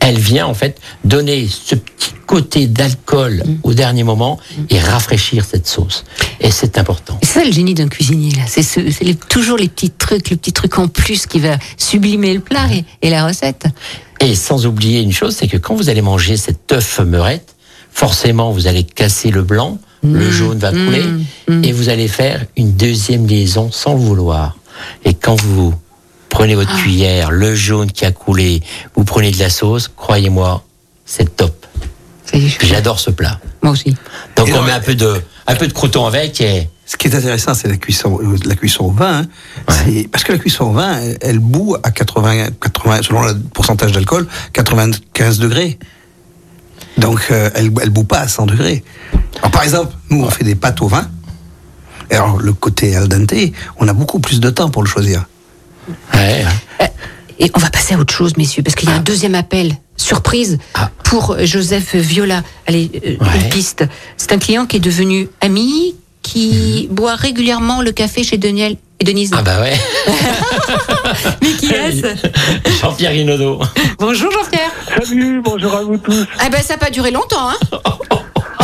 elle 0.00 0.18
vient 0.18 0.46
en 0.46 0.54
fait 0.54 0.78
donner 1.04 1.48
ce 1.48 1.74
petit 1.74 2.12
côté 2.26 2.66
d'alcool 2.66 3.42
Mm. 3.44 3.54
au 3.64 3.74
dernier 3.74 4.04
moment 4.04 4.38
et 4.70 4.78
rafraîchir 4.80 5.44
cette 5.44 5.66
sauce. 5.66 6.04
Et 6.40 6.50
c'est 6.50 6.78
important. 6.78 7.18
C'est 7.22 7.40
ça 7.40 7.44
le 7.44 7.52
génie 7.52 7.74
d'un 7.74 7.88
cuisinier, 7.88 8.30
là. 8.36 8.42
C'est 8.46 8.62
ce- 8.62 9.12
toujours 9.28 9.58
les 9.58 9.68
petits 9.68 9.90
trucs, 9.90 10.30
le 10.30 10.36
petit 10.36 10.52
truc 10.52 10.78
en 10.78 10.88
plus 10.88 11.26
qui 11.26 11.40
va 11.40 11.58
sublimer 11.76 12.32
le 12.32 12.40
plat 12.40 12.68
et, 12.72 12.84
et 13.02 13.10
la 13.10 13.26
recette. 13.26 13.64
Et 14.20 14.34
sans 14.36 14.64
oublier 14.66 15.00
une 15.00 15.12
chose, 15.12 15.36
c'est 15.36 15.48
que 15.48 15.56
quand 15.56 15.74
vous 15.74 15.88
allez 15.90 16.00
manger 16.02 16.36
cet 16.36 16.70
œuf 16.72 17.00
meurette, 17.00 17.54
forcément 17.92 18.50
vous 18.52 18.66
allez 18.66 18.84
casser 18.84 19.30
le 19.30 19.42
blanc, 19.42 19.78
le 20.02 20.30
jaune 20.30 20.58
va 20.58 20.70
couler, 20.72 21.04
et 21.62 21.72
vous 21.72 21.88
allez 21.88 22.08
faire 22.08 22.44
une 22.56 22.72
deuxième 22.72 23.26
liaison 23.26 23.70
sans 23.70 23.94
le 23.94 24.00
vouloir. 24.00 24.56
Et 25.04 25.14
quand 25.14 25.40
vous 25.40 25.74
prenez 26.28 26.54
votre 26.54 26.74
cuillère, 26.76 27.30
le 27.30 27.54
jaune 27.54 27.92
qui 27.92 28.04
a 28.04 28.10
coulé, 28.10 28.62
vous 28.96 29.04
prenez 29.04 29.30
de 29.30 29.38
la 29.38 29.50
sauce, 29.50 29.88
croyez-moi, 29.94 30.64
c'est 31.04 31.36
top. 31.36 31.66
J'adore 32.62 32.98
ce 32.98 33.10
plat. 33.10 33.38
Moi 33.62 33.72
aussi. 33.72 33.94
Donc 34.36 34.48
Et 34.48 34.52
on 34.54 34.62
met 34.62 34.72
un 34.72 34.80
peu 34.80 34.94
de, 34.94 35.20
un 35.46 35.54
peu 35.54 35.68
de 35.68 35.72
crouton 35.72 36.06
avec 36.06 36.40
et 36.40 36.68
Ce 36.86 36.96
qui 36.96 37.06
est 37.08 37.14
intéressant, 37.14 37.52
c'est 37.54 37.68
la 37.68 37.76
cuisson, 37.76 38.18
euh, 38.22 38.36
la 38.46 38.56
cuisson 38.56 38.84
au 38.84 38.90
vin. 38.90 39.20
hein. 39.20 39.26
Parce 40.10 40.24
que 40.24 40.32
la 40.32 40.38
cuisson 40.38 40.64
au 40.64 40.72
vin, 40.72 40.98
elle, 40.98 41.18
elle 41.20 41.38
bout 41.38 41.76
à 41.82 41.90
80, 41.90 42.46
80, 42.60 43.02
selon 43.02 43.22
le 43.22 43.34
pourcentage 43.38 43.92
d'alcool, 43.92 44.26
95 44.54 45.38
degrés. 45.38 45.78
Donc, 46.98 47.20
euh, 47.30 47.50
elle, 47.54 47.70
elle 47.82 47.90
bout 47.90 48.04
pas 48.04 48.20
à 48.20 48.28
100 48.28 48.46
degrés. 48.46 48.84
Alors, 49.38 49.50
par 49.50 49.62
exemple, 49.64 49.92
nous, 50.10 50.22
on 50.24 50.30
fait 50.30 50.44
des 50.44 50.54
pâtes 50.54 50.80
au 50.82 50.88
vin. 50.88 51.08
Et 52.10 52.14
alors, 52.14 52.38
le 52.38 52.52
côté 52.52 52.94
al 52.96 53.08
dente, 53.08 53.32
on 53.78 53.88
a 53.88 53.92
beaucoup 53.92 54.18
plus 54.20 54.40
de 54.40 54.50
temps 54.50 54.68
pour 54.70 54.82
le 54.82 54.88
choisir. 54.88 55.24
ouais, 56.14 56.44
Euh, 56.80 56.86
Et 57.38 57.50
on 57.54 57.58
va 57.58 57.70
passer 57.70 57.94
à 57.94 57.98
autre 57.98 58.14
chose, 58.14 58.36
messieurs, 58.36 58.62
parce 58.62 58.76
qu'il 58.76 58.88
y 58.88 58.92
a 58.92 58.96
un 58.96 59.00
deuxième 59.00 59.34
appel, 59.34 59.74
surprise, 59.96 60.58
Ah. 60.74 60.90
pour 61.02 61.36
Joseph 61.44 61.94
Viola. 61.96 62.42
Allez, 62.68 62.90
euh, 62.94 63.24
Ouais. 63.24 63.36
une 63.42 63.48
piste. 63.48 63.84
C'est 64.16 64.32
un 64.32 64.38
client 64.38 64.66
qui 64.66 64.76
est 64.76 64.80
devenu 64.80 65.28
ami, 65.40 65.96
qui 66.22 66.86
Mhm. 66.88 66.94
boit 66.94 67.16
régulièrement 67.16 67.82
le 67.82 67.90
café 67.90 68.22
chez 68.22 68.36
Daniel 68.38 68.76
et 69.00 69.04
Denise. 69.04 69.30
ah 69.34 69.42
bah 69.42 69.60
ouais. 69.60 69.72
Mais 71.42 71.48
qui 71.54 71.66
est-ce? 71.72 72.06
Jean-Pierre 72.80 73.10
Rinaudot. 73.12 73.60
Bonjour 73.98 74.30
Jean-Pierre. 74.30 74.61
Salut, 74.96 75.40
bonjour 75.42 75.74
à 75.74 75.82
vous 75.82 75.96
tous. 75.96 76.26
Ah 76.38 76.48
ben 76.50 76.60
ça 76.62 76.74
n'a 76.74 76.78
pas 76.78 76.90
duré 76.90 77.10
longtemps, 77.10 77.48
hein 77.50 77.56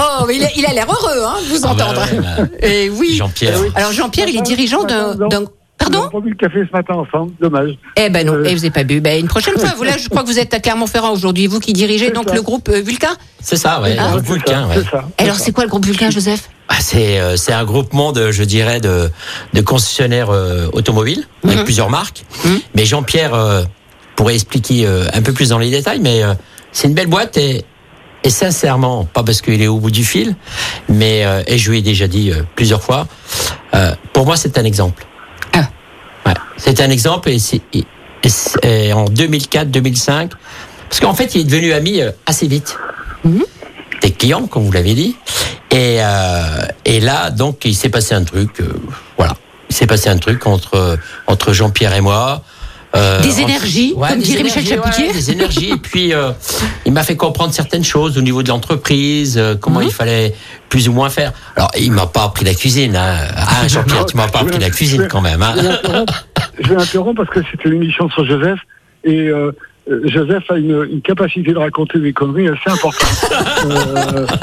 Oh, 0.00 0.24
mais 0.26 0.36
il 0.36 0.44
a 0.44 0.48
il 0.56 0.64
a 0.66 0.72
l'air 0.72 0.86
heureux, 0.88 1.24
hein, 1.24 1.36
de 1.42 1.48
vous 1.48 1.60
Ah 1.64 1.74
bah 1.74 1.84
entendre. 1.86 2.00
ouais, 2.12 2.20
bah. 2.20 2.66
Et 2.66 2.90
oui. 2.90 3.14
Jean-Pierre. 3.16 3.58
Alors 3.74 3.92
Jean-Pierre, 3.92 4.28
il 4.28 4.36
est 4.38 4.42
dirigeant 4.42 4.84
d'un... 4.84 5.14
d'un- 5.14 5.44
Pardon 5.78 6.00
On 6.00 6.04
n'a 6.06 6.10
pas 6.10 6.20
bu 6.20 6.30
le 6.30 6.34
café 6.34 6.58
ce 6.68 6.76
matin 6.76 6.94
ensemble, 6.94 7.30
dommage. 7.40 7.70
Eh 7.94 8.10
ben 8.10 8.26
non, 8.26 8.32
Euh, 8.34 8.42
eh, 8.46 8.48
vous 8.50 8.56
n'avez 8.56 8.70
pas 8.72 8.82
bu. 8.82 9.00
Ben, 9.00 9.20
une 9.20 9.28
prochaine 9.28 9.56
fois, 9.56 9.74
vous 9.76 9.84
là, 9.84 9.92
je 9.96 10.08
crois 10.08 10.22
que 10.22 10.26
vous 10.26 10.40
êtes 10.40 10.52
à 10.52 10.58
Clermont-Ferrand 10.58 11.12
aujourd'hui, 11.12 11.46
vous 11.46 11.60
qui 11.60 11.72
dirigez 11.72 12.06
C'est 12.06 12.12
donc 12.14 12.28
ça. 12.30 12.34
le 12.34 12.42
groupe 12.42 12.68
euh, 12.68 12.80
Vulcain. 12.80 13.16
C'est 13.40 13.54
ça, 13.54 13.80
ouais. 13.80 13.96
Ah. 13.96 14.10
le 14.12 14.18
c'est 14.20 14.26
Vulcain, 14.32 14.62
ça, 14.62 14.66
ouais. 14.66 14.74
c'est 14.82 14.90
ça, 14.90 15.04
c'est 15.16 15.22
Alors 15.24 15.36
ça. 15.36 15.44
c'est 15.44 15.52
quoi 15.52 15.62
le 15.62 15.70
groupe 15.70 15.86
Vulcain, 15.86 16.10
Joseph? 16.10 16.50
Ah, 16.68 16.74
c'est 16.80 17.20
euh, 17.20 17.36
c'est 17.36 17.52
un 17.52 17.64
groupement 17.64 18.10
de 18.10 18.32
je 18.32 18.42
dirais 18.42 18.80
de 18.80 19.08
de 19.54 19.60
concessionnaires 19.60 20.30
euh, 20.30 20.66
automobiles 20.72 21.24
avec 21.44 21.62
plusieurs 21.62 21.90
marques. 21.90 22.24
Mhm. 22.44 22.58
Mais 22.74 22.84
Jean-Pierre 22.84 23.34
euh, 23.34 23.62
pourrait 24.18 24.34
expliquer 24.34 24.84
euh, 24.84 25.06
un 25.14 25.22
peu 25.22 25.32
plus 25.32 25.50
dans 25.50 25.58
les 25.58 25.70
détails, 25.70 26.00
mais 26.00 26.24
euh, 26.24 26.34
c'est 26.72 26.88
une 26.88 26.94
belle 26.94 27.06
boîte 27.06 27.36
et 27.36 27.64
et 28.24 28.30
sincèrement, 28.30 29.04
pas 29.04 29.22
parce 29.22 29.40
qu'il 29.40 29.62
est 29.62 29.68
au 29.68 29.78
bout 29.78 29.92
du 29.92 30.04
fil, 30.04 30.34
mais 30.88 31.24
euh, 31.24 31.40
et 31.46 31.56
je 31.56 31.70
lui 31.70 31.78
ai 31.78 31.82
déjà 31.82 32.08
dit 32.08 32.32
euh, 32.32 32.42
plusieurs 32.56 32.82
fois, 32.82 33.06
euh, 33.76 33.94
pour 34.12 34.26
moi 34.26 34.36
c'est 34.36 34.58
un 34.58 34.64
exemple. 34.64 35.06
Ah. 35.52 35.68
Ouais. 36.26 36.34
C'était 36.56 36.82
un 36.82 36.90
exemple 36.90 37.30
et, 37.30 37.38
c'est- 37.38 37.60
et- 37.72 37.84
c'est- 38.28 38.92
en 38.92 39.04
2004-2005, 39.04 40.30
parce 40.88 40.98
qu'en 41.00 41.14
fait, 41.14 41.36
il 41.36 41.42
est 41.42 41.44
devenu 41.44 41.72
ami 41.72 42.00
euh, 42.00 42.10
assez 42.26 42.48
vite. 42.48 42.76
Des 44.02 44.10
clients, 44.10 44.46
comme 44.48 44.64
vous 44.64 44.72
l'avez 44.72 44.94
dit. 44.94 45.14
Et, 45.70 45.98
euh, 46.00 46.62
et 46.84 46.98
là, 47.00 47.30
donc, 47.30 47.64
il 47.64 47.74
s'est 47.76 47.88
passé 47.88 48.14
un 48.14 48.24
truc. 48.24 48.60
euh, 48.60 48.72
voilà. 49.16 49.36
Il 49.70 49.76
s'est 49.76 49.86
passé 49.86 50.08
un 50.08 50.18
truc 50.18 50.46
entre, 50.46 50.98
entre 51.28 51.52
Jean-Pierre 51.52 51.94
et 51.94 52.00
moi. 52.00 52.42
Euh, 52.96 53.20
Des 53.22 53.40
énergies, 53.40 53.94
comme 53.94 54.18
des 54.18 54.24
dirait 54.24 54.42
Michel 54.44 54.66
Chapoutier. 54.66 55.08
ouais, 55.08 55.12
des 55.12 55.30
énergies. 55.30 55.70
et 55.70 55.76
puis, 55.76 56.14
euh, 56.14 56.30
il 56.86 56.92
m'a 56.92 57.02
fait 57.02 57.16
comprendre 57.16 57.52
certaines 57.52 57.84
choses 57.84 58.16
au 58.16 58.22
niveau 58.22 58.42
de 58.42 58.48
l'entreprise, 58.48 59.36
euh, 59.36 59.54
comment 59.60 59.80
il 59.82 59.90
fallait 59.92 60.34
plus 60.68 60.88
ou 60.88 60.92
moins 60.92 61.10
faire. 61.10 61.32
Alors, 61.56 61.70
il 61.78 61.92
m'a 61.92 62.06
pas 62.06 62.24
appris 62.24 62.44
la 62.44 62.54
cuisine. 62.54 62.96
Hein. 62.96 63.16
Ah, 63.36 63.68
Jean-Pierre, 63.68 64.06
tu 64.06 64.16
m'as 64.16 64.28
pas 64.28 64.40
appris 64.40 64.58
la 64.58 64.70
cuisine 64.70 65.06
quand 65.10 65.20
même. 65.20 65.42
Hein. 65.42 65.54
Je 66.60 66.68
vais 66.68 66.76
interrompre- 66.80 67.24
parce 67.24 67.30
que 67.30 67.40
c'était 67.50 67.68
une 67.68 67.82
émission 67.82 68.08
sur 68.10 68.24
Joseph 68.26 68.58
et 69.04 69.28
euh, 69.28 69.52
Joseph 70.04 70.50
a 70.50 70.58
une, 70.58 70.86
une 70.92 71.00
capacité 71.00 71.52
de 71.52 71.58
raconter 71.58 71.98
des 71.98 72.12
conneries 72.12 72.48
assez 72.48 72.70
importante. 72.70 73.32
Euh, 73.66 74.26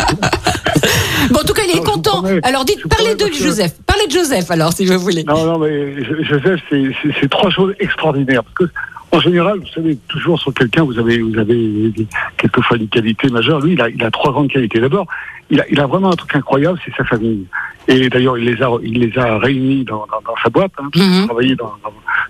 Bon, 1.32 1.40
en 1.40 1.44
tout 1.44 1.54
cas, 1.54 1.64
il 1.68 1.72
est 1.78 1.80
Non, 1.80 1.84
content. 1.94 2.22
promets. 2.22 2.40
Alors, 2.44 2.66
dites, 2.66 2.88
parlez 2.88 3.16
de 3.16 3.26
Joseph. 3.34 3.74
Parlez 3.88 4.06
de 4.06 4.12
Joseph, 4.12 4.52
alors, 4.52 4.72
si 4.74 4.86
vous 4.86 5.00
voulez. 5.00 5.24
non, 5.24 5.44
non, 5.46 5.58
mais 5.60 6.04
Jo- 6.04 6.22
Joseph, 6.24 6.62
c'est- 6.70 7.30
trois 7.30 7.50
choses 7.50 7.74
extraordinaires. 7.80 8.44
Parce 8.44 8.70
que, 8.70 8.76
en 9.12 9.20
général, 9.20 9.58
vous 9.60 9.68
savez, 9.74 9.98
toujours 10.08 10.40
sur 10.40 10.54
quelqu'un, 10.54 10.84
vous 10.84 11.00
avez, 11.00 11.18
vous 11.20 11.36
avez 11.40 11.92
quelquefois 12.38 12.78
des 12.78 12.86
qualités 12.88 13.30
majeures. 13.30 13.60
Lui, 13.62 13.74
il 13.74 13.82
a, 13.82 13.90
il 13.90 14.04
a 14.04 14.12
trois 14.12 14.32
grandes 14.34 14.50
qualités. 14.50 14.80
D'abord, 14.80 15.08
il 15.50 15.60
a, 15.62 15.66
il 15.72 15.80
a 15.80 15.88
vraiment 15.88 16.12
un 16.12 16.16
truc 16.16 16.36
incroyable, 16.36 16.78
c'est 16.86 16.94
sa 16.96 17.04
famille. 17.06 17.46
Et 17.88 18.08
d'ailleurs, 18.10 18.38
il 18.38 18.46
les 18.46 18.62
a, 18.62 18.70
il 18.84 19.00
les 19.00 19.18
a 19.18 19.40
réunis 19.40 19.84
dans, 19.86 20.06
dans, 20.12 20.22
dans 20.28 20.36
sa 20.44 20.50
boîte. 20.50 20.72
Hein, 20.78 20.90
parce 20.94 21.06
Mhm. 21.08 21.28
Dans- 21.58 21.74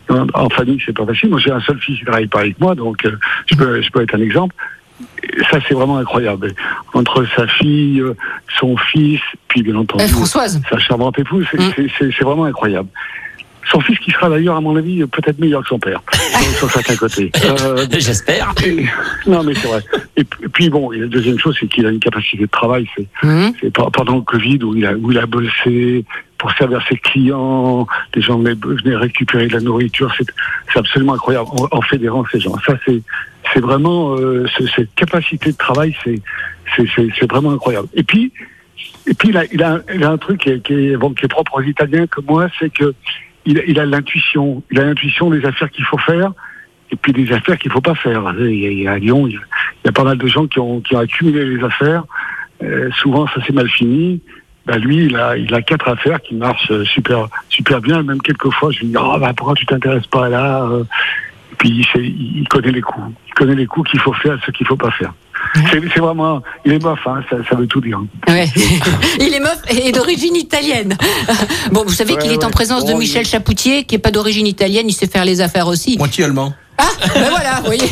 en 0.09 0.49
famille, 0.49 0.81
c'est 0.85 0.95
pas 0.95 1.05
facile. 1.05 1.29
Moi, 1.29 1.39
j'ai 1.39 1.51
un 1.51 1.59
seul 1.61 1.77
fils 1.79 1.97
qui 1.99 2.05
travaille 2.05 2.27
pas 2.27 2.41
avec 2.41 2.59
moi, 2.59 2.75
donc 2.75 3.03
euh, 3.05 3.11
je 3.47 3.55
peux, 3.55 3.81
je 3.81 3.89
peux 3.89 4.01
être 4.01 4.15
un 4.15 4.21
exemple. 4.21 4.55
Et 5.23 5.43
ça, 5.51 5.59
c'est 5.67 5.73
vraiment 5.73 5.97
incroyable. 5.97 6.53
Entre 6.93 7.25
sa 7.35 7.47
fille, 7.47 7.99
euh, 7.99 8.13
son 8.59 8.77
fils, 8.77 9.19
puis 9.49 9.61
bien 9.63 9.75
entendu 9.75 10.03
Euh, 10.03 10.07
Françoise. 10.07 10.61
sa 10.69 10.77
charmante 10.79 11.19
épouse, 11.19 11.45
c'est 11.51 11.59
Mm. 11.59 11.71
c'est- 11.75 11.87
c'est- 11.97 12.11
c'est 12.17 12.23
vraiment 12.23 12.45
incroyable. 12.45 12.87
Son 13.71 13.79
fils 13.79 13.97
qui 13.97 14.11
sera 14.11 14.29
d'ailleurs, 14.29 14.55
à 14.55 14.61
mon 14.61 14.75
avis, 14.75 15.03
peut-être 15.07 15.39
meilleur 15.39 15.63
que 15.63 15.69
son 15.69 15.79
père, 15.79 15.99
sur, 16.59 16.69
certains 16.69 16.95
côtés. 16.95 17.31
Euh, 17.43 17.85
J'espère. 17.97 18.53
et- 18.63 18.85
non, 19.27 19.43
mais 19.43 19.55
c'est 19.55 19.67
vrai. 19.67 19.81
Et 20.15 20.23
puis 20.23 20.69
bon, 20.69 20.91
et 20.93 20.99
la 20.99 21.07
deuxième 21.07 21.39
chose, 21.39 21.57
c'est 21.59 21.67
qu'il 21.67 21.85
a 21.85 21.89
une 21.89 21.99
capacité 21.99 22.43
de 22.43 22.45
travail. 22.51 22.87
C'est 22.95 23.07
c'est 23.59 23.71
pe- 23.73 23.89
pendant 23.91 24.17
le 24.17 24.21
Covid 24.21 24.59
où 24.63 24.75
il 24.75 24.85
a, 24.85 24.93
où 24.93 25.11
il 25.11 25.17
a 25.17 25.25
bossé 25.25 26.05
pour 26.45 26.55
servir 26.57 26.79
ses 26.87 26.97
clients, 26.97 27.87
les 28.13 28.21
gens 28.21 28.37
venaient, 28.37 28.95
récupérer 28.95 29.47
de 29.47 29.53
la 29.53 29.61
nourriture. 29.61 30.13
C'est 30.71 30.77
absolument 30.77 31.13
incroyable 31.15 31.47
en, 31.71 31.81
fédérant 31.81 32.23
ces 32.31 32.39
gens. 32.39 32.53
Ça, 32.67 32.75
c'est 32.85 33.59
vraiment 33.59 34.15
euh, 34.15 34.45
ce- 34.55 34.67
cette 34.67 34.93
capacité 34.93 35.51
de 35.51 35.57
travail, 35.57 35.95
c'est 36.05 36.21
vraiment 37.31 37.51
incroyable. 37.51 37.87
Et 37.95 38.03
puis 38.03 38.31
et 39.07 39.15
puis 39.15 39.29
il 39.53 39.63
a, 39.63 39.81
un 39.89 40.17
truc 40.19 40.41
qui 40.41 40.49
est, 40.51 41.27
propre 41.27 41.55
aux 41.55 41.63
Italiens 41.63 42.05
comme 42.05 42.25
moi, 42.25 42.47
c'est 42.59 42.71
que 42.71 42.93
il, 43.47 43.79
a- 43.79 43.85
l'intuition. 43.87 44.61
Il 44.69 44.79
a 44.79 44.83
l'intuition 44.85 45.31
des 45.31 45.43
affaires 45.45 45.71
qu'il 45.71 45.85
faut 45.85 45.97
faire 45.97 46.31
et 46.91 46.95
puis 46.95 47.11
des 47.11 47.31
affaires 47.33 47.57
qu'il 47.57 47.71
faut 47.71 47.81
pas 47.81 47.95
faire. 47.95 48.27
À 48.27 48.33
Lyon, 48.33 48.45
il 48.49 48.83
y 48.83 48.87
a, 48.87 48.97
il 48.99 49.85
y 49.85 49.89
a 49.89 49.91
pas 49.91 50.03
mal 50.03 50.19
de 50.19 50.27
gens 50.27 50.45
qui 50.45 50.59
ont, 50.59 50.79
qui 50.81 50.95
ont 50.95 50.99
accumulé 50.99 51.43
les 51.43 51.63
affaires. 51.63 52.03
Euh, 52.61 52.91
souvent, 53.01 53.25
ça 53.33 53.43
s'est 53.43 53.53
mal 53.53 53.67
fini. 53.67 54.21
Ben 54.65 54.77
lui, 54.77 55.05
il 55.05 55.15
a, 55.15 55.37
il 55.37 55.53
a 55.53 55.61
quatre 55.61 55.87
affaires 55.87 56.19
qui 56.21 56.33
marchent 56.35 56.71
euh, 56.71 56.83
super, 56.85 57.27
super 57.49 57.81
bien. 57.81 58.01
Même 58.03 58.21
quelquefois, 58.21 58.71
je 58.71 58.79
lui 58.79 58.87
dis, 58.87 58.95
ah, 58.97 59.17
ben, 59.19 59.33
pourquoi 59.33 59.53
tu 59.55 59.65
t'intéresses 59.65 60.07
pas 60.07 60.25
à 60.25 60.29
là 60.29 60.63
euh 60.63 60.83
Et 61.51 61.55
puis, 61.57 61.69
il, 61.69 61.85
sait- 61.85 61.99
il 62.03 62.47
connaît 62.49 62.71
les 62.71 62.81
coups. 62.81 63.05
Il 63.27 63.33
connaît 63.35 63.55
les 63.55 63.67
coups 63.67 63.91
qu'il 63.91 63.99
faut 63.99 64.13
faire, 64.13 64.37
ce 64.45 64.51
qu'il 64.51 64.65
faut 64.65 64.75
pas 64.75 64.91
faire. 64.91 65.13
C'est 65.71 65.79
c'est 65.93 65.99
vraiment, 65.99 66.41
il 66.65 66.73
est 66.73 66.81
mof, 66.83 66.99
hein, 67.05 67.21
ça, 67.29 67.37
ça 67.47 67.55
veut 67.55 67.67
tout 67.67 67.79
dire. 67.79 67.99
Ouais. 68.27 68.47
il 69.19 69.33
est 69.33 69.39
meuf 69.39 69.61
et 69.69 69.91
d'origine 69.91 70.35
italienne. 70.35 70.97
Bon, 71.71 71.83
vous 71.83 71.93
savez 71.93 72.13
Ouais, 72.13 72.19
qu'il 72.21 72.31
est 72.31 72.43
en 72.43 72.49
présence 72.49 72.85
de 72.85 72.93
Oh, 72.93 72.97
Michel 72.97 73.25
Chapoutier, 73.25 73.83
qui 73.83 73.95
est 73.95 73.99
pas 73.99 74.11
d'origine 74.11 74.47
italienne, 74.47 74.85
il 74.89 74.93
sait 74.93 75.07
faire 75.07 75.25
les 75.25 75.41
affaires 75.41 75.67
aussi. 75.67 75.97
Moitié 75.97 76.23
allemand. 76.23 76.53
Ah, 76.77 76.87
ben 77.13 77.29
voilà, 77.29 77.55
vous 77.59 77.65
voyez. 77.65 77.89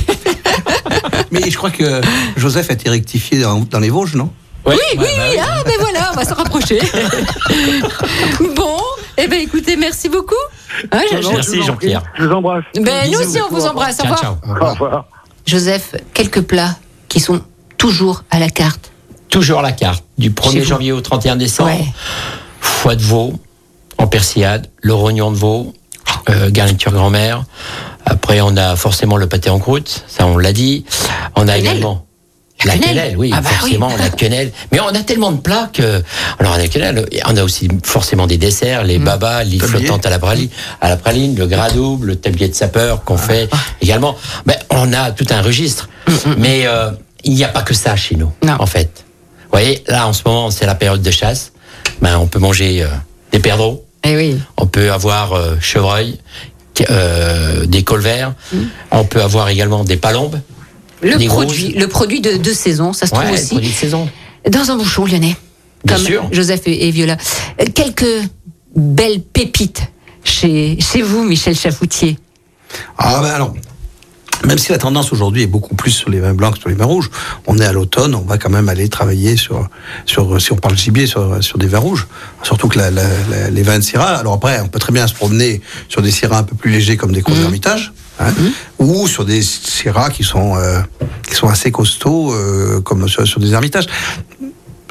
Mais 1.31 1.49
je 1.49 1.55
crois 1.57 1.69
que 1.71 2.01
Joseph 2.37 2.69
a 2.69 2.73
été 2.73 2.89
rectifié 2.89 3.39
dans, 3.41 3.59
dans 3.59 3.79
les 3.79 3.89
Vosges, 3.89 4.15
non? 4.15 4.31
Ouais, 4.65 4.75
Oui, 4.75 4.99
ouais, 4.99 5.05
oui, 5.05 5.13
bah 5.17 5.23
oui, 5.31 5.37
ah, 5.41 5.63
ben 5.65 5.72
on 6.13 6.15
va 6.15 6.25
se 6.25 6.33
rapprocher. 6.33 6.79
bon, 8.55 8.77
eh 9.17 9.27
ben 9.27 9.39
écoutez, 9.41 9.75
merci 9.75 10.09
beaucoup. 10.09 10.33
Hein, 10.91 11.01
je- 11.11 11.27
Merci, 11.29 11.33
je 11.33 11.57
prie. 11.57 11.63
Jean-Pierre. 11.67 12.03
Je 12.17 12.25
vous 12.25 12.33
embrasse. 12.33 12.63
Ben, 12.75 13.11
nous 13.11 13.19
aussi, 13.19 13.39
on 13.41 13.53
vous 13.53 13.65
embrasse. 13.65 13.99
Au 13.99 14.03
Ciao, 14.03 14.13
revoir. 14.15 14.21
ciao. 14.21 14.35
Au 14.67 14.71
revoir. 14.73 15.05
Joseph, 15.45 15.95
quelques 16.13 16.41
plats 16.41 16.75
qui 17.09 17.19
sont 17.19 17.41
toujours 17.77 18.23
à 18.31 18.39
la 18.39 18.49
carte. 18.49 18.91
Toujours 19.29 19.61
la 19.61 19.71
carte. 19.71 20.03
Du 20.17 20.27
Chez 20.27 20.33
1er 20.33 20.59
vous. 20.59 20.65
janvier 20.65 20.91
au 20.91 21.01
31 21.01 21.35
décembre. 21.35 21.69
Ouais. 21.71 21.85
Foie 22.61 22.95
de 22.95 23.01
veau 23.01 23.33
en 23.97 24.07
persillade, 24.07 24.69
le 24.81 24.93
rognon 24.93 25.31
de 25.31 25.35
veau, 25.37 25.73
euh, 26.29 26.49
garniture 26.49 26.91
grand-mère. 26.91 27.43
Après, 28.05 28.41
on 28.41 28.55
a 28.57 28.75
forcément 28.75 29.17
le 29.17 29.27
pâté 29.27 29.49
en 29.49 29.59
croûte, 29.59 30.03
ça 30.07 30.25
on 30.25 30.37
l'a 30.37 30.51
dit. 30.53 30.85
On 31.35 31.47
a 31.47 31.57
également 31.57 32.05
La 32.65 32.73
quenelle. 32.77 32.89
quenelle, 32.95 33.17
oui, 33.17 33.31
Ah 33.33 33.41
bah 33.41 33.49
forcément, 33.49 33.87
oui. 33.87 33.93
la 33.99 34.09
quenelle. 34.17 34.51
Mais 34.71 34.79
on 34.79 34.87
a 34.87 34.99
tellement 35.03 35.31
de 35.31 35.39
plats 35.41 35.69
que. 35.73 36.01
Alors, 36.39 36.53
on 36.53 36.55
a 36.55 36.57
la 36.59 36.67
quenelle, 36.67 37.05
on 37.25 37.37
a 37.37 37.43
aussi 37.43 37.67
forcément 37.83 38.27
des 38.27 38.37
desserts, 38.37 38.83
les 38.83 38.99
babas, 38.99 39.43
l'île 39.43 39.61
flottante 39.63 40.05
à 40.05 40.09
la 40.09 40.19
praline, 40.19 40.49
à 40.81 40.89
la 40.89 40.97
praline, 40.97 41.35
le 41.35 41.47
gras 41.47 41.69
double, 41.69 42.07
le 42.07 42.15
tablier 42.15 42.47
de 42.49 42.55
sapeur 42.55 43.03
qu'on 43.03 43.17
fait 43.17 43.49
également. 43.81 44.15
Ben, 44.45 44.55
on 44.69 44.93
a 44.93 45.11
tout 45.11 45.27
un 45.29 45.41
registre. 45.41 45.89
Mais 46.37 46.63
euh, 46.65 46.91
il 47.23 47.33
n'y 47.33 47.43
a 47.43 47.47
pas 47.49 47.61
que 47.61 47.73
ça 47.73 47.95
chez 47.95 48.15
nous, 48.15 48.31
Non. 48.43 48.55
en 48.59 48.65
fait. 48.65 49.03
Vous 49.43 49.49
voyez, 49.59 49.83
là, 49.87 50.07
en 50.07 50.13
ce 50.13 50.21
moment, 50.25 50.49
c'est 50.51 50.65
la 50.65 50.75
période 50.75 51.01
de 51.01 51.11
chasse. 51.11 51.51
Ben, 52.01 52.17
on 52.17 52.27
peut 52.27 52.39
manger 52.39 52.83
euh, 52.83 52.87
des 53.31 53.39
perdreaux, 53.39 53.85
Eh 54.03 54.15
oui. 54.15 54.37
on 54.57 54.65
peut 54.67 54.91
avoir 54.91 55.33
euh, 55.33 55.55
chevreuil, 55.61 56.17
euh, 56.89 57.65
des 57.65 57.83
colverts, 57.83 58.33
on 58.91 59.03
peut 59.05 59.21
avoir 59.21 59.49
également 59.49 59.83
des 59.83 59.97
palombes. 59.97 60.39
Le 61.03 61.17
Des 61.17 61.27
produit, 61.27 61.69
grosses. 61.69 61.81
le 61.81 61.87
produit 61.87 62.21
de, 62.21 62.37
de 62.37 62.53
saison, 62.53 62.93
ça 62.93 63.05
se 63.05 63.11
trouve 63.11 63.25
Ouais, 63.25 63.33
aussi 63.33 63.47
produits 63.49 63.69
de 63.69 63.75
saison. 63.75 64.09
dans 64.49 64.71
un 64.71 64.75
bouchon 64.77 65.05
lyonnais. 65.05 65.35
Bien 65.85 65.95
comme 65.97 66.05
sûr. 66.05 66.29
Joseph 66.31 66.61
et, 66.65 66.87
et 66.87 66.91
Viola. 66.91 67.17
Euh, 67.61 67.65
Quelques 67.73 68.05
belles 68.75 69.21
pépites 69.21 69.83
chez, 70.23 70.77
chez 70.79 71.01
vous, 71.01 71.23
Michel 71.23 71.55
Chafoutier. 71.55 72.17
Ah 72.97 73.19
ben 73.21 73.29
alors, 73.29 73.53
même 74.45 74.57
si 74.57 74.71
la 74.71 74.77
tendance 74.77 75.11
aujourd'hui 75.13 75.43
est 75.43 75.47
beaucoup 75.47 75.75
plus 75.75 75.91
sur 75.91 76.09
les 76.09 76.19
vins 76.19 76.33
blancs 76.33 76.55
que 76.55 76.59
sur 76.59 76.69
les 76.69 76.75
vins 76.75 76.85
rouges, 76.85 77.09
on 77.45 77.57
est 77.59 77.65
à 77.65 77.71
l'automne, 77.71 78.15
on 78.15 78.21
va 78.21 78.37
quand 78.37 78.49
même 78.49 78.67
aller 78.67 78.89
travailler 78.89 79.37
sur, 79.37 79.69
sur 80.05 80.41
si 80.41 80.51
on 80.51 80.55
parle 80.57 80.75
gibier, 80.77 81.05
sur, 81.05 81.41
sur 81.43 81.57
des 81.57 81.67
vins 81.67 81.79
rouges. 81.79 82.07
Surtout 82.43 82.67
que 82.67 82.77
la- 82.79 82.91
la- 82.91 83.03
la- 83.29 83.49
les 83.49 83.61
vins 83.63 83.77
de 83.77 83.83
Syrah, 83.83 84.15
alors 84.17 84.33
après, 84.33 84.59
on 84.61 84.67
peut 84.69 84.79
très 84.79 84.91
bien 84.91 85.05
se 85.07 85.13
promener 85.13 85.61
sur 85.87 86.01
des 86.01 86.11
Syrahs 86.11 86.39
un 86.39 86.43
peu 86.43 86.55
plus 86.55 86.71
légers 86.71 86.97
comme 86.97 87.11
des 87.13 87.21
cours 87.21 87.35
d'Hermitage, 87.35 87.92
hein, 88.19 88.31
ou 88.79 89.07
sur 89.07 89.25
des 89.25 89.41
Syrahs 89.41 90.09
qui 90.11 90.23
sont, 90.23 90.55
euh, 90.57 90.79
qui 91.27 91.35
sont 91.35 91.47
assez 91.49 91.71
costauds, 91.71 92.33
euh, 92.33 92.81
comme 92.81 93.07
sur, 93.07 93.25
sur 93.27 93.39
des 93.39 93.51
Hermitages. 93.53 93.85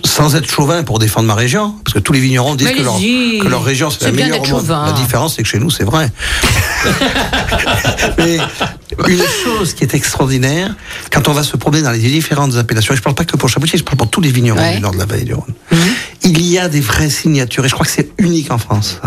Sans 0.05 0.35
être 0.35 0.51
chauvin 0.51 0.83
pour 0.83 0.99
défendre 0.99 1.29
ma 1.29 1.35
région, 1.37 1.77
parce 1.85 1.95
que 1.95 2.01
tous 2.01 2.13
les 2.13 2.19
vignerons 2.19 2.57
disent 2.57 2.71
que 2.73 2.83
leur, 2.83 2.97
allez-y. 2.97 3.39
que 3.39 3.47
leur 3.47 3.63
région 3.63 3.89
c'est 3.89 4.07
la 4.07 4.11
meilleure 4.11 4.43
au 4.43 4.47
monde. 4.61 4.67
La 4.87 4.93
différence, 4.95 5.37
c'est 5.37 5.45
que 5.45 5.49
chez 5.49 5.61
nous, 5.61 5.71
c'est 5.71 5.85
vrai. 5.85 6.11
Mais 8.19 8.39
une 9.09 9.23
chose 9.45 9.75
qui 9.75 9.85
est 9.85 9.95
extraordinaire, 9.95 10.75
quand 11.13 11.29
on 11.29 11.33
va 11.33 11.45
se 11.45 11.57
promener 11.57 11.83
dans 11.83 11.93
les 11.93 11.99
différentes 12.01 12.57
appellations, 12.57 12.95
et 12.95 12.97
je 12.97 13.03
parle 13.03 13.15
pas 13.15 13.25
que 13.25 13.37
pour 13.37 13.49
Chapoutier, 13.49 13.79
je 13.79 13.85
parle 13.85 13.97
pour 13.97 14.11
tous 14.11 14.21
les 14.21 14.31
vignerons 14.33 14.59
Ouais. 14.59 14.75
du 14.75 14.81
nord 14.81 14.93
de 14.93 14.99
la 14.99 15.07
vallée 15.07 15.25
du 15.25 15.35
Rhône, 15.35 15.55
il 16.25 16.47
y 16.47 16.59
a 16.59 16.69
des 16.69 16.81
vraies 16.81 17.11
signatures, 17.11 17.65
et 17.65 17.69
je 17.69 17.75
crois 17.75 17.87
que 17.87 17.93
c'est 17.93 18.13
unique 18.19 18.51
en 18.51 18.59
France. 18.59 19.01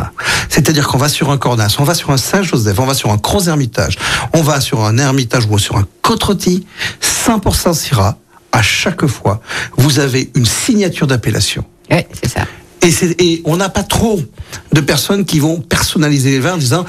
C'est-à-dire 0.49 0.87
qu'on 0.87 0.97
va 0.97 1.09
sur 1.09 1.31
un 1.31 1.37
Cornas, 1.37 1.75
on 1.79 1.83
va 1.83 1.93
sur 1.93 2.11
un 2.11 2.17
Saint-Joseph, 2.17 2.79
on 2.79 2.85
va 2.85 2.93
sur 2.93 3.11
un 3.11 3.17
Gros 3.17 3.47
Hermitage, 3.47 3.97
on 4.33 4.41
va 4.41 4.59
sur 4.61 4.83
un 4.83 4.97
Hermitage 4.97 5.47
ou 5.49 5.57
sur 5.57 5.77
un 5.77 5.87
Côte-Rôti, 6.01 6.65
100% 7.01 7.73
Syrah, 7.73 8.17
à 8.51 8.61
chaque 8.61 9.05
fois, 9.05 9.41
vous 9.77 9.99
avez 9.99 10.31
une 10.35 10.45
signature 10.45 11.07
d'appellation. 11.07 11.65
Ouais, 11.91 12.07
c'est 12.21 12.29
ça. 12.29 12.45
Et, 12.81 12.91
et 13.19 13.41
on 13.45 13.57
n'a 13.57 13.69
pas 13.69 13.83
trop 13.83 14.21
de 14.71 14.81
personnes 14.81 15.25
qui 15.25 15.39
vont 15.39 15.59
personnaliser 15.59 16.31
les 16.31 16.39
vins 16.39 16.53
en 16.53 16.57
disant 16.57 16.85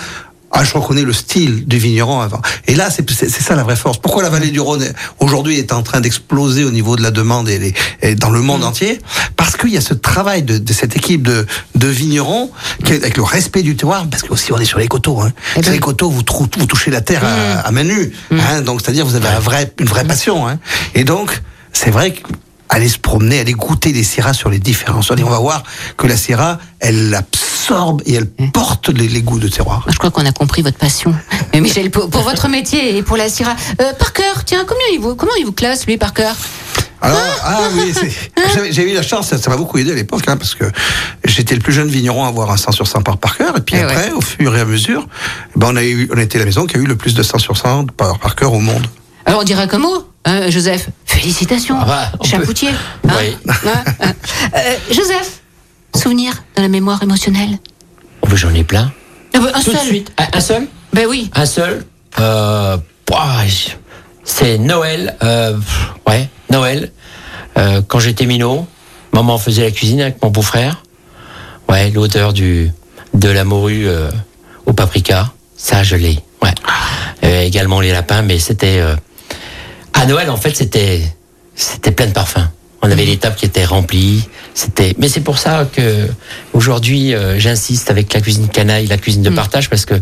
ah, 0.52 0.64
je 0.64 0.72
reconnais 0.72 1.02
le 1.02 1.12
style 1.12 1.66
du 1.66 1.76
vigneron 1.78 2.20
avant. 2.20 2.40
Et 2.66 2.74
là, 2.74 2.88
c'est 2.90 3.28
ça 3.30 3.54
la 3.56 3.62
vraie 3.64 3.76
force. 3.76 3.98
Pourquoi 3.98 4.22
la 4.22 4.30
vallée 4.30 4.50
du 4.50 4.60
Rhône 4.60 4.84
aujourd'hui 5.18 5.58
est 5.58 5.72
en 5.72 5.82
train 5.82 6.00
d'exploser 6.00 6.64
au 6.64 6.70
niveau 6.70 6.96
de 6.96 7.02
la 7.02 7.10
demande 7.10 7.48
et, 7.48 7.58
les- 7.58 7.74
et 8.00 8.14
dans 8.14 8.30
le 8.30 8.40
monde 8.40 8.64
entier? 8.64 9.00
Parce 9.36 9.56
qu'il 9.56 9.70
y 9.70 9.76
a 9.76 9.80
ce 9.80 9.92
travail 9.94 10.42
de, 10.42 10.56
de 10.58 10.72
cette 10.72 10.96
équipe 10.96 11.22
de, 11.22 11.46
de 11.74 11.88
vignerons 11.88 12.50
qui 12.84 12.92
est 12.92 12.96
avec 13.02 13.16
le 13.16 13.22
respect 13.22 13.62
du 13.62 13.76
terroir, 13.76 14.06
parce 14.08 14.22
que 14.22 14.32
aussi 14.32 14.52
on 14.52 14.58
est 14.58 14.64
sur 14.64 14.78
les 14.78 14.88
coteaux. 14.88 15.20
Hein. 15.20 15.32
Eh 15.56 15.62
Sur 15.62 15.70
ben. 15.70 15.72
les 15.72 15.78
coteaux, 15.80 16.08
vous, 16.10 16.22
trou- 16.22 16.46
vous 16.58 16.66
touchez 16.66 16.90
la 16.90 17.00
terre 17.02 17.24
à, 17.24 17.60
à 17.60 17.70
main 17.70 17.84
nue. 17.84 18.12
Hein, 18.32 18.62
donc 18.62 18.80
c'est-à-dire 18.82 19.04
vous 19.04 19.16
avez 19.16 19.28
un 19.28 19.40
vrai, 19.40 19.72
une 19.78 19.86
vraie 19.86 20.04
passion. 20.04 20.48
Hein. 20.48 20.58
Et 20.94 21.04
donc 21.04 21.42
c'est 21.72 21.90
vrai 21.90 22.12
que 22.12 22.20
aller 22.68 22.88
se 22.88 22.98
promener, 22.98 23.40
aller 23.40 23.52
goûter 23.52 23.92
les 23.92 24.02
Syrahs 24.04 24.34
sur 24.34 24.48
les 24.50 24.58
différents 24.58 25.02
sols. 25.02 25.20
Et 25.20 25.24
on 25.24 25.30
va 25.30 25.38
voir 25.38 25.62
que 25.96 26.06
la 26.06 26.16
Syrah, 26.16 26.58
elle 26.80 27.14
absorbe 27.14 28.02
et 28.06 28.14
elle 28.14 28.26
porte 28.52 28.88
les, 28.88 29.08
les 29.08 29.22
goûts 29.22 29.38
de 29.38 29.48
terroir. 29.48 29.84
Je 29.88 29.96
crois 29.98 30.10
qu'on 30.10 30.26
a 30.26 30.32
compris 30.32 30.62
votre 30.62 30.78
passion. 30.78 31.14
Mais 31.52 31.60
Michel, 31.60 31.90
pour, 31.90 32.10
pour 32.10 32.22
votre 32.22 32.48
métier 32.48 32.96
et 32.96 33.02
pour 33.02 33.16
la 33.16 33.28
Syrah, 33.28 33.56
euh, 33.80 33.92
Parker, 33.98 34.42
tiens, 34.44 34.64
combien 34.66 34.86
il 34.92 35.00
vous, 35.00 35.14
comment 35.14 35.32
il 35.38 35.44
vous 35.46 35.52
classe, 35.52 35.86
lui, 35.86 35.96
Parker 35.96 36.32
Alors, 37.00 37.18
ah 37.44 37.60
oui, 37.74 37.92
c'est- 37.94 38.30
j'avais- 38.54 38.72
j'ai 38.72 38.90
eu 38.90 38.94
la 38.94 39.02
chance, 39.02 39.34
ça 39.34 39.50
m'a 39.50 39.56
beaucoup 39.56 39.78
aidé 39.78 39.92
à 39.92 39.94
l'époque, 39.94 40.24
hein, 40.26 40.36
parce 40.36 40.54
que 40.54 40.64
j'étais 41.24 41.54
le 41.54 41.60
plus 41.60 41.72
jeune 41.72 41.88
vigneron 41.88 42.24
à 42.24 42.28
avoir 42.28 42.50
un 42.50 42.56
100 42.56 42.72
sur 42.72 42.86
100 42.86 43.02
par 43.02 43.18
par 43.18 43.36
cœur, 43.36 43.56
et 43.56 43.60
puis 43.60 43.76
Eh 43.78 43.82
après, 43.82 44.10
au 44.12 44.20
fur 44.20 44.56
et 44.56 44.60
à 44.60 44.64
mesure, 44.64 45.06
ben, 45.54 45.68
on, 45.72 45.76
a 45.76 45.84
eu, 45.84 46.08
on 46.12 46.18
été 46.18 46.38
la 46.38 46.44
maison 46.44 46.66
qui 46.66 46.76
a 46.76 46.80
eu 46.80 46.86
le 46.86 46.96
plus 46.96 47.14
de 47.14 47.22
100 47.22 47.38
sur 47.38 47.56
100 47.56 47.86
par, 47.96 48.18
par 48.18 48.34
cœur 48.34 48.52
au 48.52 48.60
monde. 48.60 48.86
Alors 49.24 49.40
on 49.40 49.44
dirait 49.44 49.68
un 49.72 49.78
mot, 49.78 50.06
hein, 50.26 50.50
Joseph. 50.50 50.88
Félicitations, 51.06 51.76
Ah 51.80 51.84
bah, 51.86 52.12
peut- 52.20 52.28
Chapoutier. 52.28 52.68
hein, 53.08 53.14
Oui. 53.18 53.36
hein, 53.48 53.84
hein. 54.02 54.12
Euh, 54.54 54.74
Joseph, 54.92 55.40
souvenir 55.94 56.34
dans 56.54 56.62
la 56.62 56.68
mémoire 56.68 57.02
émotionnelle 57.02 57.58
Oh, 58.22 58.28
J'en 58.34 58.52
ai 58.54 58.64
plein. 58.64 58.92
Ah 59.34 59.38
bah, 59.40 59.50
Un 59.54 59.60
Tout 59.62 59.72
de 59.72 59.76
seul. 59.78 59.86
suite. 59.86 60.12
Un, 60.18 60.36
un 60.36 60.40
seul? 60.40 60.68
Ben 60.92 61.06
oui. 61.08 61.30
Un 61.34 61.46
seul? 61.46 61.84
Euh, 62.18 62.76
c'est 64.24 64.58
Noël. 64.58 65.16
euh, 65.22 65.56
ouais, 66.06 66.28
Noël. 66.50 66.90
Euh, 67.56 67.80
quand 67.86 67.98
j'étais 67.98 68.26
minot, 68.26 68.66
maman 69.12 69.38
faisait 69.38 69.62
la 69.64 69.70
cuisine 69.70 70.00
avec 70.02 70.22
mon 70.22 70.30
beau-frère. 70.30 70.82
Ouais, 71.68 71.90
l'odeur 71.90 72.32
du 72.32 72.70
de 73.14 73.28
la 73.30 73.44
morue 73.44 73.86
euh, 73.88 74.10
au 74.66 74.72
paprika, 74.72 75.32
ça 75.56 75.82
je 75.82 75.96
l'ai. 75.96 76.18
Ouais. 76.42 76.52
Euh, 77.24 77.40
également 77.42 77.80
les 77.80 77.92
lapins, 77.92 78.22
mais 78.22 78.38
c'était 78.38 78.78
euh, 78.78 78.94
à 79.96 80.06
Noël 80.06 80.30
en 80.30 80.36
fait 80.36 80.56
c'était 80.56 81.02
c'était 81.54 81.90
plein 81.90 82.06
de 82.06 82.12
parfums. 82.12 82.48
On 82.82 82.90
avait 82.90 83.04
les 83.06 83.16
tables 83.16 83.34
qui 83.36 83.46
étaient 83.46 83.64
remplies. 83.64 84.28
C'était, 84.54 84.94
mais 84.98 85.08
c'est 85.08 85.22
pour 85.22 85.38
ça 85.38 85.66
que 85.72 86.06
aujourd'hui 86.52 87.14
euh, 87.14 87.38
j'insiste 87.38 87.90
avec 87.90 88.12
la 88.12 88.20
cuisine 88.20 88.48
canaille, 88.48 88.86
la 88.86 88.98
cuisine 88.98 89.22
de 89.22 89.30
partage, 89.30 89.68
parce 89.70 89.86
que 89.86 89.94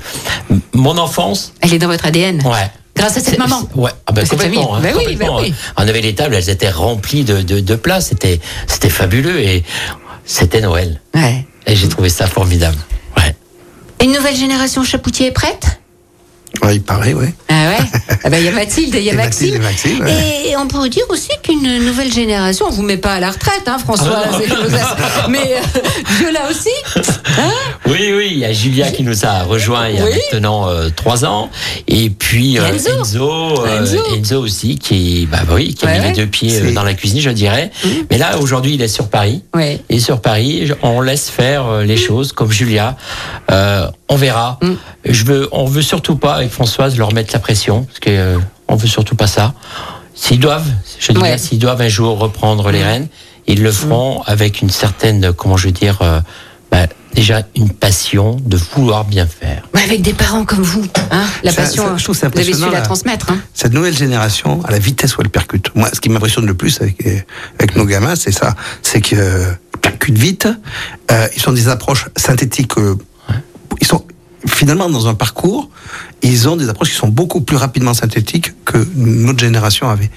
mon 0.75 0.99
enfance, 0.99 1.55
Elle 1.61 1.73
est 1.75 1.79
dans 1.79 1.87
votre 1.89 2.05
ADN. 2.07 2.43
ouais. 2.47 2.71
Grâce 2.97 3.17
à 3.17 3.21
cette 3.21 3.39
maman. 3.39 3.69
Ouais, 3.75 3.91
ah 4.07 4.13
ben, 4.13 4.27
complètement. 4.27 4.77
hein, 4.77 4.81
Ben 4.81 4.95
oui, 4.97 5.17
ben 5.17 5.29
oui. 5.41 5.53
hein. 5.53 5.73
On 5.85 5.89
avait 5.89 6.01
les 6.01 6.15
tables, 6.15 6.35
elles 6.35 6.49
étaient 6.51 6.71
remplies 6.71 7.25
de, 7.25 7.43
de, 7.43 7.59
de 7.59 7.75
plats. 7.75 8.01
C'était, 8.01 8.41
c'était 8.69 8.89
fabuleux 8.91 9.41
et 9.41 9.65
c'était 10.25 10.61
Noël. 10.61 11.01
Ouais. 11.15 11.45
Et 11.67 11.75
j'ai 11.75 11.89
trouvé 11.89 12.09
ça 12.09 12.27
formidable. 12.29 12.77
Ouais. 13.17 13.35
Une 14.03 14.13
nouvelle 14.13 14.37
génération 14.37 14.85
Chapoutier 14.85 15.27
est 15.29 15.33
prête? 15.33 15.81
Ouais, 16.65 16.77
il 16.77 16.83
paraît, 16.83 17.13
ouais. 17.15 17.35
Ah 17.51 17.69
ouais? 17.71 17.87
Ah 18.25 18.31
ben, 18.31 18.39
Il 18.39 18.45
y 18.45 18.49
a 18.49 18.53
Mathilde, 18.53 18.95
il 18.95 19.03
y 19.03 19.11
a 19.11 19.13
Et 19.13 19.17
Maxime. 19.17 19.59
Mathilde 19.59 19.99
et 19.99 20.03
Maxime, 20.03 20.05
ouais. 20.05 20.49
Et 20.51 20.57
on 20.57 20.67
pourrait 20.67 20.89
dire 20.89 21.05
aussi 21.11 21.29
qu'une 21.43 21.85
nouvelle 21.85 22.13
génération, 22.13 22.67
on 22.69 22.71
vous 22.73 22.83
met 22.83 22.97
pas 22.97 23.15
à 23.15 23.21
la 23.21 23.31
retraite, 23.31 23.65
hein, 23.67 23.77
François 23.79 24.23
Ah 24.33 24.39
et 24.43 25.31
mais 25.31 25.57
euh, 25.57 25.81
Viola 26.19 26.49
aussi. 26.51 26.71
Hein? 26.97 27.51
Oui, 27.87 28.13
oui, 28.17 28.29
il 28.33 28.39
y 28.39 28.45
a 28.45 28.53
Julia 28.53 28.91
qui 28.91 29.03
nous 29.03 29.25
a 29.27 29.43
rejoint 29.43 29.89
il 29.89 29.97
y 29.97 30.01
a 30.01 30.05
Oui. 30.05 30.11
maintenant 30.33 30.69
euh, 30.69 30.89
trois 30.95 31.25
ans. 31.27 31.51
Et 31.87 32.09
puis 32.11 32.55
Et 32.57 32.61
euh, 32.61 32.67
Enzo. 32.73 32.91
Enzo, 32.99 33.65
euh, 33.67 33.81
Enzo. 33.81 33.99
Enzo 34.17 34.41
aussi, 34.41 34.79
qui, 34.79 35.27
bah 35.31 35.41
oui, 35.51 35.75
qui 35.75 35.85
a 35.85 35.89
Ouais, 35.89 35.95
mis 35.99 36.01
ouais. 36.05 36.09
les 36.13 36.17
deux 36.17 36.27
pieds 36.27 36.61
euh, 36.63 36.73
dans 36.73 36.83
la 36.85 36.95
cuisine, 36.95 37.21
je 37.21 37.31
dirais. 37.31 37.71
Mais 38.11 38.17
là, 38.19 38.39
aujourd'hui, 38.39 38.75
il 38.75 38.83
est 38.83 38.89
sur 38.89 39.09
Paris. 39.09 39.43
Ouais. 39.55 39.81
Et 39.91 39.99
sur 40.01 40.21
Paris, 40.23 40.71
on 40.83 41.01
laisse 41.03 41.29
faire 41.29 41.81
les 41.81 41.97
choses 41.99 42.33
comme 42.33 42.51
Julia. 42.51 42.97
Euh, 43.51 43.87
on 44.09 44.17
verra. 44.17 44.59
Mm. 44.63 44.73
Je 45.07 45.25
veux, 45.25 45.49
on 45.53 45.67
veut 45.67 45.83
surtout 45.83 46.17
pas 46.17 46.35
avec 46.35 46.51
Françoise 46.55 46.97
leur 46.97 47.13
mettre 47.13 47.33
la 47.33 47.41
pression, 47.41 47.85
parce 47.85 47.99
que 47.99 48.11
euh, 48.11 48.39
on 48.69 48.77
veut 48.77 48.87
surtout 48.89 49.17
pas 49.17 49.27
ça. 49.27 49.53
S'ils 50.15 50.39
doivent, 50.41 50.71
je 51.01 51.13
dis 51.13 51.19
Ouais. 51.21 51.37
s'ils 51.39 51.59
doivent 51.59 51.81
un 51.83 51.89
jour 51.89 52.19
reprendre 52.19 52.71
les 52.71 52.83
rênes, 52.83 53.09
ils 53.47 53.63
le 53.63 53.73
feront 53.73 54.23
avec 54.23 54.63
une 54.63 54.71
certaine, 54.71 55.33
comment 55.33 55.57
je 55.57 55.67
veux 55.67 55.73
dire, 55.73 55.99
euh, 56.03 56.21
bah, 56.71 56.87
déjà 57.15 57.43
une 57.57 57.69
passion 57.71 58.37
de 58.45 58.57
vouloir 58.57 59.05
bien 59.05 59.27
faire. 59.27 59.63
Mais 59.75 59.83
avec 59.83 60.03
des 60.03 60.15
parents 60.15 60.45
comme 60.45 60.63
vous, 60.63 60.87
hein, 61.11 61.25
la 61.43 61.51
Ça- 61.53 61.63
passion, 61.63 61.85
ça, 61.85 61.97
je 61.97 62.05
trouve 62.05 62.17
ça 62.17 62.29
vous 62.29 62.39
avez 62.41 62.55
su 62.55 62.71
la 62.71 62.81
transmettre. 62.81 63.31
Hein. 63.31 63.39
Cette 63.53 63.73
nouvelle 63.73 63.97
génération, 63.97 64.63
à 64.65 64.71
la 64.71 64.79
vitesse 64.79 65.17
où 65.19 65.21
elle 65.23 65.29
percute. 65.31 65.75
Moi, 65.75 65.89
ce 65.93 66.01
qui 66.01 66.09
m'impressionne 66.09 66.47
le 66.47 66.55
plus 66.55 66.81
avec, 66.81 67.05
avec 67.59 67.77
nos 67.77 67.85
gamins, 67.85 68.15
c'est 68.17 68.33
ça. 68.33 68.55
C'est 68.83 69.01
qu'ils 69.01 69.19
euh, 69.21 69.53
percutent 69.83 70.17
vite. 70.19 70.49
Euh, 71.11 71.27
ils 71.37 71.49
ont 71.49 71.53
des 71.53 71.69
approches 71.69 72.07
synthétiques. 72.17 72.79
euh, 72.79 72.97
Ils 73.81 73.87
sont 73.87 74.05
finalement 74.47 74.89
dans 74.89 75.07
un 75.09 75.15
parcours. 75.15 75.69
Ils 76.23 76.49
ont 76.49 76.57
des 76.57 76.69
approches 76.69 76.91
qui 76.91 76.97
sont 76.97 77.09
beaucoup 77.09 77.41
plus 77.41 77.57
rapidement 77.57 77.95
synthétiques 77.95 78.53
que 78.65 78.87
notre 78.97 79.41
génération 79.41 79.89
avait. 79.89 80.11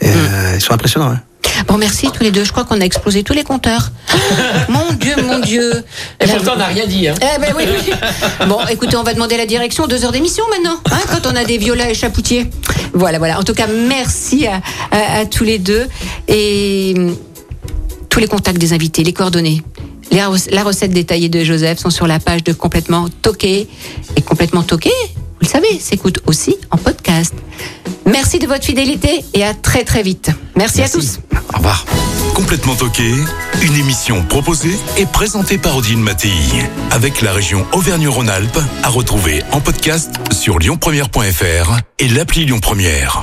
Et, 0.00 0.08
euh, 0.08 0.52
Ils 0.56 0.60
sont 0.60 0.72
impressionnants. 0.72 1.10
Hein. 1.12 1.20
Bon, 1.68 1.76
merci 1.76 2.10
tous 2.12 2.22
les 2.22 2.30
deux. 2.30 2.44
Je 2.44 2.50
crois 2.52 2.64
qu'on 2.64 2.80
a 2.80 2.84
explosé 2.84 3.22
tous 3.22 3.34
les 3.34 3.44
compteurs. 3.44 3.90
mon 4.68 4.92
Dieu, 4.94 5.14
mon 5.22 5.38
Dieu. 5.40 5.84
Et 6.20 6.26
La- 6.26 6.34
pourtant, 6.36 6.52
on 6.54 6.58
n'a 6.58 6.66
rien 6.66 6.86
dit. 6.86 7.06
Hein. 7.08 7.14
Eh 7.20 7.40
ben 7.40 7.52
oui, 7.56 7.64
oui. 7.68 7.92
Bon, 8.48 8.58
écoutez, 8.70 8.96
on 8.96 9.02
va 9.02 9.12
demander 9.14 9.36
la 9.36 9.46
direction. 9.46 9.86
Deux 9.86 10.04
heures 10.04 10.12
d'émission 10.12 10.44
maintenant, 10.50 10.78
hein, 10.90 10.98
quand 11.10 11.30
on 11.30 11.36
a 11.36 11.44
des 11.44 11.58
violas 11.58 11.90
et 11.90 11.94
chapoutiers. 11.94 12.48
Voilà, 12.94 13.18
voilà. 13.18 13.38
En 13.38 13.42
tout 13.42 13.54
cas, 13.54 13.66
merci 13.66 14.46
à, 14.46 14.60
à- 14.90 15.20
à 15.20 15.26
tous 15.26 15.44
les 15.44 15.58
deux. 15.58 15.86
Et 16.28 16.94
hum, 16.96 17.16
tous 18.08 18.18
les 18.20 18.28
contacts 18.28 18.58
des 18.58 18.72
invités, 18.72 19.04
les 19.04 19.12
coordonnées. 19.12 19.62
Les 20.12 20.20
la 20.50 20.62
recette 20.62 20.92
détaillée 20.92 21.30
de 21.30 21.42
Joseph 21.42 21.78
sont 21.78 21.90
sur 21.90 22.06
la 22.06 22.20
page 22.20 22.44
de 22.44 22.52
Complètement 22.52 23.08
Toqué. 23.08 23.66
Et 24.14 24.20
Complètement 24.20 24.62
Toqué, 24.62 24.92
vous 25.16 25.40
le 25.40 25.46
savez, 25.46 25.80
s'écoute 25.80 26.20
aussi 26.26 26.56
en 26.70 26.76
podcast. 26.76 27.34
Merci 28.04 28.38
de 28.38 28.46
votre 28.46 28.64
fidélité 28.64 29.24
et 29.32 29.42
à 29.42 29.54
très 29.54 29.84
très 29.84 30.02
vite. 30.02 30.30
Merci, 30.54 30.82
à 30.82 30.88
tous. 30.88 31.18
Au 31.54 31.56
revoir. 31.56 31.86
Complètement 32.34 32.74
toqué, 32.74 33.10
une 33.62 33.74
émission 33.74 34.22
proposée 34.24 34.76
et 34.96 35.06
présentée 35.06 35.58
par 35.58 35.76
Odile 35.76 35.98
Mattei, 35.98 36.30
avec 36.90 37.20
la 37.22 37.32
région 37.32 37.66
Auvergne-Rhône-Alpes, 37.72 38.58
à 38.82 38.88
retrouver 38.88 39.42
en 39.52 39.60
podcast 39.60 40.10
sur 40.30 40.58
lyonpremière.fr 40.58 41.78
et 41.98 42.08
l'appli 42.08 42.44
Lyon 42.44 42.60
Première. 42.60 43.22